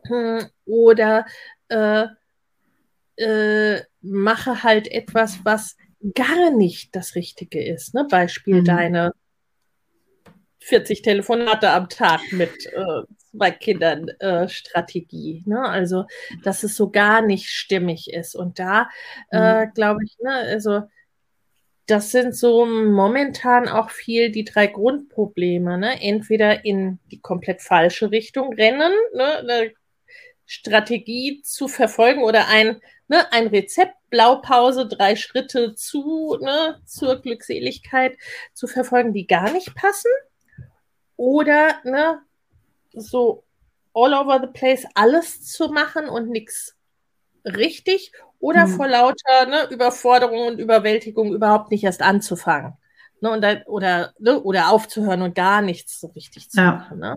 hm, 0.07 0.47
oder 0.65 1.27
äh, 1.69 2.07
äh, 3.17 3.83
mache 4.01 4.63
halt 4.63 4.89
etwas, 4.89 5.41
was 5.45 5.77
gar 6.15 6.51
nicht 6.51 6.97
das 6.97 7.17
Richtige 7.17 7.63
ist. 7.63 7.93
Ne? 7.93 8.07
Beispiel 8.11 8.61
mhm. 8.61 8.65
deine 8.65 9.13
40 10.67 11.03
Telefonate 11.03 11.71
am 11.71 11.89
Tag 11.89 12.21
mit 12.33 12.67
äh, 12.67 13.03
zwei 13.31 13.53
Kindern 13.53 14.09
äh, 14.19 14.49
Strategie. 14.49 15.45
Ne? 15.47 15.61
Also, 15.61 16.07
dass 16.43 16.65
es 16.65 16.77
so 16.77 16.91
gar 16.91 17.23
nicht 17.23 17.49
stimmig 17.49 18.13
ist. 18.13 18.35
Und 18.35 18.59
da 18.59 18.89
äh, 19.31 19.67
mhm. 19.67 19.73
glaube 19.75 20.01
ich, 20.05 20.17
ne, 20.19 20.33
also 20.33 20.83
das 21.87 22.11
sind 22.11 22.35
so 22.35 22.67
momentan 22.67 23.69
auch 23.69 23.91
viel 23.91 24.33
die 24.33 24.45
drei 24.45 24.67
Grundprobleme. 24.67 25.79
Ne? 25.79 26.03
Entweder 26.03 26.65
in 26.65 26.99
die 27.13 27.21
komplett 27.21 27.63
falsche 27.63 28.11
Richtung 28.11 28.53
rennen, 28.53 28.93
ne? 29.15 29.39
eine 29.39 29.73
Strategie 30.47 31.43
zu 31.43 31.69
verfolgen 31.69 32.23
oder 32.25 32.49
ein, 32.49 32.81
ne, 33.07 33.33
ein 33.33 33.47
Rezept, 33.49 33.95
Blaupause, 34.11 34.87
drei 34.89 35.15
Schritte 35.15 35.75
zu, 35.75 36.39
ne, 36.41 36.81
zur 36.87 37.21
Glückseligkeit 37.21 38.17
zu 38.53 38.67
verfolgen, 38.67 39.13
die 39.13 39.27
gar 39.27 39.53
nicht 39.53 39.75
passen. 39.75 40.11
Oder 41.17 41.81
ne, 41.85 42.23
so 42.93 43.45
all 43.95 44.13
over 44.13 44.41
the 44.41 44.53
place 44.53 44.87
alles 44.95 45.43
zu 45.43 45.69
machen 45.69 46.09
und 46.09 46.29
nichts 46.29 46.77
richtig 47.45 48.13
oder 48.39 48.67
mhm. 48.67 48.71
vor 48.77 48.89
lauter 48.89 49.47
ne, 49.47 49.69
Überforderung 49.71 50.49
und 50.49 50.59
Überwältigung 50.59 51.33
überhaupt 51.33 51.71
nicht 51.71 51.85
erst 51.85 52.03
anzufangen. 52.03 52.75
Ne, 53.21 53.31
und 53.31 53.41
da, 53.41 53.63
oder, 53.67 54.13
ne, 54.19 54.43
oder 54.43 54.71
aufzuhören 54.71 55.23
und 55.23 55.35
gar 55.35 55.63
nichts 55.63 56.01
so 56.01 56.09
richtig 56.09 56.51
zu 56.51 56.61
ja. 56.61 56.73
machen. 56.73 56.99
Ne? 56.99 57.17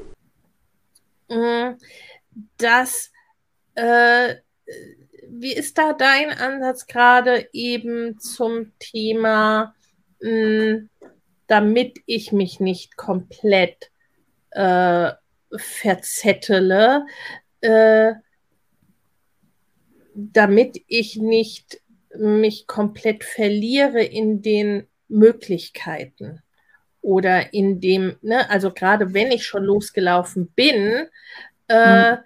Mhm. 1.31 1.77
Das, 2.57 3.11
äh, 3.75 4.35
wie 5.29 5.53
ist 5.53 5.77
da 5.77 5.93
dein 5.93 6.31
Ansatz 6.31 6.87
gerade 6.87 7.47
eben 7.53 8.19
zum 8.19 8.73
Thema, 8.79 9.73
mh, 10.19 10.87
damit 11.47 11.99
ich 12.05 12.31
mich 12.33 12.59
nicht 12.59 12.97
komplett 12.97 13.91
äh, 14.51 15.11
verzettele, 15.55 17.05
äh, 17.61 18.13
damit 20.13 20.81
ich 20.87 21.15
nicht 21.15 21.81
mich 22.17 22.67
komplett 22.67 23.23
verliere 23.23 24.03
in 24.03 24.41
den 24.41 24.87
Möglichkeiten? 25.07 26.41
Oder 27.01 27.53
in 27.53 27.79
dem, 27.81 28.15
ne, 28.21 28.49
also 28.49 28.71
gerade 28.71 29.13
wenn 29.13 29.31
ich 29.31 29.45
schon 29.45 29.63
losgelaufen 29.63 30.51
bin, 30.55 31.07
äh, 31.67 32.11
mhm. 32.11 32.17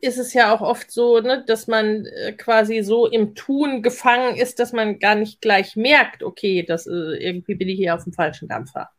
ist 0.00 0.18
es 0.18 0.32
ja 0.34 0.54
auch 0.54 0.60
oft 0.60 0.90
so, 0.90 1.20
ne, 1.20 1.44
dass 1.46 1.66
man 1.66 2.06
äh, 2.06 2.32
quasi 2.32 2.82
so 2.82 3.06
im 3.06 3.34
Tun 3.34 3.82
gefangen 3.82 4.36
ist, 4.36 4.58
dass 4.58 4.72
man 4.72 4.98
gar 4.98 5.14
nicht 5.14 5.40
gleich 5.40 5.76
merkt, 5.76 6.22
okay, 6.22 6.64
das 6.66 6.86
äh, 6.86 6.90
irgendwie 6.90 7.54
bin 7.54 7.68
ich 7.68 7.76
hier 7.76 7.94
auf 7.94 8.04
dem 8.04 8.12
falschen 8.12 8.48
Dampfer. 8.48 8.90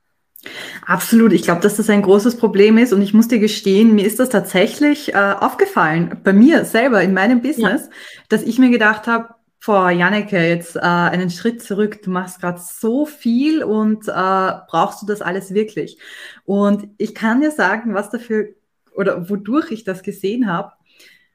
Absolut. 0.86 1.34
Ich 1.34 1.44
glaube, 1.44 1.62
dass 1.62 1.78
das 1.78 1.90
ein 1.90 2.02
großes 2.02 2.38
Problem 2.38 2.78
ist 2.78 2.94
und 2.94 3.02
ich 3.02 3.14
muss 3.14 3.28
dir 3.28 3.40
gestehen, 3.40 3.94
mir 3.94 4.06
ist 4.06 4.20
das 4.20 4.30
tatsächlich 4.30 5.14
äh, 5.14 5.18
aufgefallen, 5.18 6.20
bei 6.24 6.34
mir 6.34 6.66
selber 6.66 7.02
in 7.02 7.14
meinem 7.14 7.42
Business, 7.42 7.84
ja. 7.84 7.90
dass 8.30 8.42
ich 8.42 8.58
mir 8.58 8.72
gedacht 8.72 9.06
habe, 9.06 9.36
Boah, 9.64 9.92
Janneke, 9.92 10.40
jetzt 10.40 10.76
äh, 10.76 10.80
einen 10.80 11.30
Schritt 11.30 11.62
zurück. 11.62 12.02
Du 12.02 12.10
machst 12.10 12.42
gerade 12.42 12.60
so 12.60 13.06
viel 13.06 13.64
und 13.64 14.08
äh, 14.08 14.54
brauchst 14.68 15.04
du 15.04 15.06
das 15.06 15.22
alles 15.22 15.54
wirklich? 15.54 16.00
Und 16.46 16.88
ich 16.98 17.14
kann 17.14 17.42
dir 17.42 17.52
sagen, 17.52 17.94
was 17.94 18.10
dafür 18.10 18.50
oder 18.96 19.30
wodurch 19.30 19.70
ich 19.70 19.84
das 19.84 20.02
gesehen 20.02 20.52
habe, 20.52 20.72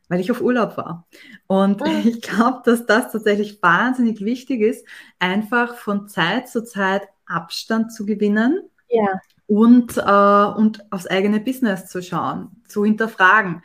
weil 0.08 0.18
ich 0.18 0.32
auf 0.32 0.40
Urlaub 0.40 0.76
war. 0.76 1.06
Und 1.46 1.82
oh. 1.82 1.86
ich 2.04 2.20
glaube, 2.20 2.62
dass 2.64 2.84
das 2.84 3.12
tatsächlich 3.12 3.62
wahnsinnig 3.62 4.20
wichtig 4.20 4.60
ist, 4.60 4.84
einfach 5.20 5.76
von 5.76 6.08
Zeit 6.08 6.48
zu 6.48 6.64
Zeit 6.64 7.02
Abstand 7.26 7.92
zu 7.92 8.06
gewinnen. 8.06 8.60
Ja. 8.88 9.20
Und, 9.46 9.96
äh, 9.98 10.60
und 10.60 10.84
aufs 10.90 11.06
eigene 11.06 11.38
Business 11.38 11.86
zu 11.86 12.02
schauen, 12.02 12.60
zu 12.66 12.84
hinterfragen 12.84 13.62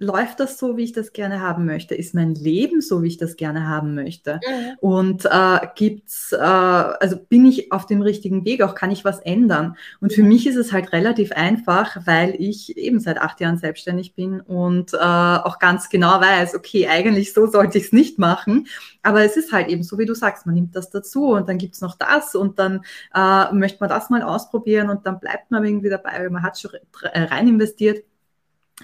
läuft 0.00 0.38
das 0.38 0.58
so, 0.58 0.76
wie 0.76 0.84
ich 0.84 0.92
das 0.92 1.12
gerne 1.12 1.40
haben 1.40 1.64
möchte? 1.64 1.94
Ist 1.94 2.14
mein 2.14 2.34
Leben 2.34 2.80
so, 2.80 3.02
wie 3.02 3.08
ich 3.08 3.16
das 3.16 3.36
gerne 3.36 3.66
haben 3.66 3.94
möchte? 3.94 4.40
Mhm. 4.48 4.76
Und 4.80 5.24
äh, 5.24 5.58
gibt's, 5.74 6.32
äh, 6.32 6.36
also 6.38 7.16
bin 7.16 7.44
ich 7.44 7.72
auf 7.72 7.86
dem 7.86 8.00
richtigen 8.00 8.44
Weg? 8.44 8.62
Auch 8.62 8.76
kann 8.76 8.92
ich 8.92 9.04
was 9.04 9.18
ändern? 9.18 9.76
Und 10.00 10.12
für 10.12 10.22
mich 10.22 10.46
ist 10.46 10.56
es 10.56 10.72
halt 10.72 10.92
relativ 10.92 11.32
einfach, 11.32 11.96
weil 12.06 12.36
ich 12.38 12.76
eben 12.76 13.00
seit 13.00 13.20
acht 13.20 13.40
Jahren 13.40 13.58
selbstständig 13.58 14.14
bin 14.14 14.40
und 14.40 14.94
äh, 14.94 14.98
auch 14.98 15.58
ganz 15.58 15.88
genau 15.88 16.20
weiß, 16.20 16.54
okay, 16.54 16.86
eigentlich 16.86 17.32
so 17.32 17.46
sollte 17.46 17.78
ich 17.78 17.86
es 17.86 17.92
nicht 17.92 18.18
machen. 18.18 18.68
Aber 19.02 19.24
es 19.24 19.36
ist 19.36 19.52
halt 19.52 19.68
eben 19.68 19.82
so, 19.82 19.98
wie 19.98 20.06
du 20.06 20.14
sagst, 20.14 20.46
man 20.46 20.54
nimmt 20.54 20.76
das 20.76 20.90
dazu 20.90 21.32
und 21.32 21.48
dann 21.48 21.58
gibt's 21.58 21.80
noch 21.80 21.96
das 21.96 22.36
und 22.36 22.60
dann 22.60 22.82
äh, 23.14 23.52
möchte 23.52 23.78
man 23.80 23.88
das 23.88 24.10
mal 24.10 24.22
ausprobieren 24.22 24.90
und 24.90 25.06
dann 25.06 25.18
bleibt 25.18 25.50
man 25.50 25.64
irgendwie 25.64 25.88
dabei, 25.88 26.20
weil 26.20 26.30
man 26.30 26.42
hat 26.44 26.58
schon 26.58 26.70
rein 27.02 27.48
investiert. 27.48 28.04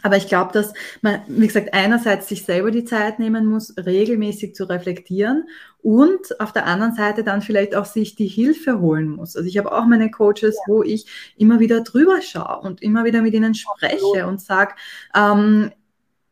Aber 0.03 0.17
ich 0.17 0.27
glaube, 0.29 0.53
dass 0.53 0.73
man, 1.03 1.21
wie 1.29 1.47
gesagt, 1.47 1.73
einerseits 1.73 2.29
sich 2.29 2.45
selber 2.45 2.71
die 2.71 2.85
Zeit 2.85 3.19
nehmen 3.19 3.47
muss, 3.47 3.75
regelmäßig 3.77 4.55
zu 4.55 4.69
reflektieren 4.69 5.49
und 5.83 6.41
auf 6.41 6.53
der 6.53 6.67
anderen 6.67 6.95
Seite 6.95 7.23
dann 7.23 7.43
vielleicht 7.43 7.75
auch 7.75 7.85
sich 7.85 8.17
die 8.17 8.27
Hilfe 8.27 8.81
holen 8.81 9.09
muss. 9.09 9.37
Also 9.37 9.49
ich 9.49 9.57
habe 9.57 9.73
auch 9.73 9.87
meine 9.87 10.11
Coaches, 10.11 10.57
ja. 10.67 10.73
wo 10.73 10.83
ich 10.83 11.07
immer 11.37 11.61
wieder 11.61 11.83
drüber 11.83 12.21
schaue 12.23 12.61
und 12.61 12.83
immer 12.83 13.05
wieder 13.05 13.23
mit 13.23 13.35
ihnen 13.35 13.55
spreche 13.55 14.27
und 14.27 14.41
sage, 14.41 14.75
ähm, 15.15 15.71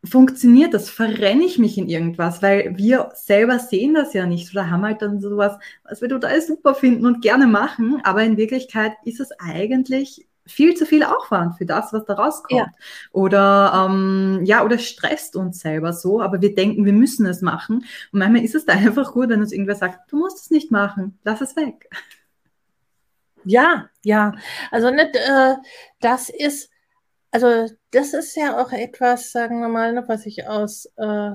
funktioniert 0.03 0.73
das? 0.73 0.89
Verrenne 0.89 1.45
ich 1.45 1.57
mich 1.57 1.77
in 1.77 1.87
irgendwas? 1.87 2.41
Weil 2.41 2.77
wir 2.77 3.11
selber 3.15 3.59
sehen 3.59 3.93
das 3.93 4.13
ja 4.13 4.25
nicht 4.25 4.51
oder 4.51 4.69
haben 4.69 4.83
halt 4.83 5.01
dann 5.01 5.21
sowas, 5.21 5.57
was 5.83 6.01
wir 6.01 6.09
total 6.09 6.41
super 6.41 6.75
finden 6.75 7.05
und 7.05 7.21
gerne 7.21 7.47
machen, 7.47 8.01
aber 8.03 8.23
in 8.23 8.37
Wirklichkeit 8.37 8.93
ist 9.05 9.19
es 9.19 9.29
eigentlich 9.39 10.27
viel 10.45 10.75
zu 10.75 10.85
viel 10.85 11.03
Aufwand 11.03 11.57
für 11.57 11.65
das, 11.65 11.93
was 11.93 12.05
da 12.05 12.13
rauskommt. 12.13 12.59
Ja. 12.59 12.67
Oder 13.11 13.87
ähm, 13.89 14.41
ja, 14.43 14.63
oder 14.63 14.77
stresst 14.77 15.35
uns 15.35 15.59
selber 15.59 15.93
so, 15.93 16.21
aber 16.21 16.41
wir 16.41 16.53
denken, 16.53 16.85
wir 16.85 16.93
müssen 16.93 17.25
es 17.25 17.41
machen. 17.41 17.85
Und 18.11 18.19
manchmal 18.19 18.43
ist 18.43 18.55
es 18.55 18.65
da 18.65 18.73
einfach 18.73 19.13
gut, 19.13 19.29
wenn 19.29 19.41
uns 19.41 19.51
irgendwer 19.51 19.75
sagt, 19.75 20.11
du 20.11 20.17
musst 20.17 20.39
es 20.39 20.51
nicht 20.51 20.71
machen, 20.71 21.19
lass 21.23 21.41
es 21.41 21.55
weg. 21.55 21.89
Ja, 23.45 23.89
ja. 24.03 24.33
Also 24.71 24.87
äh, 24.87 25.55
das 25.99 26.29
ist, 26.29 26.69
also 27.31 27.67
das 27.91 28.13
ist 28.13 28.35
ja 28.35 28.61
auch 28.61 28.71
etwas, 28.71 29.31
sagen 29.31 29.59
wir 29.61 29.67
mal, 29.67 29.93
ne, 29.93 30.03
was 30.07 30.25
ich 30.25 30.47
aus 30.47 30.85
äh, 30.97 31.31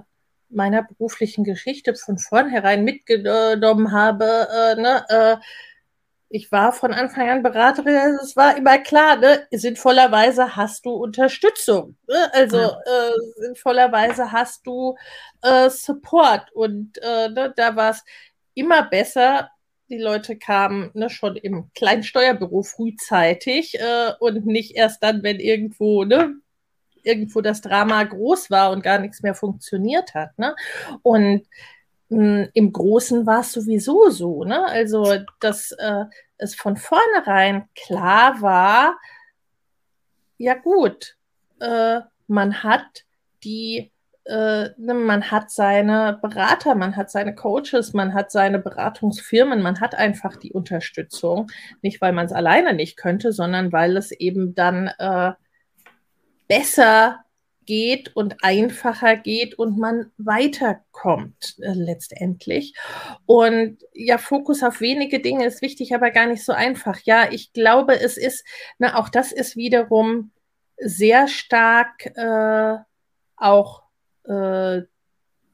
meiner 0.50 0.82
beruflichen 0.82 1.44
Geschichte 1.44 1.94
von 1.94 2.18
vornherein 2.18 2.84
mitgenommen 2.84 3.92
habe. 3.92 4.48
Äh, 4.50 4.80
ne, 4.80 5.04
äh, 5.08 5.36
ich 6.30 6.52
war 6.52 6.72
von 6.72 6.92
Anfang 6.92 7.28
an 7.28 7.42
Beraterin, 7.42 8.18
es 8.22 8.36
war 8.36 8.56
immer 8.56 8.78
klar, 8.78 9.16
ne, 9.16 9.46
sinnvollerweise 9.50 10.56
hast 10.56 10.84
du 10.84 10.90
Unterstützung. 10.90 11.96
Ne? 12.06 12.30
Also 12.32 12.58
ja. 12.58 12.78
äh, 12.86 13.12
sinnvollerweise 13.36 14.30
hast 14.30 14.66
du 14.66 14.96
äh, 15.42 15.70
Support. 15.70 16.52
Und 16.52 16.98
äh, 16.98 17.30
ne, 17.30 17.52
da 17.56 17.76
war 17.76 17.90
es 17.90 18.04
immer 18.54 18.82
besser. 18.82 19.50
Die 19.88 19.98
Leute 19.98 20.36
kamen 20.36 20.90
ne, 20.92 21.08
schon 21.08 21.36
im 21.36 21.70
Kleinsteuerbüro 21.74 22.62
frühzeitig 22.62 23.80
äh, 23.80 24.12
und 24.20 24.44
nicht 24.44 24.76
erst 24.76 25.02
dann, 25.02 25.22
wenn 25.22 25.40
irgendwo, 25.40 26.04
ne, 26.04 26.34
irgendwo 27.02 27.40
das 27.40 27.62
Drama 27.62 28.04
groß 28.04 28.50
war 28.50 28.70
und 28.72 28.82
gar 28.82 28.98
nichts 28.98 29.22
mehr 29.22 29.34
funktioniert 29.34 30.12
hat. 30.12 30.38
Ne? 30.38 30.54
Und 31.02 31.46
im 32.08 32.72
Großen 32.72 33.26
war 33.26 33.40
es 33.40 33.52
sowieso 33.52 34.08
so, 34.08 34.44
ne? 34.44 34.66
Also, 34.66 35.18
dass 35.40 35.72
äh, 35.72 36.04
es 36.38 36.54
von 36.54 36.76
vornherein 36.76 37.68
klar 37.74 38.40
war, 38.40 38.98
ja 40.38 40.54
gut, 40.54 41.16
äh, 41.60 42.00
man 42.28 42.62
hat 42.62 43.04
die, 43.44 43.92
äh, 44.24 44.68
ne, 44.76 44.94
man 44.94 45.30
hat 45.30 45.50
seine 45.50 46.18
Berater, 46.22 46.74
man 46.74 46.96
hat 46.96 47.10
seine 47.10 47.34
Coaches, 47.34 47.92
man 47.92 48.14
hat 48.14 48.30
seine 48.30 48.58
Beratungsfirmen, 48.58 49.60
man 49.60 49.80
hat 49.80 49.94
einfach 49.94 50.36
die 50.36 50.52
Unterstützung, 50.52 51.50
nicht 51.82 52.00
weil 52.00 52.12
man 52.12 52.26
es 52.26 52.32
alleine 52.32 52.72
nicht 52.72 52.96
könnte, 52.96 53.32
sondern 53.32 53.72
weil 53.72 53.96
es 53.96 54.12
eben 54.12 54.54
dann 54.54 54.88
äh, 54.98 55.32
besser 56.46 57.24
geht 57.68 58.16
und 58.16 58.36
einfacher 58.42 59.14
geht 59.14 59.58
und 59.58 59.76
man 59.76 60.10
weiterkommt 60.16 61.56
äh, 61.60 61.74
letztendlich. 61.74 62.72
Und 63.26 63.84
ja, 63.92 64.16
Fokus 64.16 64.62
auf 64.62 64.80
wenige 64.80 65.20
Dinge 65.20 65.44
ist 65.44 65.60
wichtig, 65.60 65.94
aber 65.94 66.10
gar 66.10 66.24
nicht 66.24 66.46
so 66.46 66.52
einfach. 66.52 66.98
Ja, 67.04 67.30
ich 67.30 67.52
glaube, 67.52 68.00
es 68.00 68.16
ist, 68.16 68.46
na, 68.78 68.98
auch 68.98 69.10
das 69.10 69.32
ist 69.32 69.54
wiederum 69.54 70.30
sehr 70.78 71.28
stark 71.28 72.06
äh, 72.16 72.78
auch 73.36 73.82
äh, 74.24 74.80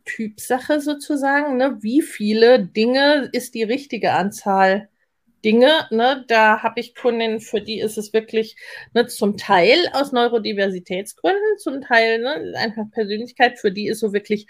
Typsache 0.04 0.80
sozusagen. 0.80 1.56
Ne? 1.56 1.78
Wie 1.80 2.00
viele 2.00 2.60
Dinge 2.64 3.28
ist 3.32 3.54
die 3.54 3.64
richtige 3.64 4.12
Anzahl 4.12 4.88
Dinge. 5.44 5.86
Ne? 5.90 6.24
Da 6.26 6.62
habe 6.62 6.80
ich 6.80 6.94
Kundinnen, 6.94 7.40
für 7.40 7.60
die 7.60 7.78
ist 7.78 7.98
es 7.98 8.12
wirklich 8.12 8.56
ne, 8.94 9.06
zum 9.06 9.36
Teil 9.36 9.78
aus 9.92 10.12
Neurodiversitätsgründen, 10.12 11.58
zum 11.58 11.82
Teil 11.82 12.20
ne, 12.20 12.54
einfach 12.56 12.90
Persönlichkeit, 12.90 13.58
für 13.58 13.70
die 13.70 13.88
ist 13.88 14.00
so 14.00 14.12
wirklich 14.12 14.46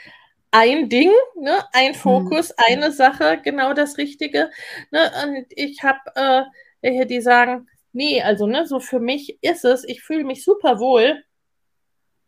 ein 0.53 0.88
Ding, 0.88 1.11
ne, 1.40 1.64
ein 1.72 1.90
mhm. 1.90 1.97
Fokus, 1.97 2.51
mhm. 2.51 2.55
eine 2.66 2.92
Sache, 2.92 3.40
genau 3.42 3.74
das 3.74 3.99
Richtige. 3.99 4.51
Ne? 4.92 5.11
Und 5.24 5.47
ich 5.51 5.82
habe 5.82 6.47
äh, 6.82 7.07
die 7.07 7.20
sagen, 7.20 7.68
nee, 7.92 8.22
also 8.22 8.47
ne, 8.47 8.66
so 8.66 8.78
für 8.78 9.01
mich 9.01 9.38
ist 9.42 9.64
es, 9.64 9.84
ich 9.84 10.03
fühle 10.03 10.24
mich 10.24 10.45
super 10.45 10.78
wohl 10.78 11.24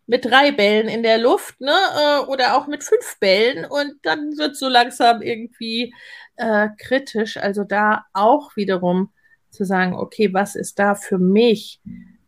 mit 0.07 0.25
drei 0.25 0.53
Bällen 0.53 0.89
in 0.89 1.03
der 1.03 1.19
Luft, 1.19 1.61
ne, 1.61 1.73
äh, 1.73 2.19
oder 2.27 2.57
auch 2.57 2.67
mit 2.67 2.85
fünf 2.85 3.19
Bällen 3.21 3.65
und 3.65 3.95
dann 4.03 4.37
wird 4.37 4.57
so 4.57 4.69
langsam 4.69 5.23
irgendwie 5.23 5.93
äh, 6.37 6.69
kritisch. 6.79 7.37
Also 7.37 7.65
da 7.65 8.05
auch 8.13 8.57
wiederum 8.57 9.11
zu 9.51 9.65
sagen, 9.65 9.95
okay, 9.95 10.33
was 10.33 10.55
ist 10.55 10.79
da 10.79 10.95
für 10.95 11.19
mich 11.19 11.81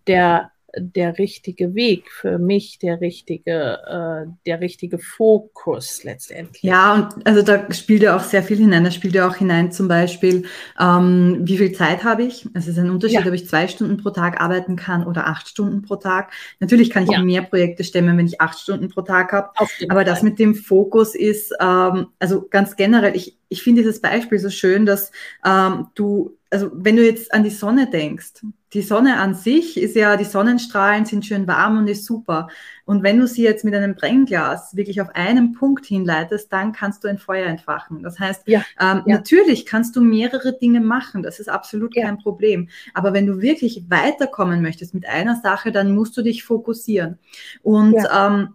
der 0.06 0.50
der 0.77 1.19
richtige 1.19 1.75
Weg 1.75 2.11
für 2.11 2.39
mich, 2.39 2.79
der 2.79 3.01
richtige, 3.01 3.79
äh, 3.87 4.31
der 4.45 4.61
richtige 4.61 4.99
Fokus 4.99 6.05
letztendlich. 6.05 6.62
Ja, 6.62 6.95
und 6.95 7.27
also 7.27 7.43
da 7.43 7.73
spielt 7.73 8.03
ja 8.03 8.14
auch 8.14 8.23
sehr 8.23 8.43
viel 8.43 8.59
hinein. 8.59 8.85
Da 8.85 8.91
spielt 8.91 9.14
ja 9.14 9.27
auch 9.27 9.37
hinein 9.37 9.73
zum 9.73 9.89
Beispiel, 9.89 10.45
ähm, 10.79 11.39
wie 11.43 11.57
viel 11.57 11.73
Zeit 11.73 12.05
habe 12.05 12.25
ich? 12.25 12.47
Es 12.53 12.69
ist 12.69 12.79
ein 12.79 12.91
Unterschied, 12.91 13.21
ja. 13.21 13.27
ob 13.27 13.33
ich 13.33 13.49
zwei 13.49 13.66
Stunden 13.66 13.97
pro 13.97 14.11
Tag 14.11 14.41
arbeiten 14.41 14.77
kann 14.77 15.07
oder 15.07 15.27
acht 15.27 15.49
Stunden 15.49 15.81
pro 15.83 15.97
Tag. 15.97 16.33
Natürlich 16.61 16.91
kann 16.91 17.05
ich 17.05 17.11
ja. 17.11 17.23
mehr 17.23 17.43
Projekte 17.43 17.83
stemmen, 17.83 18.19
wenn 18.19 18.27
ich 18.27 18.41
acht 18.41 18.59
Stunden 18.59 18.89
pro 18.89 19.01
Tag 19.01 19.33
habe. 19.33 19.51
Aber 19.57 19.71
Fall. 19.89 20.05
das 20.05 20.23
mit 20.23 20.39
dem 20.39 20.55
Fokus 20.55 21.14
ist, 21.14 21.55
ähm, 21.61 22.09
also 22.19 22.47
ganz 22.49 22.77
generell, 22.77 23.16
ich, 23.16 23.39
ich 23.49 23.62
finde 23.62 23.81
dieses 23.81 24.03
Beispiel 24.03 24.39
so 24.39 24.51
schön, 24.51 24.85
dass 24.85 25.12
ähm, 25.45 25.87
du 25.95 26.35
also 26.51 26.71
wenn 26.73 26.97
du 26.97 27.05
jetzt 27.05 27.33
an 27.35 27.45
die 27.45 27.51
Sonne 27.51 27.91
denkst, 27.91 28.43
die 28.75 28.83
Sonne 28.83 29.19
an 29.19 29.35
sich 29.35 29.81
ist 29.81 29.97
ja, 29.97 30.16
die 30.16 30.25
Sonnenstrahlen 30.25 31.07
sind 31.07 31.25
schön 31.25 31.47
warm 31.47 31.79
und 31.79 31.89
ist 31.89 32.05
super. 32.05 32.49
Und 32.85 33.03
wenn 33.03 33.19
du 33.19 33.27
sie 33.27 33.43
jetzt 33.43 33.64
mit 33.64 33.75
einem 33.75 33.95
Brennglas 33.95 34.77
wirklich 34.77 35.01
auf 35.01 35.09
einen 35.14 35.53
Punkt 35.53 35.87
hinleitest, 35.87 36.53
dann 36.53 36.73
kannst 36.73 37.03
du 37.03 37.09
ein 37.09 37.19
Feuer 37.19 37.47
entfachen. 37.47 38.03
Das 38.03 38.19
heißt, 38.19 38.43
ja, 38.47 38.61
ähm, 38.81 39.03
ja. 39.07 39.16
natürlich 39.16 39.64
kannst 39.64 39.97
du 39.97 40.03
mehrere 40.03 40.59
Dinge 40.59 40.81
machen, 40.81 41.23
das 41.23 41.41
ist 41.41 41.49
absolut 41.49 41.97
ja. 41.97 42.05
kein 42.05 42.19
Problem. 42.19 42.69
Aber 42.93 43.12
wenn 43.14 43.27
du 43.27 43.41
wirklich 43.41 43.85
weiterkommen 43.89 44.61
möchtest 44.61 44.95
mit 44.95 45.09
einer 45.09 45.37
Sache, 45.37 45.73
dann 45.73 45.95
musst 45.95 46.16
du 46.16 46.23
dich 46.23 46.45
fokussieren. 46.45 47.19
Und 47.62 47.97
ähm, 48.14 48.55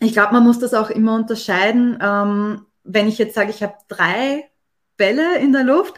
ich 0.00 0.12
glaube, 0.12 0.34
man 0.34 0.44
muss 0.44 0.58
das 0.58 0.74
auch 0.74 0.90
immer 0.90 1.14
unterscheiden. 1.14 1.98
Ähm, 2.02 2.66
wenn 2.84 3.08
ich 3.08 3.16
jetzt 3.18 3.34
sage, 3.34 3.50
ich 3.50 3.62
habe 3.62 3.74
drei 3.88 4.44
Bälle 4.96 5.38
in 5.38 5.52
der 5.52 5.64
Luft, 5.64 5.94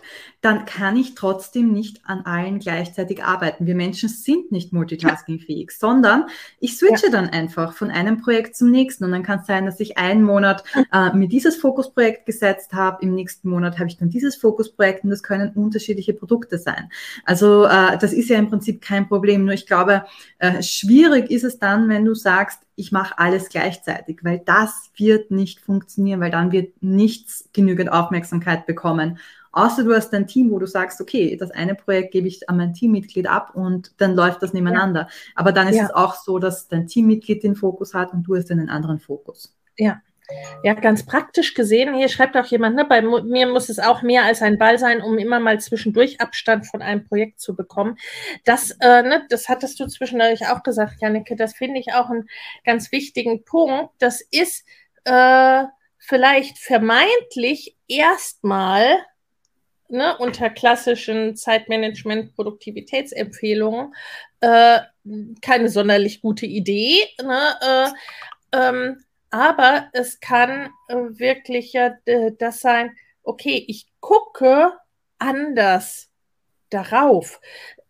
dann 0.49 0.65
kann 0.65 0.97
ich 0.97 1.15
trotzdem 1.15 1.73
nicht 1.75 2.01
an 2.05 2.23
allen 2.25 2.59
gleichzeitig 2.59 3.23
arbeiten. 3.23 3.67
Wir 3.67 3.75
Menschen 3.75 4.09
sind 4.09 4.51
nicht 4.51 4.73
multitaskingfähig, 4.73 5.73
sondern 5.73 6.25
ich 6.59 6.79
switche 6.79 7.09
ja. 7.09 7.13
dann 7.13 7.29
einfach 7.29 7.75
von 7.75 7.91
einem 7.91 8.23
Projekt 8.23 8.57
zum 8.57 8.71
nächsten. 8.71 9.05
Und 9.05 9.13
dann 9.13 9.23
kann 9.23 9.41
es 9.41 9.47
sein, 9.47 9.67
dass 9.67 9.79
ich 9.79 9.99
einen 9.99 10.23
Monat 10.23 10.65
äh, 10.91 11.15
mir 11.15 11.29
dieses 11.29 11.57
Fokusprojekt 11.57 12.25
gesetzt 12.25 12.73
habe, 12.73 13.03
im 13.03 13.15
nächsten 13.15 13.51
Monat 13.51 13.79
habe 13.79 13.91
ich 13.91 13.99
dann 13.99 14.09
dieses 14.09 14.37
Fokusprojekt 14.37 15.05
und 15.05 15.11
das 15.11 15.23
können 15.23 15.53
unterschiedliche 15.53 16.15
Produkte 16.15 16.57
sein. 16.57 16.89
Also 17.27 17.67
äh, 17.67 17.99
das 17.99 18.15
ist 18.15 18.31
ja 18.31 18.39
im 18.39 18.49
Prinzip 18.49 18.81
kein 18.81 19.07
Problem. 19.07 19.45
Nur 19.45 19.53
ich 19.53 19.67
glaube, 19.67 20.07
äh, 20.39 20.63
schwierig 20.63 21.31
ist 21.31 21.45
es 21.45 21.59
dann, 21.59 21.91
wenn 21.91 22.07
du 22.07 22.15
sagst, 22.15 22.61
ich 22.75 22.93
mache 22.93 23.19
alles 23.19 23.49
gleichzeitig, 23.49 24.21
weil 24.23 24.39
das 24.39 24.93
wird 24.97 25.33
nicht 25.33 25.61
funktionieren, 25.61 26.21
weil 26.21 26.31
dann 26.31 26.53
wird 26.53 26.81
nichts 26.81 27.49
genügend 27.53 27.91
Aufmerksamkeit 27.91 28.67
bekommen. 28.67 29.19
Außer 29.53 29.85
du 29.85 29.95
hast 29.95 30.13
ein 30.15 30.27
Team, 30.27 30.51
wo 30.51 30.59
du 30.59 30.67
sagst, 30.67 31.01
okay, 31.01 31.37
das 31.37 31.51
eine 31.51 31.75
Projekt 31.75 32.13
gebe 32.13 32.29
ich 32.29 32.49
an 32.49 32.57
mein 32.57 32.75
Teammitglied 32.75 33.27
ab 33.27 33.53
und 33.55 33.93
dann 33.99 34.15
läuft 34.15 34.43
das 34.43 34.53
nebeneinander. 34.53 35.03
Ja. 35.03 35.09
Aber 35.35 35.53
dann 35.53 35.69
ist 35.69 35.77
ja. 35.77 35.85
es 35.85 35.91
auch 35.91 36.15
so, 36.15 36.39
dass 36.39 36.69
dein 36.69 36.87
Teammitglied 36.87 37.43
den 37.43 37.57
Fokus 37.57 37.95
hat 37.95 38.13
und 38.13 38.25
du 38.25 38.37
hast 38.37 38.51
einen 38.51 38.69
anderen 38.69 38.99
Fokus. 38.99 39.55
Ja, 39.77 40.01
Ja, 40.63 40.75
ganz 40.75 41.07
praktisch 41.07 41.55
gesehen, 41.55 41.95
hier 41.95 42.09
schreibt 42.11 42.37
auch 42.37 42.45
jemand, 42.47 42.77
ne, 42.77 42.85
bei 42.85 43.01
mir 43.01 43.47
muss 43.47 43.71
es 43.71 43.79
auch 43.79 44.03
mehr 44.03 44.25
als 44.25 44.43
ein 44.43 44.59
Ball 44.59 44.79
sein, 44.79 45.01
um 45.01 45.17
immer 45.17 45.41
mal 45.41 45.59
zwischendurch 45.59 46.21
Abstand 46.21 46.67
von 46.67 46.83
einem 46.83 47.05
Projekt 47.07 47.41
zu 47.41 47.57
bekommen. 47.57 47.97
Das, 48.45 48.73
äh, 48.81 49.03
ne, 49.03 49.25
das 49.31 49.49
hattest 49.49 49.81
du 49.81 49.87
zwischendurch 49.87 50.47
auch 50.49 50.63
gesagt, 50.63 51.01
Janneke, 51.01 51.35
das 51.35 51.55
finde 51.55 51.81
ich 51.81 51.95
auch 51.95 52.11
einen 52.11 52.29
ganz 52.65 52.93
wichtigen 52.93 53.45
Punkt. 53.45 53.91
Das 53.99 54.21
ist 54.21 54.67
äh, 55.05 55.65
vielleicht 55.97 56.59
vermeintlich 56.59 57.77
erstmal 57.87 58.99
ne, 59.89 60.17
unter 60.19 60.51
klassischen 60.51 61.37
Zeitmanagement, 61.37 62.35
Produktivitätsempfehlungen 62.35 63.95
äh, 64.41 64.81
keine 65.41 65.69
sonderlich 65.69 66.21
gute 66.21 66.47
Idee. 66.47 67.05
Ne, 67.23 67.41
äh, 67.61 68.59
ähm, 68.59 69.05
aber 69.31 69.89
es 69.93 70.21
kann 70.21 70.71
äh, 70.89 70.95
wirklich 70.95 71.73
ja 71.73 71.95
das 72.39 72.61
sein, 72.61 72.97
okay, 73.23 73.65
ich 73.67 73.87
gucke 74.01 74.73
anders 75.19 76.11
darauf. 76.71 77.41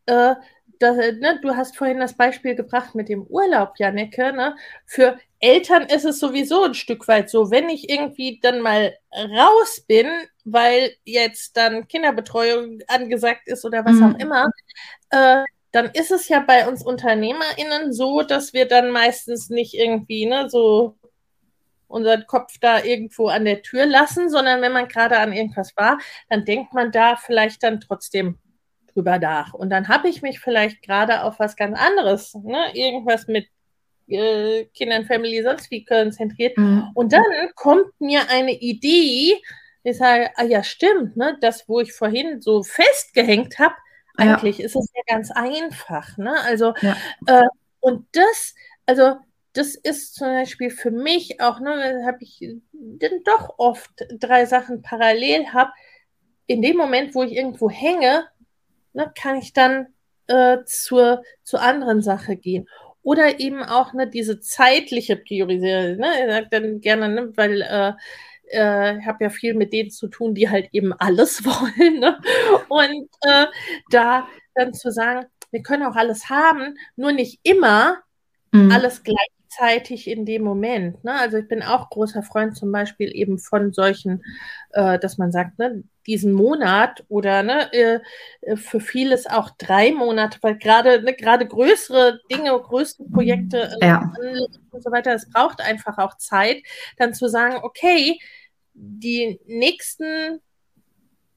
Äh, 0.06 0.34
das, 0.80 0.96
ne, 0.96 1.38
du 1.42 1.56
hast 1.56 1.76
vorhin 1.76 2.00
das 2.00 2.16
Beispiel 2.16 2.54
gebracht 2.54 2.94
mit 2.94 3.08
dem 3.08 3.24
Urlaub, 3.24 3.74
Janneke. 3.78 4.32
Ne? 4.32 4.56
Für 4.86 5.18
Eltern 5.40 5.84
ist 5.84 6.04
es 6.04 6.18
sowieso 6.18 6.64
ein 6.64 6.74
Stück 6.74 7.06
weit 7.06 7.30
so, 7.30 7.50
wenn 7.50 7.68
ich 7.68 7.88
irgendwie 7.88 8.40
dann 8.42 8.60
mal 8.60 8.94
raus 9.12 9.84
bin, 9.86 10.08
weil 10.44 10.92
jetzt 11.04 11.56
dann 11.56 11.86
Kinderbetreuung 11.86 12.80
angesagt 12.88 13.46
ist 13.46 13.64
oder 13.64 13.84
was 13.84 13.96
mhm. 13.96 14.02
auch 14.04 14.18
immer, 14.18 14.50
äh, 15.10 15.44
dann 15.70 15.90
ist 15.92 16.10
es 16.10 16.28
ja 16.28 16.40
bei 16.40 16.66
uns 16.66 16.84
UnternehmerInnen 16.84 17.92
so, 17.92 18.22
dass 18.22 18.52
wir 18.52 18.66
dann 18.66 18.90
meistens 18.90 19.50
nicht 19.50 19.74
irgendwie 19.74 20.26
ne, 20.26 20.48
so 20.48 20.96
unseren 21.86 22.26
Kopf 22.26 22.58
da 22.60 22.82
irgendwo 22.82 23.28
an 23.28 23.44
der 23.44 23.62
Tür 23.62 23.86
lassen, 23.86 24.30
sondern 24.30 24.60
wenn 24.60 24.72
man 24.72 24.88
gerade 24.88 25.18
an 25.18 25.32
irgendwas 25.32 25.76
war, 25.76 25.98
dann 26.28 26.44
denkt 26.44 26.72
man 26.72 26.90
da 26.90 27.16
vielleicht 27.16 27.62
dann 27.62 27.80
trotzdem 27.80 28.38
drüber 28.92 29.18
nach. 29.18 29.54
Und 29.54 29.70
dann 29.70 29.88
habe 29.88 30.08
ich 30.08 30.22
mich 30.22 30.40
vielleicht 30.40 30.82
gerade 30.82 31.22
auf 31.22 31.38
was 31.38 31.56
ganz 31.56 31.78
anderes, 31.78 32.34
ne, 32.34 32.74
irgendwas 32.74 33.26
mit 33.26 33.46
äh, 34.08 34.64
Kindern, 34.74 35.06
Family, 35.06 35.42
sonst 35.42 35.70
wie 35.70 35.84
konzentriert. 35.84 36.56
Mhm. 36.56 36.90
Und 36.94 37.12
dann 37.12 37.22
kommt 37.54 38.00
mir 38.00 38.28
eine 38.30 38.52
Idee, 38.52 39.40
ich 39.84 39.96
sage, 39.96 40.30
ah 40.36 40.44
ja, 40.44 40.62
stimmt, 40.62 41.16
ne, 41.16 41.36
das, 41.40 41.68
wo 41.68 41.80
ich 41.80 41.92
vorhin 41.92 42.40
so 42.40 42.62
festgehängt 42.62 43.58
habe, 43.58 43.74
eigentlich 44.16 44.58
ja. 44.58 44.66
ist 44.66 44.76
es 44.76 44.90
ja 44.94 45.02
ganz 45.06 45.30
einfach. 45.30 46.18
Ne? 46.18 46.34
Also, 46.42 46.74
ja. 46.82 46.96
äh, 47.26 47.46
und 47.80 48.06
das, 48.12 48.54
also 48.86 49.16
das 49.52 49.74
ist 49.74 50.14
zum 50.14 50.28
Beispiel 50.28 50.70
für 50.70 50.90
mich 50.90 51.40
auch, 51.40 51.60
ne, 51.60 52.04
habe 52.06 52.18
ich 52.20 52.38
denn 52.72 53.22
doch 53.24 53.54
oft 53.58 53.90
drei 54.18 54.46
Sachen 54.46 54.82
parallel 54.82 55.52
habe. 55.52 55.70
In 56.46 56.62
dem 56.62 56.76
Moment, 56.76 57.14
wo 57.14 57.22
ich 57.22 57.32
irgendwo 57.32 57.70
hänge, 57.70 58.26
ne, 58.92 59.12
kann 59.16 59.36
ich 59.36 59.52
dann 59.52 59.88
äh, 60.26 60.58
zur, 60.64 61.22
zur 61.42 61.62
anderen 61.62 62.02
Sache 62.02 62.36
gehen. 62.36 62.68
Oder 63.08 63.40
eben 63.40 63.62
auch 63.62 63.94
ne, 63.94 64.06
diese 64.06 64.38
zeitliche 64.38 65.16
Priorisierung. 65.16 65.96
Ne? 65.96 66.10
Ich 66.20 66.30
sage 66.30 66.48
dann 66.50 66.80
gerne, 66.82 67.08
ne, 67.08 67.32
weil 67.36 67.62
äh, 67.62 67.92
äh, 68.50 68.98
ich 68.98 69.06
habe 69.06 69.24
ja 69.24 69.30
viel 69.30 69.54
mit 69.54 69.72
denen 69.72 69.90
zu 69.90 70.08
tun, 70.08 70.34
die 70.34 70.50
halt 70.50 70.68
eben 70.72 70.92
alles 70.92 71.42
wollen. 71.46 72.00
Ne? 72.00 72.20
Und 72.68 73.08
äh, 73.22 73.46
da 73.90 74.28
dann 74.54 74.74
zu 74.74 74.92
sagen, 74.92 75.24
wir 75.50 75.62
können 75.62 75.84
auch 75.84 75.96
alles 75.96 76.28
haben, 76.28 76.74
nur 76.96 77.12
nicht 77.12 77.40
immer 77.44 77.96
mhm. 78.52 78.70
alles 78.70 79.02
gleich 79.02 79.16
gleichzeitig 79.48 80.08
in 80.08 80.24
dem 80.24 80.42
Moment. 80.42 81.02
Ne? 81.04 81.14
Also 81.14 81.38
ich 81.38 81.48
bin 81.48 81.62
auch 81.62 81.90
großer 81.90 82.22
Freund 82.22 82.56
zum 82.56 82.70
Beispiel 82.72 83.10
eben 83.14 83.38
von 83.38 83.72
solchen, 83.72 84.22
äh, 84.72 84.98
dass 84.98 85.18
man 85.18 85.32
sagt, 85.32 85.58
ne, 85.58 85.84
diesen 86.08 86.32
Monat 86.32 87.04
oder 87.08 87.42
ne, 87.44 87.72
äh, 87.72 88.00
äh 88.40 88.56
für 88.56 88.80
vieles 88.80 89.26
auch 89.26 89.50
drei 89.58 89.92
Monate, 89.92 90.38
weil 90.40 90.58
gerade 90.58 91.02
ne, 91.02 91.14
gerade 91.14 91.46
größere 91.46 92.20
Dinge, 92.32 92.50
größere 92.50 93.04
Projekte 93.12 93.76
äh, 93.80 93.86
ja. 93.86 94.12
und 94.72 94.82
so 94.82 94.90
weiter, 94.90 95.14
es 95.14 95.30
braucht 95.30 95.60
einfach 95.60 95.98
auch 95.98 96.16
Zeit, 96.16 96.62
dann 96.96 97.14
zu 97.14 97.28
sagen, 97.28 97.58
okay, 97.62 98.18
die 98.72 99.38
nächsten 99.46 100.40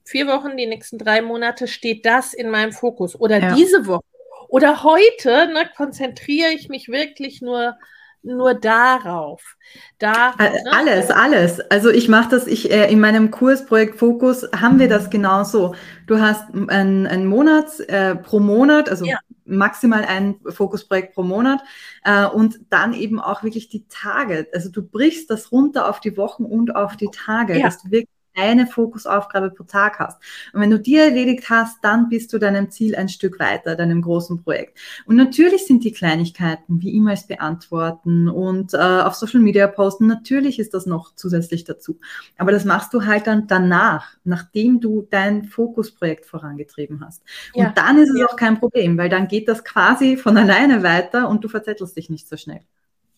vier 0.06 0.28
Wochen, 0.28 0.58
die 0.58 0.68
nächsten 0.68 0.98
drei 0.98 1.22
Monate 1.22 1.68
steht 1.68 2.06
das 2.06 2.34
in 2.34 2.50
meinem 2.50 2.72
Fokus 2.72 3.20
oder 3.20 3.40
ja. 3.40 3.56
diese 3.56 3.86
Woche 3.86 4.04
oder 4.48 4.84
heute 4.84 5.48
ne, 5.54 5.70
konzentriere 5.76 6.50
ich 6.50 6.70
mich 6.70 6.88
wirklich 6.88 7.42
nur 7.42 7.78
nur 8.24 8.54
darauf. 8.54 9.56
Da, 9.98 10.36
ne? 10.38 10.52
Alles, 10.72 11.10
alles. 11.10 11.60
Also 11.72 11.90
ich 11.90 12.08
mache 12.08 12.30
das, 12.30 12.48
ich 12.48 12.72
äh, 12.72 12.92
in 12.92 13.00
meinem 13.00 13.32
Kursprojekt 13.32 13.98
Fokus 13.98 14.48
haben 14.56 14.80
wir 14.80 14.88
das 14.88 15.10
genauso. 15.10 15.76
Du 16.08 16.20
hast 16.20 16.54
einen, 16.54 17.08
einen 17.08 17.26
Monat 17.26 17.80
äh, 17.88 18.16
pro 18.16 18.40
Monat, 18.40 18.90
also 18.90 19.06
ja. 19.06 19.18
maximal 19.46 20.06
ein 20.06 20.36
Fokusprojekt 20.48 21.14
pro 21.14 21.24
Monat 21.24 21.62
äh, 22.04 22.26
und 22.26 22.60
dann 22.70 22.94
eben 22.94 23.20
auch 23.20 23.44
wirklich 23.44 23.70
die 23.70 23.88
Tage. 23.88 24.48
Also 24.54 24.70
du 24.70 24.84
brichst 24.84 25.30
das 25.30 25.52
runter 25.52 25.90
auf 25.90 26.00
die 26.00 26.18
Wochen 26.18 26.46
und 26.46 26.76
auf 26.76 26.98
die 26.98 27.10
Tage, 27.12 27.58
ja. 27.58 27.66
dass 27.66 27.82
du 27.82 27.92
wirklich 27.92 28.21
eine 28.36 28.68
Fokusaufgabe 28.68 29.52
pro 29.52 29.64
Tag 29.64 30.00
hast. 30.00 30.22
Und 30.54 30.62
wenn 30.62 30.70
du 30.70 30.80
die 30.80 30.98
erledigt 30.98 31.50
hast, 31.50 31.84
dann 31.84 32.10
bist 32.10 32.32
du 32.34 32.38
deinem 32.38 32.70
Ziel 32.70 32.96
ein 32.96 33.10
Stück 33.10 33.40
weiter, 33.40 33.76
deinem 33.76 34.02
großen 34.02 34.44
Projekt. 34.44 34.80
Und 35.06 35.16
natürlich 35.16 35.66
sind 35.66 35.84
die 35.84 35.92
Kleinigkeiten 35.92 36.82
wie 36.82 36.96
E-Mails 36.96 37.28
beantworten 37.28 38.30
und 38.30 38.74
äh, 38.74 38.78
auf 38.78 39.16
Social 39.16 39.42
Media 39.42 39.68
posten, 39.68 40.08
natürlich 40.08 40.60
ist 40.60 40.74
das 40.74 40.86
noch 40.86 41.16
zusätzlich 41.16 41.64
dazu. 41.64 42.00
Aber 42.38 42.52
das 42.52 42.66
machst 42.66 42.94
du 42.94 43.06
halt 43.06 43.28
dann 43.28 43.48
danach, 43.48 44.16
nachdem 44.24 44.80
du 44.80 45.08
dein 45.10 45.46
Fokusprojekt 45.46 46.26
vorangetrieben 46.26 47.06
hast. 47.06 47.24
Und 47.54 47.64
ja. 47.64 47.72
dann 47.76 47.98
ist 47.98 48.10
es 48.10 48.20
ja. 48.20 48.26
auch 48.28 48.36
kein 48.36 48.60
Problem, 48.60 48.98
weil 48.98 49.10
dann 49.10 49.28
geht 49.28 49.48
das 49.48 49.64
quasi 49.64 50.18
von 50.18 50.38
alleine 50.38 50.84
weiter 50.84 51.30
und 51.30 51.44
du 51.44 51.50
verzettelst 51.50 51.98
dich 51.98 52.10
nicht 52.10 52.28
so 52.28 52.38
schnell. 52.38 52.62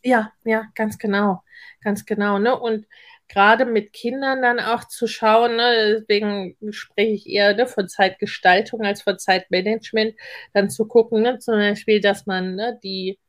Ja, 0.03 0.31
ja, 0.43 0.65
ganz 0.75 0.97
genau, 0.97 1.43
ganz 1.81 2.05
genau. 2.05 2.37
Ne? 2.37 2.59
Und 2.59 2.85
gerade 3.27 3.65
mit 3.65 3.93
Kindern 3.93 4.41
dann 4.41 4.59
auch 4.59 4.85
zu 4.85 5.07
schauen, 5.07 5.55
ne, 5.55 5.99
deswegen 5.99 6.55
spreche 6.71 7.11
ich 7.11 7.29
eher 7.29 7.55
ne, 7.55 7.67
von 7.67 7.87
Zeitgestaltung 7.87 8.81
als 8.81 9.01
von 9.01 9.17
Zeitmanagement, 9.17 10.15
dann 10.53 10.69
zu 10.69 10.87
gucken, 10.87 11.21
ne, 11.21 11.39
zum 11.39 11.55
Beispiel, 11.55 12.01
dass 12.01 12.25
man 12.25 12.55
ne, 12.55 12.79
die, 12.83 13.19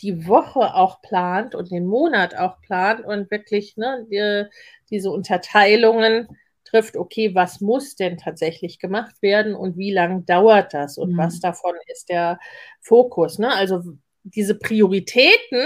die 0.00 0.26
Woche 0.26 0.74
auch 0.74 1.02
plant 1.02 1.54
und 1.54 1.70
den 1.70 1.86
Monat 1.86 2.34
auch 2.36 2.60
plant 2.62 3.04
und 3.04 3.30
wirklich 3.30 3.76
ne, 3.76 4.06
die, 4.10 4.48
diese 4.90 5.10
Unterteilungen 5.10 6.28
trifft, 6.64 6.96
okay, 6.96 7.34
was 7.34 7.60
muss 7.60 7.96
denn 7.96 8.16
tatsächlich 8.16 8.78
gemacht 8.78 9.20
werden 9.22 9.54
und 9.54 9.76
wie 9.76 9.92
lange 9.92 10.22
dauert 10.22 10.72
das 10.72 10.98
und 10.98 11.12
mhm. 11.12 11.18
was 11.18 11.40
davon 11.40 11.74
ist 11.86 12.08
der 12.08 12.38
Fokus. 12.80 13.38
Ne? 13.38 13.52
Also 13.52 13.82
diese 14.22 14.54
Prioritäten, 14.54 15.60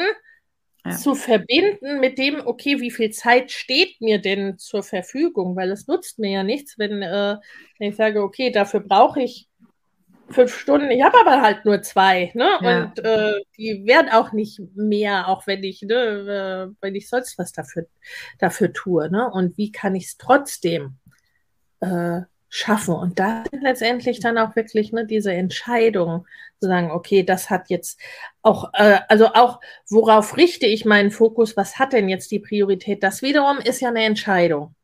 ja. 0.85 0.93
zu 0.93 1.14
verbinden 1.14 2.01
mit 2.01 2.18
dem, 2.18 2.47
okay, 2.47 2.80
wie 2.80 2.91
viel 2.91 3.11
Zeit 3.11 3.51
steht 3.51 4.01
mir 4.01 4.20
denn 4.20 4.59
zur 4.59 4.82
Verfügung? 4.82 5.57
Weil 5.57 5.70
es 5.70 5.87
nutzt 5.87 6.18
mir 6.18 6.30
ja 6.30 6.43
nichts, 6.43 6.78
wenn, 6.78 7.03
äh, 7.03 7.37
wenn 7.78 7.91
ich 7.91 7.97
sage, 7.97 8.22
okay, 8.22 8.51
dafür 8.51 8.80
brauche 8.80 9.22
ich 9.22 9.49
fünf 10.30 10.57
Stunden, 10.57 10.91
ich 10.91 11.03
habe 11.03 11.18
aber 11.20 11.43
halt 11.43 11.64
nur 11.64 11.82
zwei, 11.82 12.30
ne? 12.35 12.49
Ja. 12.61 12.85
Und 12.85 12.99
äh, 13.05 13.41
die 13.59 13.87
werden 13.87 14.11
auch 14.11 14.32
nicht 14.32 14.61
mehr, 14.74 15.28
auch 15.28 15.47
wenn 15.47 15.62
ich, 15.62 15.82
ne, 15.82 16.70
äh, 16.72 16.74
wenn 16.80 16.95
ich 16.95 17.09
sonst 17.09 17.39
was 17.39 17.53
dafür, 17.53 17.87
dafür 18.39 18.72
tue, 18.72 19.11
ne? 19.11 19.30
Und 19.30 19.59
wie 19.59 19.70
kann 19.70 19.95
ich 19.95 20.07
es 20.07 20.16
trotzdem 20.16 20.97
äh, 21.80 22.22
schaffen. 22.55 22.94
Und 22.94 23.18
da 23.18 23.42
letztendlich 23.50 24.20
dann 24.20 24.38
auch 24.38 24.55
wirklich 24.55 24.92
ne, 24.92 25.05
diese 25.05 25.32
Entscheidung 25.32 26.24
zu 26.61 26.68
sagen, 26.68 26.92
okay, 26.92 27.24
das 27.24 27.50
hat 27.50 27.68
jetzt 27.68 27.98
auch, 28.42 28.70
äh, 28.74 29.00
also 29.09 29.26
auch, 29.34 29.61
worauf 29.88 30.36
richte 30.36 30.66
ich 30.66 30.84
meinen 30.84 31.11
Fokus, 31.11 31.57
was 31.57 31.80
hat 31.80 31.92
denn 31.92 32.09
jetzt 32.09 32.30
die 32.30 32.38
Priorität? 32.38 33.02
Das 33.02 33.22
wiederum 33.22 33.59
ist 33.59 33.80
ja 33.80 33.88
eine 33.88 34.05
Entscheidung, 34.05 34.76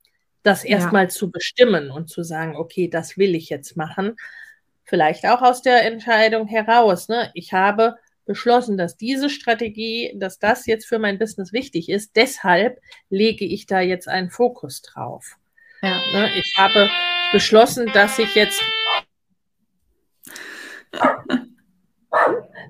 das 0.43 0.65
erstmal 0.65 1.05
ja. 1.05 1.09
zu 1.11 1.31
bestimmen 1.31 1.93
und 1.93 2.11
zu 2.11 2.25
sagen, 2.25 2.57
okay, 2.57 2.89
das 2.89 3.17
will 3.17 3.37
ich 3.37 3.51
jetzt 3.51 3.77
machen. 3.77 4.17
Vielleicht 4.83 5.25
auch 5.27 5.41
aus 5.41 5.63
der 5.63 5.85
Entscheidung 5.85 6.49
heraus. 6.49 7.09
Ne? 7.09 7.31
Ich 7.35 7.53
habe 7.53 7.95
beschlossen, 8.27 8.79
dass 8.79 8.97
diese 8.97 9.31
Strategie, 9.31 10.13
dass 10.17 10.41
das 10.41 10.67
jetzt 10.67 10.87
für 10.87 10.99
mein 10.99 11.21
Business 11.21 11.53
wichtig 11.53 11.89
ist. 11.89 12.17
Deshalb 12.17 12.81
lege 13.11 13.45
ich 13.45 13.67
da 13.67 13.81
jetzt 13.81 14.09
einen 14.09 14.31
Fokus 14.31 14.83
drauf. 14.83 15.37
Ja. 15.83 16.01
Ne? 16.13 16.31
Ich 16.37 16.59
habe 16.59 16.91
beschlossen, 17.33 17.91
dass 17.93 18.19
ich 18.19 18.35
jetzt 18.35 18.63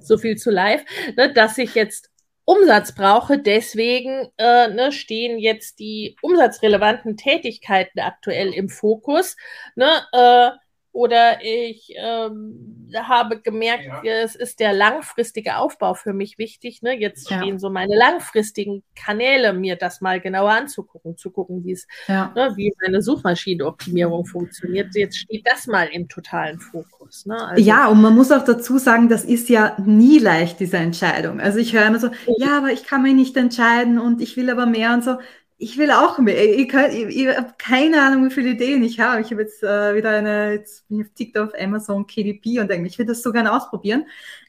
so 0.01 0.19
viel 0.19 0.37
zu 0.37 0.51
live, 0.51 0.85
ne, 1.17 1.33
dass 1.33 1.59
ich 1.59 1.75
jetzt 1.75 2.11
Umsatz 2.45 2.95
brauche. 2.95 3.39
Deswegen 3.39 4.29
äh, 4.37 4.69
ne, 4.69 4.93
stehen 4.93 5.39
jetzt 5.39 5.79
die 5.79 6.17
umsatzrelevanten 6.23 7.17
Tätigkeiten 7.17 8.01
aktuell 8.01 8.53
im 8.53 8.69
Fokus. 8.69 9.37
Ne, 9.77 10.03
äh, 10.13 10.51
oder 10.93 11.39
ich 11.43 11.93
ähm, 11.97 12.91
habe 12.95 13.41
gemerkt, 13.41 13.85
ja. 14.03 14.13
es 14.13 14.35
ist 14.35 14.59
der 14.59 14.73
langfristige 14.73 15.57
Aufbau 15.57 15.95
für 15.95 16.13
mich 16.13 16.37
wichtig. 16.37 16.83
Ne? 16.83 16.99
Jetzt 16.99 17.31
ja. 17.31 17.39
stehen 17.39 17.61
so 17.61 17.71
meine 17.71 17.97
langfristigen 17.97 18.83
Kanäle, 18.97 19.53
mir 19.53 19.77
das 19.77 20.01
mal 20.01 20.21
genauer 20.21 20.51
anzugucken, 20.51 21.17
zu 21.17 21.31
gucken, 21.31 21.65
wie 21.65 21.73
es, 21.73 21.87
ja. 22.09 22.33
ne, 22.35 22.53
wie 22.57 22.73
meine 22.83 23.03
Suchmaschinenoptimierung 23.03 24.27
funktioniert. 24.27 24.95
Jetzt 24.95 25.19
steht 25.19 25.47
das 25.47 25.69
mal 25.69 25.89
im 25.93 26.09
totalen 26.09 26.59
Fokus. 26.59 27.25
Ne? 27.25 27.37
Also, 27.37 27.63
ja, 27.63 27.87
und 27.87 28.03
man 28.03 28.15
muss 28.15 28.33
auch 28.33 28.45
dazu 28.45 28.79
sagen, 28.79 29.09
das 29.09 29.25
ist 29.25 29.49
ja 29.49 29.77
nie 29.79 30.19
leicht, 30.19 30.59
diese 30.59 30.79
Entscheidung. 30.79 31.41
Also 31.41 31.59
ich 31.59 31.73
höre 31.73 31.87
immer 31.87 32.01
so, 32.01 32.11
ja, 32.39 32.59
aber 32.59 32.73
ich 32.73 32.85
kann 32.85 33.03
mich 33.03 33.15
nicht 33.15 33.37
entscheiden 33.37 33.99
und 34.01 34.21
ich 34.21 34.37
will 34.37 34.51
aber 34.51 34.67
mehr 34.67 34.93
und 34.93 35.05
so 35.05 35.19
ich 35.63 35.77
will 35.77 35.91
auch 35.91 36.19
mehr. 36.19 36.59
Ihr, 36.59 36.67
könnt, 36.67 36.95
ihr, 36.95 37.09
ihr 37.11 37.37
habt 37.37 37.59
keine 37.59 38.03
Ahnung, 38.03 38.25
wie 38.25 38.35
viele 38.35 38.51
Ideen 38.51 38.83
ich 38.83 38.99
habe. 38.99 39.21
Ich 39.21 39.31
habe 39.31 39.43
jetzt 39.43 39.63
äh, 39.63 39.95
wieder 39.95 40.11
eine, 40.11 40.53
jetzt 40.53 40.89
bin 40.89 41.01
ich 41.01 41.07
auf 41.07 41.13
TikTok, 41.15 41.61
Amazon, 41.61 42.07
KDP 42.07 42.61
und 42.61 42.71
denke, 42.71 42.89
ich 42.89 42.99
will 42.99 43.05
das 43.05 43.23
so 43.23 43.31
gerne 43.31 43.53
ausprobieren. 43.53 44.07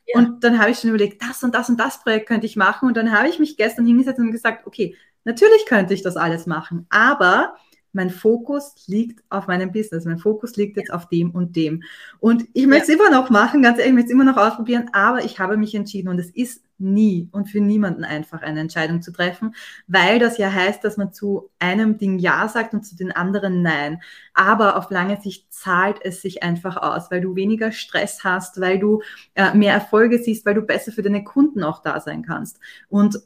Ja. 0.07 0.19
Und 0.19 0.41
dann 0.45 0.57
habe 0.57 0.71
ich 0.71 0.79
schon 0.79 0.89
überlegt, 0.89 1.21
das 1.21 1.43
und 1.43 1.53
das 1.53 1.69
und 1.69 1.77
das 1.77 2.01
Projekt 2.01 2.27
könnte 2.27 2.45
ich 2.45 2.55
machen. 2.55 2.87
Und 2.87 2.95
dann 2.95 3.11
habe 3.11 3.27
ich 3.27 3.39
mich 3.39 3.57
gestern 3.57 3.85
hingesetzt 3.85 4.19
und 4.19 4.31
gesagt, 4.31 4.65
okay, 4.65 4.95
natürlich 5.25 5.65
könnte 5.65 5.93
ich 5.93 6.01
das 6.01 6.15
alles 6.15 6.45
machen, 6.45 6.87
aber 6.89 7.55
mein 7.93 8.09
Fokus 8.09 8.75
liegt 8.87 9.21
auf 9.29 9.47
meinem 9.47 9.73
Business, 9.73 10.05
mein 10.05 10.17
Fokus 10.17 10.55
liegt 10.55 10.77
jetzt 10.77 10.93
auf 10.93 11.09
dem 11.09 11.31
und 11.31 11.57
dem. 11.57 11.83
Und 12.21 12.45
ich 12.53 12.65
möchte 12.67 12.83
es 12.83 12.87
ja. 12.87 12.95
immer 12.95 13.09
noch 13.09 13.29
machen, 13.29 13.61
ganz 13.61 13.79
ehrlich, 13.79 13.89
ich 13.89 13.95
möchte 13.95 14.07
es 14.07 14.13
immer 14.13 14.23
noch 14.23 14.37
ausprobieren, 14.37 14.89
aber 14.93 15.25
ich 15.25 15.39
habe 15.39 15.57
mich 15.57 15.75
entschieden 15.75 16.07
und 16.07 16.19
es 16.19 16.29
ist 16.29 16.63
nie 16.81 17.29
und 17.31 17.49
für 17.49 17.61
niemanden 17.61 18.03
einfach 18.03 18.41
eine 18.41 18.59
Entscheidung 18.59 19.01
zu 19.01 19.11
treffen, 19.11 19.55
weil 19.87 20.19
das 20.19 20.37
ja 20.37 20.51
heißt, 20.51 20.83
dass 20.83 20.97
man 20.97 21.13
zu 21.13 21.49
einem 21.59 21.97
Ding 21.97 22.19
Ja 22.19 22.47
sagt 22.47 22.73
und 22.73 22.83
zu 22.83 22.95
den 22.95 23.11
anderen 23.11 23.61
Nein. 23.61 24.01
Aber 24.33 24.77
auf 24.77 24.89
lange 24.89 25.19
Sicht 25.21 25.51
zahlt 25.53 25.99
es 26.03 26.21
sich 26.21 26.43
einfach 26.43 26.77
aus, 26.77 27.11
weil 27.11 27.21
du 27.21 27.35
weniger 27.35 27.71
Stress 27.71 28.23
hast, 28.23 28.59
weil 28.59 28.79
du 28.79 29.01
äh, 29.35 29.53
mehr 29.53 29.73
Erfolge 29.73 30.19
siehst, 30.19 30.45
weil 30.45 30.55
du 30.55 30.61
besser 30.61 30.91
für 30.91 31.01
deine 31.01 31.23
Kunden 31.23 31.63
auch 31.63 31.81
da 31.81 31.99
sein 31.99 32.23
kannst. 32.23 32.59
Und 32.89 33.19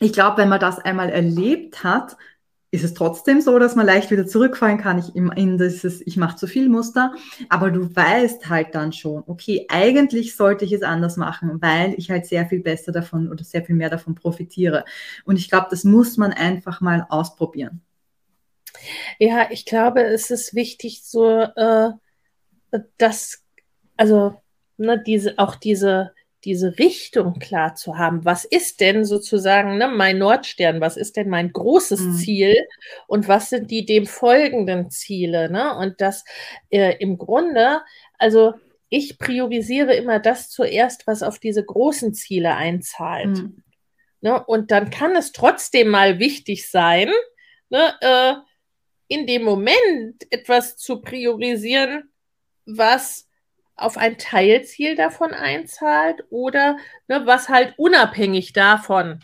ich 0.00 0.12
glaube, 0.12 0.38
wenn 0.38 0.48
man 0.48 0.60
das 0.60 0.78
einmal 0.78 1.10
erlebt 1.10 1.84
hat, 1.84 2.16
ist 2.72 2.84
es 2.84 2.94
trotzdem 2.94 3.40
so, 3.40 3.58
dass 3.58 3.74
man 3.74 3.86
leicht 3.86 4.10
wieder 4.10 4.26
zurückfallen 4.26 4.78
kann 4.78 4.98
ich 4.98 5.14
in 5.16 5.58
dieses 5.58 6.00
Ich 6.06 6.16
mache 6.16 6.36
zu 6.36 6.46
viel 6.46 6.68
Muster, 6.68 7.14
aber 7.48 7.70
du 7.70 7.94
weißt 7.94 8.48
halt 8.48 8.74
dann 8.74 8.92
schon, 8.92 9.24
okay, 9.26 9.66
eigentlich 9.68 10.36
sollte 10.36 10.64
ich 10.64 10.72
es 10.72 10.82
anders 10.82 11.16
machen, 11.16 11.60
weil 11.60 11.94
ich 11.96 12.10
halt 12.10 12.26
sehr 12.26 12.46
viel 12.46 12.60
besser 12.60 12.92
davon 12.92 13.28
oder 13.28 13.42
sehr 13.42 13.64
viel 13.64 13.74
mehr 13.74 13.90
davon 13.90 14.14
profitiere. 14.14 14.84
Und 15.24 15.36
ich 15.36 15.50
glaube, 15.50 15.66
das 15.70 15.82
muss 15.82 16.16
man 16.16 16.32
einfach 16.32 16.80
mal 16.80 17.06
ausprobieren. 17.08 17.80
Ja, 19.18 19.48
ich 19.50 19.66
glaube, 19.66 20.02
es 20.04 20.30
ist 20.30 20.54
wichtig, 20.54 21.02
so 21.02 21.40
äh, 21.40 21.90
dass 22.98 23.42
also 23.96 24.40
ne, 24.76 25.02
diese 25.04 25.38
auch 25.38 25.56
diese 25.56 26.12
diese 26.44 26.78
Richtung 26.78 27.38
klar 27.38 27.74
zu 27.74 27.98
haben. 27.98 28.24
Was 28.24 28.44
ist 28.44 28.80
denn 28.80 29.04
sozusagen 29.04 29.76
ne, 29.76 29.88
mein 29.88 30.18
Nordstern? 30.18 30.80
Was 30.80 30.96
ist 30.96 31.16
denn 31.16 31.28
mein 31.28 31.52
großes 31.52 32.00
mhm. 32.00 32.12
Ziel? 32.14 32.56
Und 33.06 33.28
was 33.28 33.50
sind 33.50 33.70
die 33.70 33.84
dem 33.84 34.06
folgenden 34.06 34.90
Ziele? 34.90 35.50
Ne? 35.50 35.76
Und 35.76 36.00
das 36.00 36.24
äh, 36.70 36.96
im 36.98 37.18
Grunde, 37.18 37.80
also 38.18 38.54
ich 38.88 39.18
priorisiere 39.18 39.94
immer 39.94 40.18
das 40.18 40.50
zuerst, 40.50 41.06
was 41.06 41.22
auf 41.22 41.38
diese 41.38 41.64
großen 41.64 42.14
Ziele 42.14 42.56
einzahlt. 42.56 43.28
Mhm. 43.28 43.62
Ne? 44.20 44.44
Und 44.44 44.70
dann 44.70 44.90
kann 44.90 45.16
es 45.16 45.32
trotzdem 45.32 45.88
mal 45.88 46.18
wichtig 46.18 46.68
sein, 46.68 47.10
ne, 47.70 47.94
äh, 48.00 48.34
in 49.08 49.26
dem 49.26 49.42
Moment 49.42 50.26
etwas 50.30 50.76
zu 50.76 51.00
priorisieren, 51.00 52.10
was 52.66 53.28
auf 53.80 53.96
ein 53.96 54.18
Teilziel 54.18 54.96
davon 54.96 55.32
einzahlt 55.32 56.24
oder 56.30 56.76
ne, 57.08 57.22
was 57.24 57.48
halt 57.48 57.74
unabhängig 57.76 58.52
davon 58.52 59.20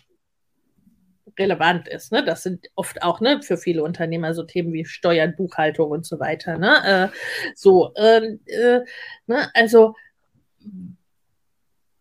relevant 1.38 1.88
ist. 1.88 2.12
Ne? 2.12 2.24
Das 2.24 2.42
sind 2.42 2.68
oft 2.74 3.02
auch 3.02 3.20
ne, 3.20 3.42
für 3.42 3.56
viele 3.56 3.82
Unternehmer 3.82 4.34
so 4.34 4.42
Themen 4.42 4.72
wie 4.72 4.84
Steuern, 4.84 5.36
Buchhaltung 5.36 5.90
und 5.90 6.06
so 6.06 6.18
weiter. 6.18 6.58
Ne? 6.58 7.12
Äh, 7.12 7.52
so, 7.54 7.92
äh, 7.94 8.38
äh, 8.46 8.84
ne? 9.26 9.50
also 9.54 9.94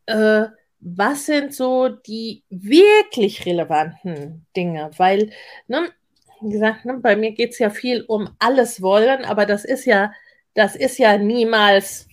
äh, 0.06 0.46
was 0.80 1.26
sind 1.26 1.54
so 1.54 1.90
die 1.90 2.44
wirklich 2.50 3.46
relevanten 3.46 4.46
Dinge? 4.56 4.92
Weil, 4.98 5.32
ne, 5.68 5.90
wie 6.42 6.52
gesagt, 6.52 6.86
ne, 6.86 7.00
bei 7.02 7.16
mir 7.16 7.32
geht 7.32 7.52
es 7.52 7.60
ja 7.60 7.70
viel 7.70 8.04
um 8.08 8.30
alles 8.40 8.82
wollen, 8.82 9.26
aber 9.26 9.46
das 9.46 9.66
ist 9.66 9.86
ja, 9.86 10.14
das 10.54 10.76
ist 10.76 11.00
ja 11.00 11.18
niemals 11.18 12.05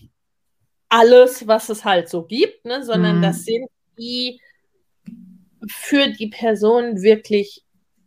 alles, 0.93 1.47
was 1.47 1.71
es 1.71 1.87
halt 1.87 2.11
so 2.11 2.25
gibt, 2.25 2.67
ne, 2.67 2.85
sondern 2.85 3.19
mhm. 3.19 3.23
das 3.23 3.45
sind 3.45 3.67
die 3.99 4.41
für 5.67 6.09
die 6.09 6.29
Person 6.29 7.01
wirklich 7.01 7.65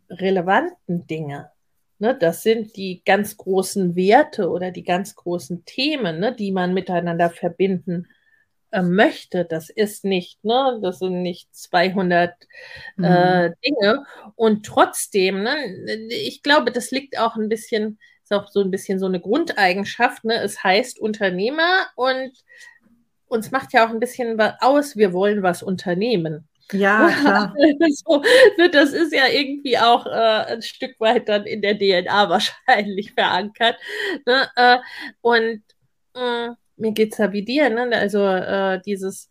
relevanten 0.08 1.06
Dinge. 1.08 1.50
Ne, 1.98 2.16
das 2.16 2.42
sind 2.44 2.76
die 2.76 3.02
ganz 3.04 3.36
großen 3.36 3.96
Werte 3.96 4.50
oder 4.50 4.70
die 4.70 4.84
ganz 4.84 5.16
großen 5.16 5.64
Themen, 5.64 6.20
ne, 6.20 6.32
die 6.32 6.52
man 6.52 6.74
miteinander 6.74 7.28
verbinden 7.30 8.06
äh, 8.70 8.82
möchte. 8.82 9.44
Das 9.44 9.68
ist 9.68 10.04
nicht, 10.04 10.44
ne, 10.44 10.78
das 10.80 11.00
sind 11.00 11.22
nicht 11.22 11.52
200 11.56 12.34
mhm. 12.96 13.04
äh, 13.04 13.50
Dinge. 13.64 14.04
Und 14.36 14.64
trotzdem, 14.64 15.42
ne, 15.42 15.56
ich 16.10 16.42
glaube, 16.44 16.70
das 16.70 16.92
liegt 16.92 17.18
auch 17.18 17.34
ein 17.34 17.48
bisschen, 17.48 17.98
ist 18.22 18.32
auch 18.32 18.48
so 18.48 18.60
ein 18.60 18.70
bisschen 18.70 19.00
so 19.00 19.06
eine 19.06 19.20
Grundeigenschaft. 19.20 20.22
Ne, 20.24 20.40
es 20.40 20.62
heißt 20.62 21.00
Unternehmer 21.00 21.88
und 21.96 22.32
uns 23.28 23.50
macht 23.50 23.72
ja 23.72 23.86
auch 23.86 23.90
ein 23.90 24.00
bisschen 24.00 24.40
aus, 24.60 24.96
wir 24.96 25.12
wollen 25.12 25.42
was 25.42 25.62
unternehmen. 25.62 26.48
Ja, 26.72 27.08
klar. 27.20 27.54
so, 28.04 28.22
das 28.72 28.92
ist 28.92 29.12
ja 29.12 29.28
irgendwie 29.28 29.78
auch 29.78 30.06
äh, 30.06 30.54
ein 30.54 30.62
Stück 30.62 30.98
weit 30.98 31.28
dann 31.28 31.44
in 31.44 31.62
der 31.62 31.78
DNA 31.78 32.28
wahrscheinlich 32.28 33.12
verankert. 33.12 33.76
Ne? 34.26 34.48
Äh, 34.56 34.78
und 35.20 35.62
äh, 36.14 36.48
mir 36.76 36.92
geht 36.92 37.12
es 37.12 37.18
ja 37.18 37.32
wie 37.32 37.44
dir, 37.44 37.70
ne? 37.70 37.88
also 37.96 38.26
äh, 38.26 38.80
dieses, 38.84 39.30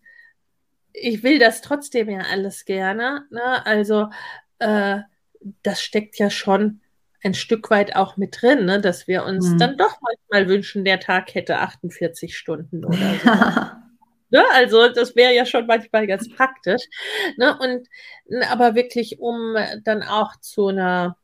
ich 0.94 1.24
will 1.24 1.40
das 1.40 1.62
trotzdem 1.62 2.10
ja 2.10 2.22
alles 2.32 2.66
gerne. 2.66 3.26
Ne? 3.30 3.66
Also 3.66 4.10
äh, 4.60 5.00
das 5.62 5.82
steckt 5.82 6.18
ja 6.18 6.30
schon 6.30 6.82
ein 7.22 7.34
Stück 7.34 7.70
weit 7.72 7.96
auch 7.96 8.18
mit 8.18 8.42
drin, 8.42 8.66
ne? 8.66 8.80
dass 8.80 9.08
wir 9.08 9.26
uns 9.26 9.50
hm. 9.50 9.58
dann 9.58 9.78
doch 9.78 9.98
manchmal 10.02 10.48
wünschen, 10.48 10.86
der 10.86 11.00
Tag 11.00 11.34
hätte 11.36 11.58
48 11.60 12.38
Stunden 12.38 12.86
oder 12.86 13.16
so. 13.24 13.82
Ne? 14.36 14.44
Also 14.52 14.90
das 14.90 15.16
wäre 15.16 15.34
ja 15.34 15.46
schon 15.46 15.66
manchmal 15.66 16.08
ganz 16.08 16.30
praktisch. 16.30 16.82
Ne? 17.38 17.58
Und 17.58 17.88
aber 18.50 18.76
wirklich, 18.76 19.20
um 19.20 19.56
dann 19.86 20.04
auch 20.04 20.36
zu 20.42 20.68
einer 20.68 21.16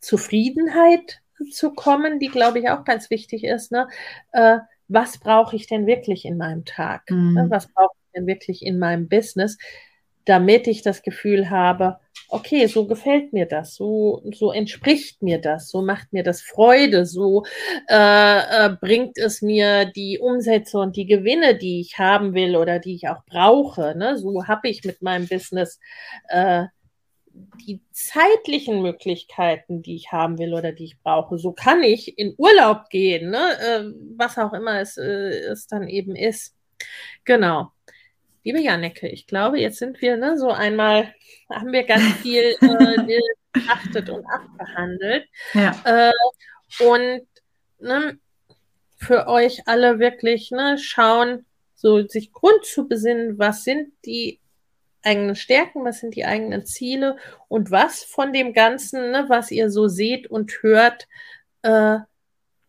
Zufriedenheit 0.00 1.22
zu 1.50 1.72
kommen, 1.72 2.18
die 2.18 2.28
glaube 2.28 2.58
ich 2.58 2.68
auch 2.68 2.84
ganz 2.84 3.08
wichtig 3.08 3.44
ist. 3.44 3.72
Ne? 3.72 3.88
Äh, 4.32 4.58
was 4.86 5.18
brauche 5.18 5.56
ich 5.56 5.66
denn 5.66 5.86
wirklich 5.86 6.26
in 6.26 6.36
meinem 6.36 6.66
Tag? 6.66 7.08
Ne? 7.10 7.16
Mhm. 7.16 7.34
Ne? 7.34 7.46
Was 7.48 7.72
brauche 7.72 7.94
ich 8.04 8.12
denn 8.14 8.26
wirklich 8.26 8.62
in 8.62 8.78
meinem 8.78 9.08
Business? 9.08 9.56
damit 10.28 10.66
ich 10.66 10.82
das 10.82 11.02
Gefühl 11.02 11.48
habe, 11.48 12.00
okay, 12.28 12.66
so 12.66 12.86
gefällt 12.86 13.32
mir 13.32 13.46
das, 13.46 13.74
so, 13.74 14.22
so 14.34 14.52
entspricht 14.52 15.22
mir 15.22 15.40
das, 15.40 15.68
so 15.68 15.82
macht 15.82 16.12
mir 16.12 16.22
das 16.22 16.42
Freude, 16.42 17.06
so 17.06 17.44
äh, 17.88 18.66
äh, 18.66 18.76
bringt 18.80 19.18
es 19.18 19.42
mir 19.42 19.86
die 19.86 20.18
Umsätze 20.18 20.78
und 20.78 20.96
die 20.96 21.06
Gewinne, 21.06 21.56
die 21.56 21.80
ich 21.80 21.98
haben 21.98 22.34
will 22.34 22.56
oder 22.56 22.78
die 22.78 22.94
ich 22.94 23.08
auch 23.08 23.24
brauche. 23.26 23.96
Ne? 23.96 24.18
So 24.18 24.46
habe 24.46 24.68
ich 24.68 24.84
mit 24.84 25.02
meinem 25.02 25.26
Business 25.26 25.80
äh, 26.28 26.64
die 27.66 27.80
zeitlichen 27.92 28.82
Möglichkeiten, 28.82 29.82
die 29.82 29.96
ich 29.96 30.12
haben 30.12 30.38
will 30.38 30.54
oder 30.54 30.72
die 30.72 30.84
ich 30.84 31.00
brauche. 31.02 31.38
So 31.38 31.52
kann 31.52 31.82
ich 31.82 32.18
in 32.18 32.34
Urlaub 32.36 32.88
gehen, 32.90 33.30
ne? 33.30 33.38
Äh, 33.60 33.84
was 34.16 34.38
auch 34.38 34.52
immer 34.52 34.80
es, 34.80 34.96
äh, 34.96 35.30
es 35.50 35.66
dann 35.66 35.88
eben 35.88 36.16
ist. 36.16 36.56
Genau. 37.24 37.70
Liebe 38.44 38.60
Janneke, 38.60 39.08
ich 39.08 39.26
glaube, 39.26 39.58
jetzt 39.58 39.78
sind 39.78 40.00
wir 40.00 40.16
ne, 40.16 40.38
so 40.38 40.50
einmal, 40.50 41.14
haben 41.50 41.72
wir 41.72 41.84
ganz 41.84 42.04
viel 42.22 42.56
äh, 42.60 43.20
beachtet 43.52 44.08
und 44.10 44.24
abgehandelt. 44.26 45.26
Ja. 45.54 45.74
Äh, 45.84 46.84
und 46.84 47.26
ne, 47.80 48.18
für 48.96 49.26
euch 49.26 49.66
alle 49.66 49.98
wirklich 49.98 50.50
ne, 50.50 50.78
schauen, 50.78 51.46
so 51.74 52.06
sich 52.06 52.32
Grund 52.32 52.64
zu 52.64 52.88
besinnen, 52.88 53.38
was 53.38 53.64
sind 53.64 53.92
die 54.04 54.40
eigenen 55.02 55.36
Stärken, 55.36 55.84
was 55.84 56.00
sind 56.00 56.16
die 56.16 56.24
eigenen 56.24 56.66
Ziele 56.66 57.16
und 57.48 57.70
was 57.70 58.02
von 58.02 58.32
dem 58.32 58.52
Ganzen, 58.52 59.10
ne, 59.12 59.26
was 59.28 59.50
ihr 59.50 59.70
so 59.70 59.88
seht 59.88 60.26
und 60.26 60.62
hört, 60.62 61.06
äh, 61.62 61.98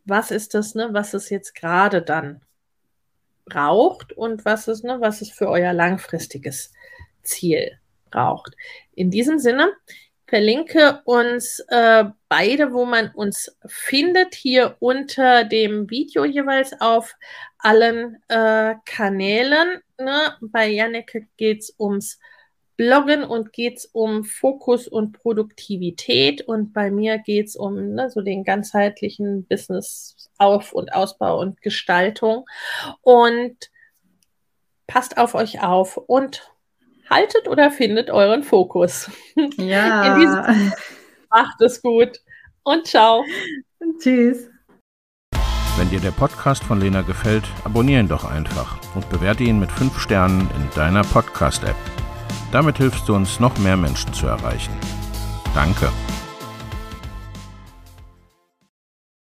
was 0.06 0.32
ist 0.32 0.54
das, 0.54 0.76
ne, 0.76 0.90
was 0.92 1.14
ist 1.14 1.30
jetzt 1.30 1.56
gerade 1.56 2.02
dann 2.02 2.42
braucht 3.50 4.14
und 4.14 4.46
was 4.46 4.68
es, 4.68 4.84
ne, 4.84 5.02
was 5.02 5.22
es 5.22 5.32
für 5.32 5.50
euer 5.50 5.74
langfristiges 5.74 6.72
Ziel 7.24 7.78
braucht. 8.12 8.56
In 8.94 9.12
diesem 9.12 9.40
Sinne 9.40 9.72
verlinke 10.28 11.02
uns 11.06 11.60
äh, 11.70 12.06
beide, 12.28 12.72
wo 12.72 12.86
man 12.86 13.12
uns 13.12 13.58
findet, 13.66 14.36
hier 14.36 14.78
unter 14.80 15.44
dem 15.44 15.90
Video 15.90 16.24
jeweils 16.24 16.80
auf 16.80 17.16
allen 17.58 18.22
äh, 18.28 18.76
Kanälen. 18.86 19.82
Ne? 19.98 20.36
Bei 20.42 20.68
Janneke 20.68 21.28
geht 21.38 21.62
es 21.62 21.76
ums 21.80 22.20
Bloggen 22.80 23.26
und 23.26 23.52
geht 23.52 23.80
es 23.80 23.86
um 23.88 24.24
Fokus 24.24 24.88
und 24.88 25.12
Produktivität 25.12 26.42
und 26.48 26.72
bei 26.72 26.92
mir 26.92 27.18
geht 27.18 27.48
es 27.48 27.58
um 27.58 27.94
ne, 27.94 28.10
so 28.10 28.22
den 28.22 28.46
ganzheitlichen 28.46 29.46
Business-Auf- 29.48 30.72
und 30.72 30.94
Ausbau 30.94 31.42
und 31.42 31.62
Gestaltung. 31.62 32.46
Und 33.02 33.58
passt 34.88 35.18
auf 35.18 35.36
euch 35.36 35.62
auf 35.62 35.98
und 35.98 36.50
haltet 37.10 37.50
oder 37.50 37.70
findet 37.70 38.12
euren 38.12 38.44
Fokus. 38.44 39.12
Ja. 39.58 40.16
In 40.16 40.22
diesem 40.22 40.74
macht 41.30 41.60
es 41.60 41.82
gut 41.82 42.22
und 42.64 42.88
ciao. 42.88 43.26
Tschüss. 44.02 44.48
Wenn 45.78 45.90
dir 45.90 46.00
der 46.00 46.12
Podcast 46.12 46.64
von 46.64 46.80
Lena 46.80 47.02
gefällt, 47.02 47.44
abonniere 47.66 48.00
ihn 48.00 48.08
doch 48.08 48.24
einfach 48.24 48.80
und 48.96 49.10
bewerte 49.10 49.44
ihn 49.44 49.60
mit 49.60 49.70
5 49.70 50.00
Sternen 50.00 50.50
in 50.56 50.70
deiner 50.76 51.04
Podcast-App. 51.04 51.76
Damit 52.52 52.78
hilfst 52.78 53.08
du 53.08 53.16
uns, 53.16 53.40
noch 53.40 53.58
mehr 53.58 53.78
Menschen 53.78 54.14
zu 54.14 54.28
erreichen. 54.28 54.74
Danke. 55.54 55.90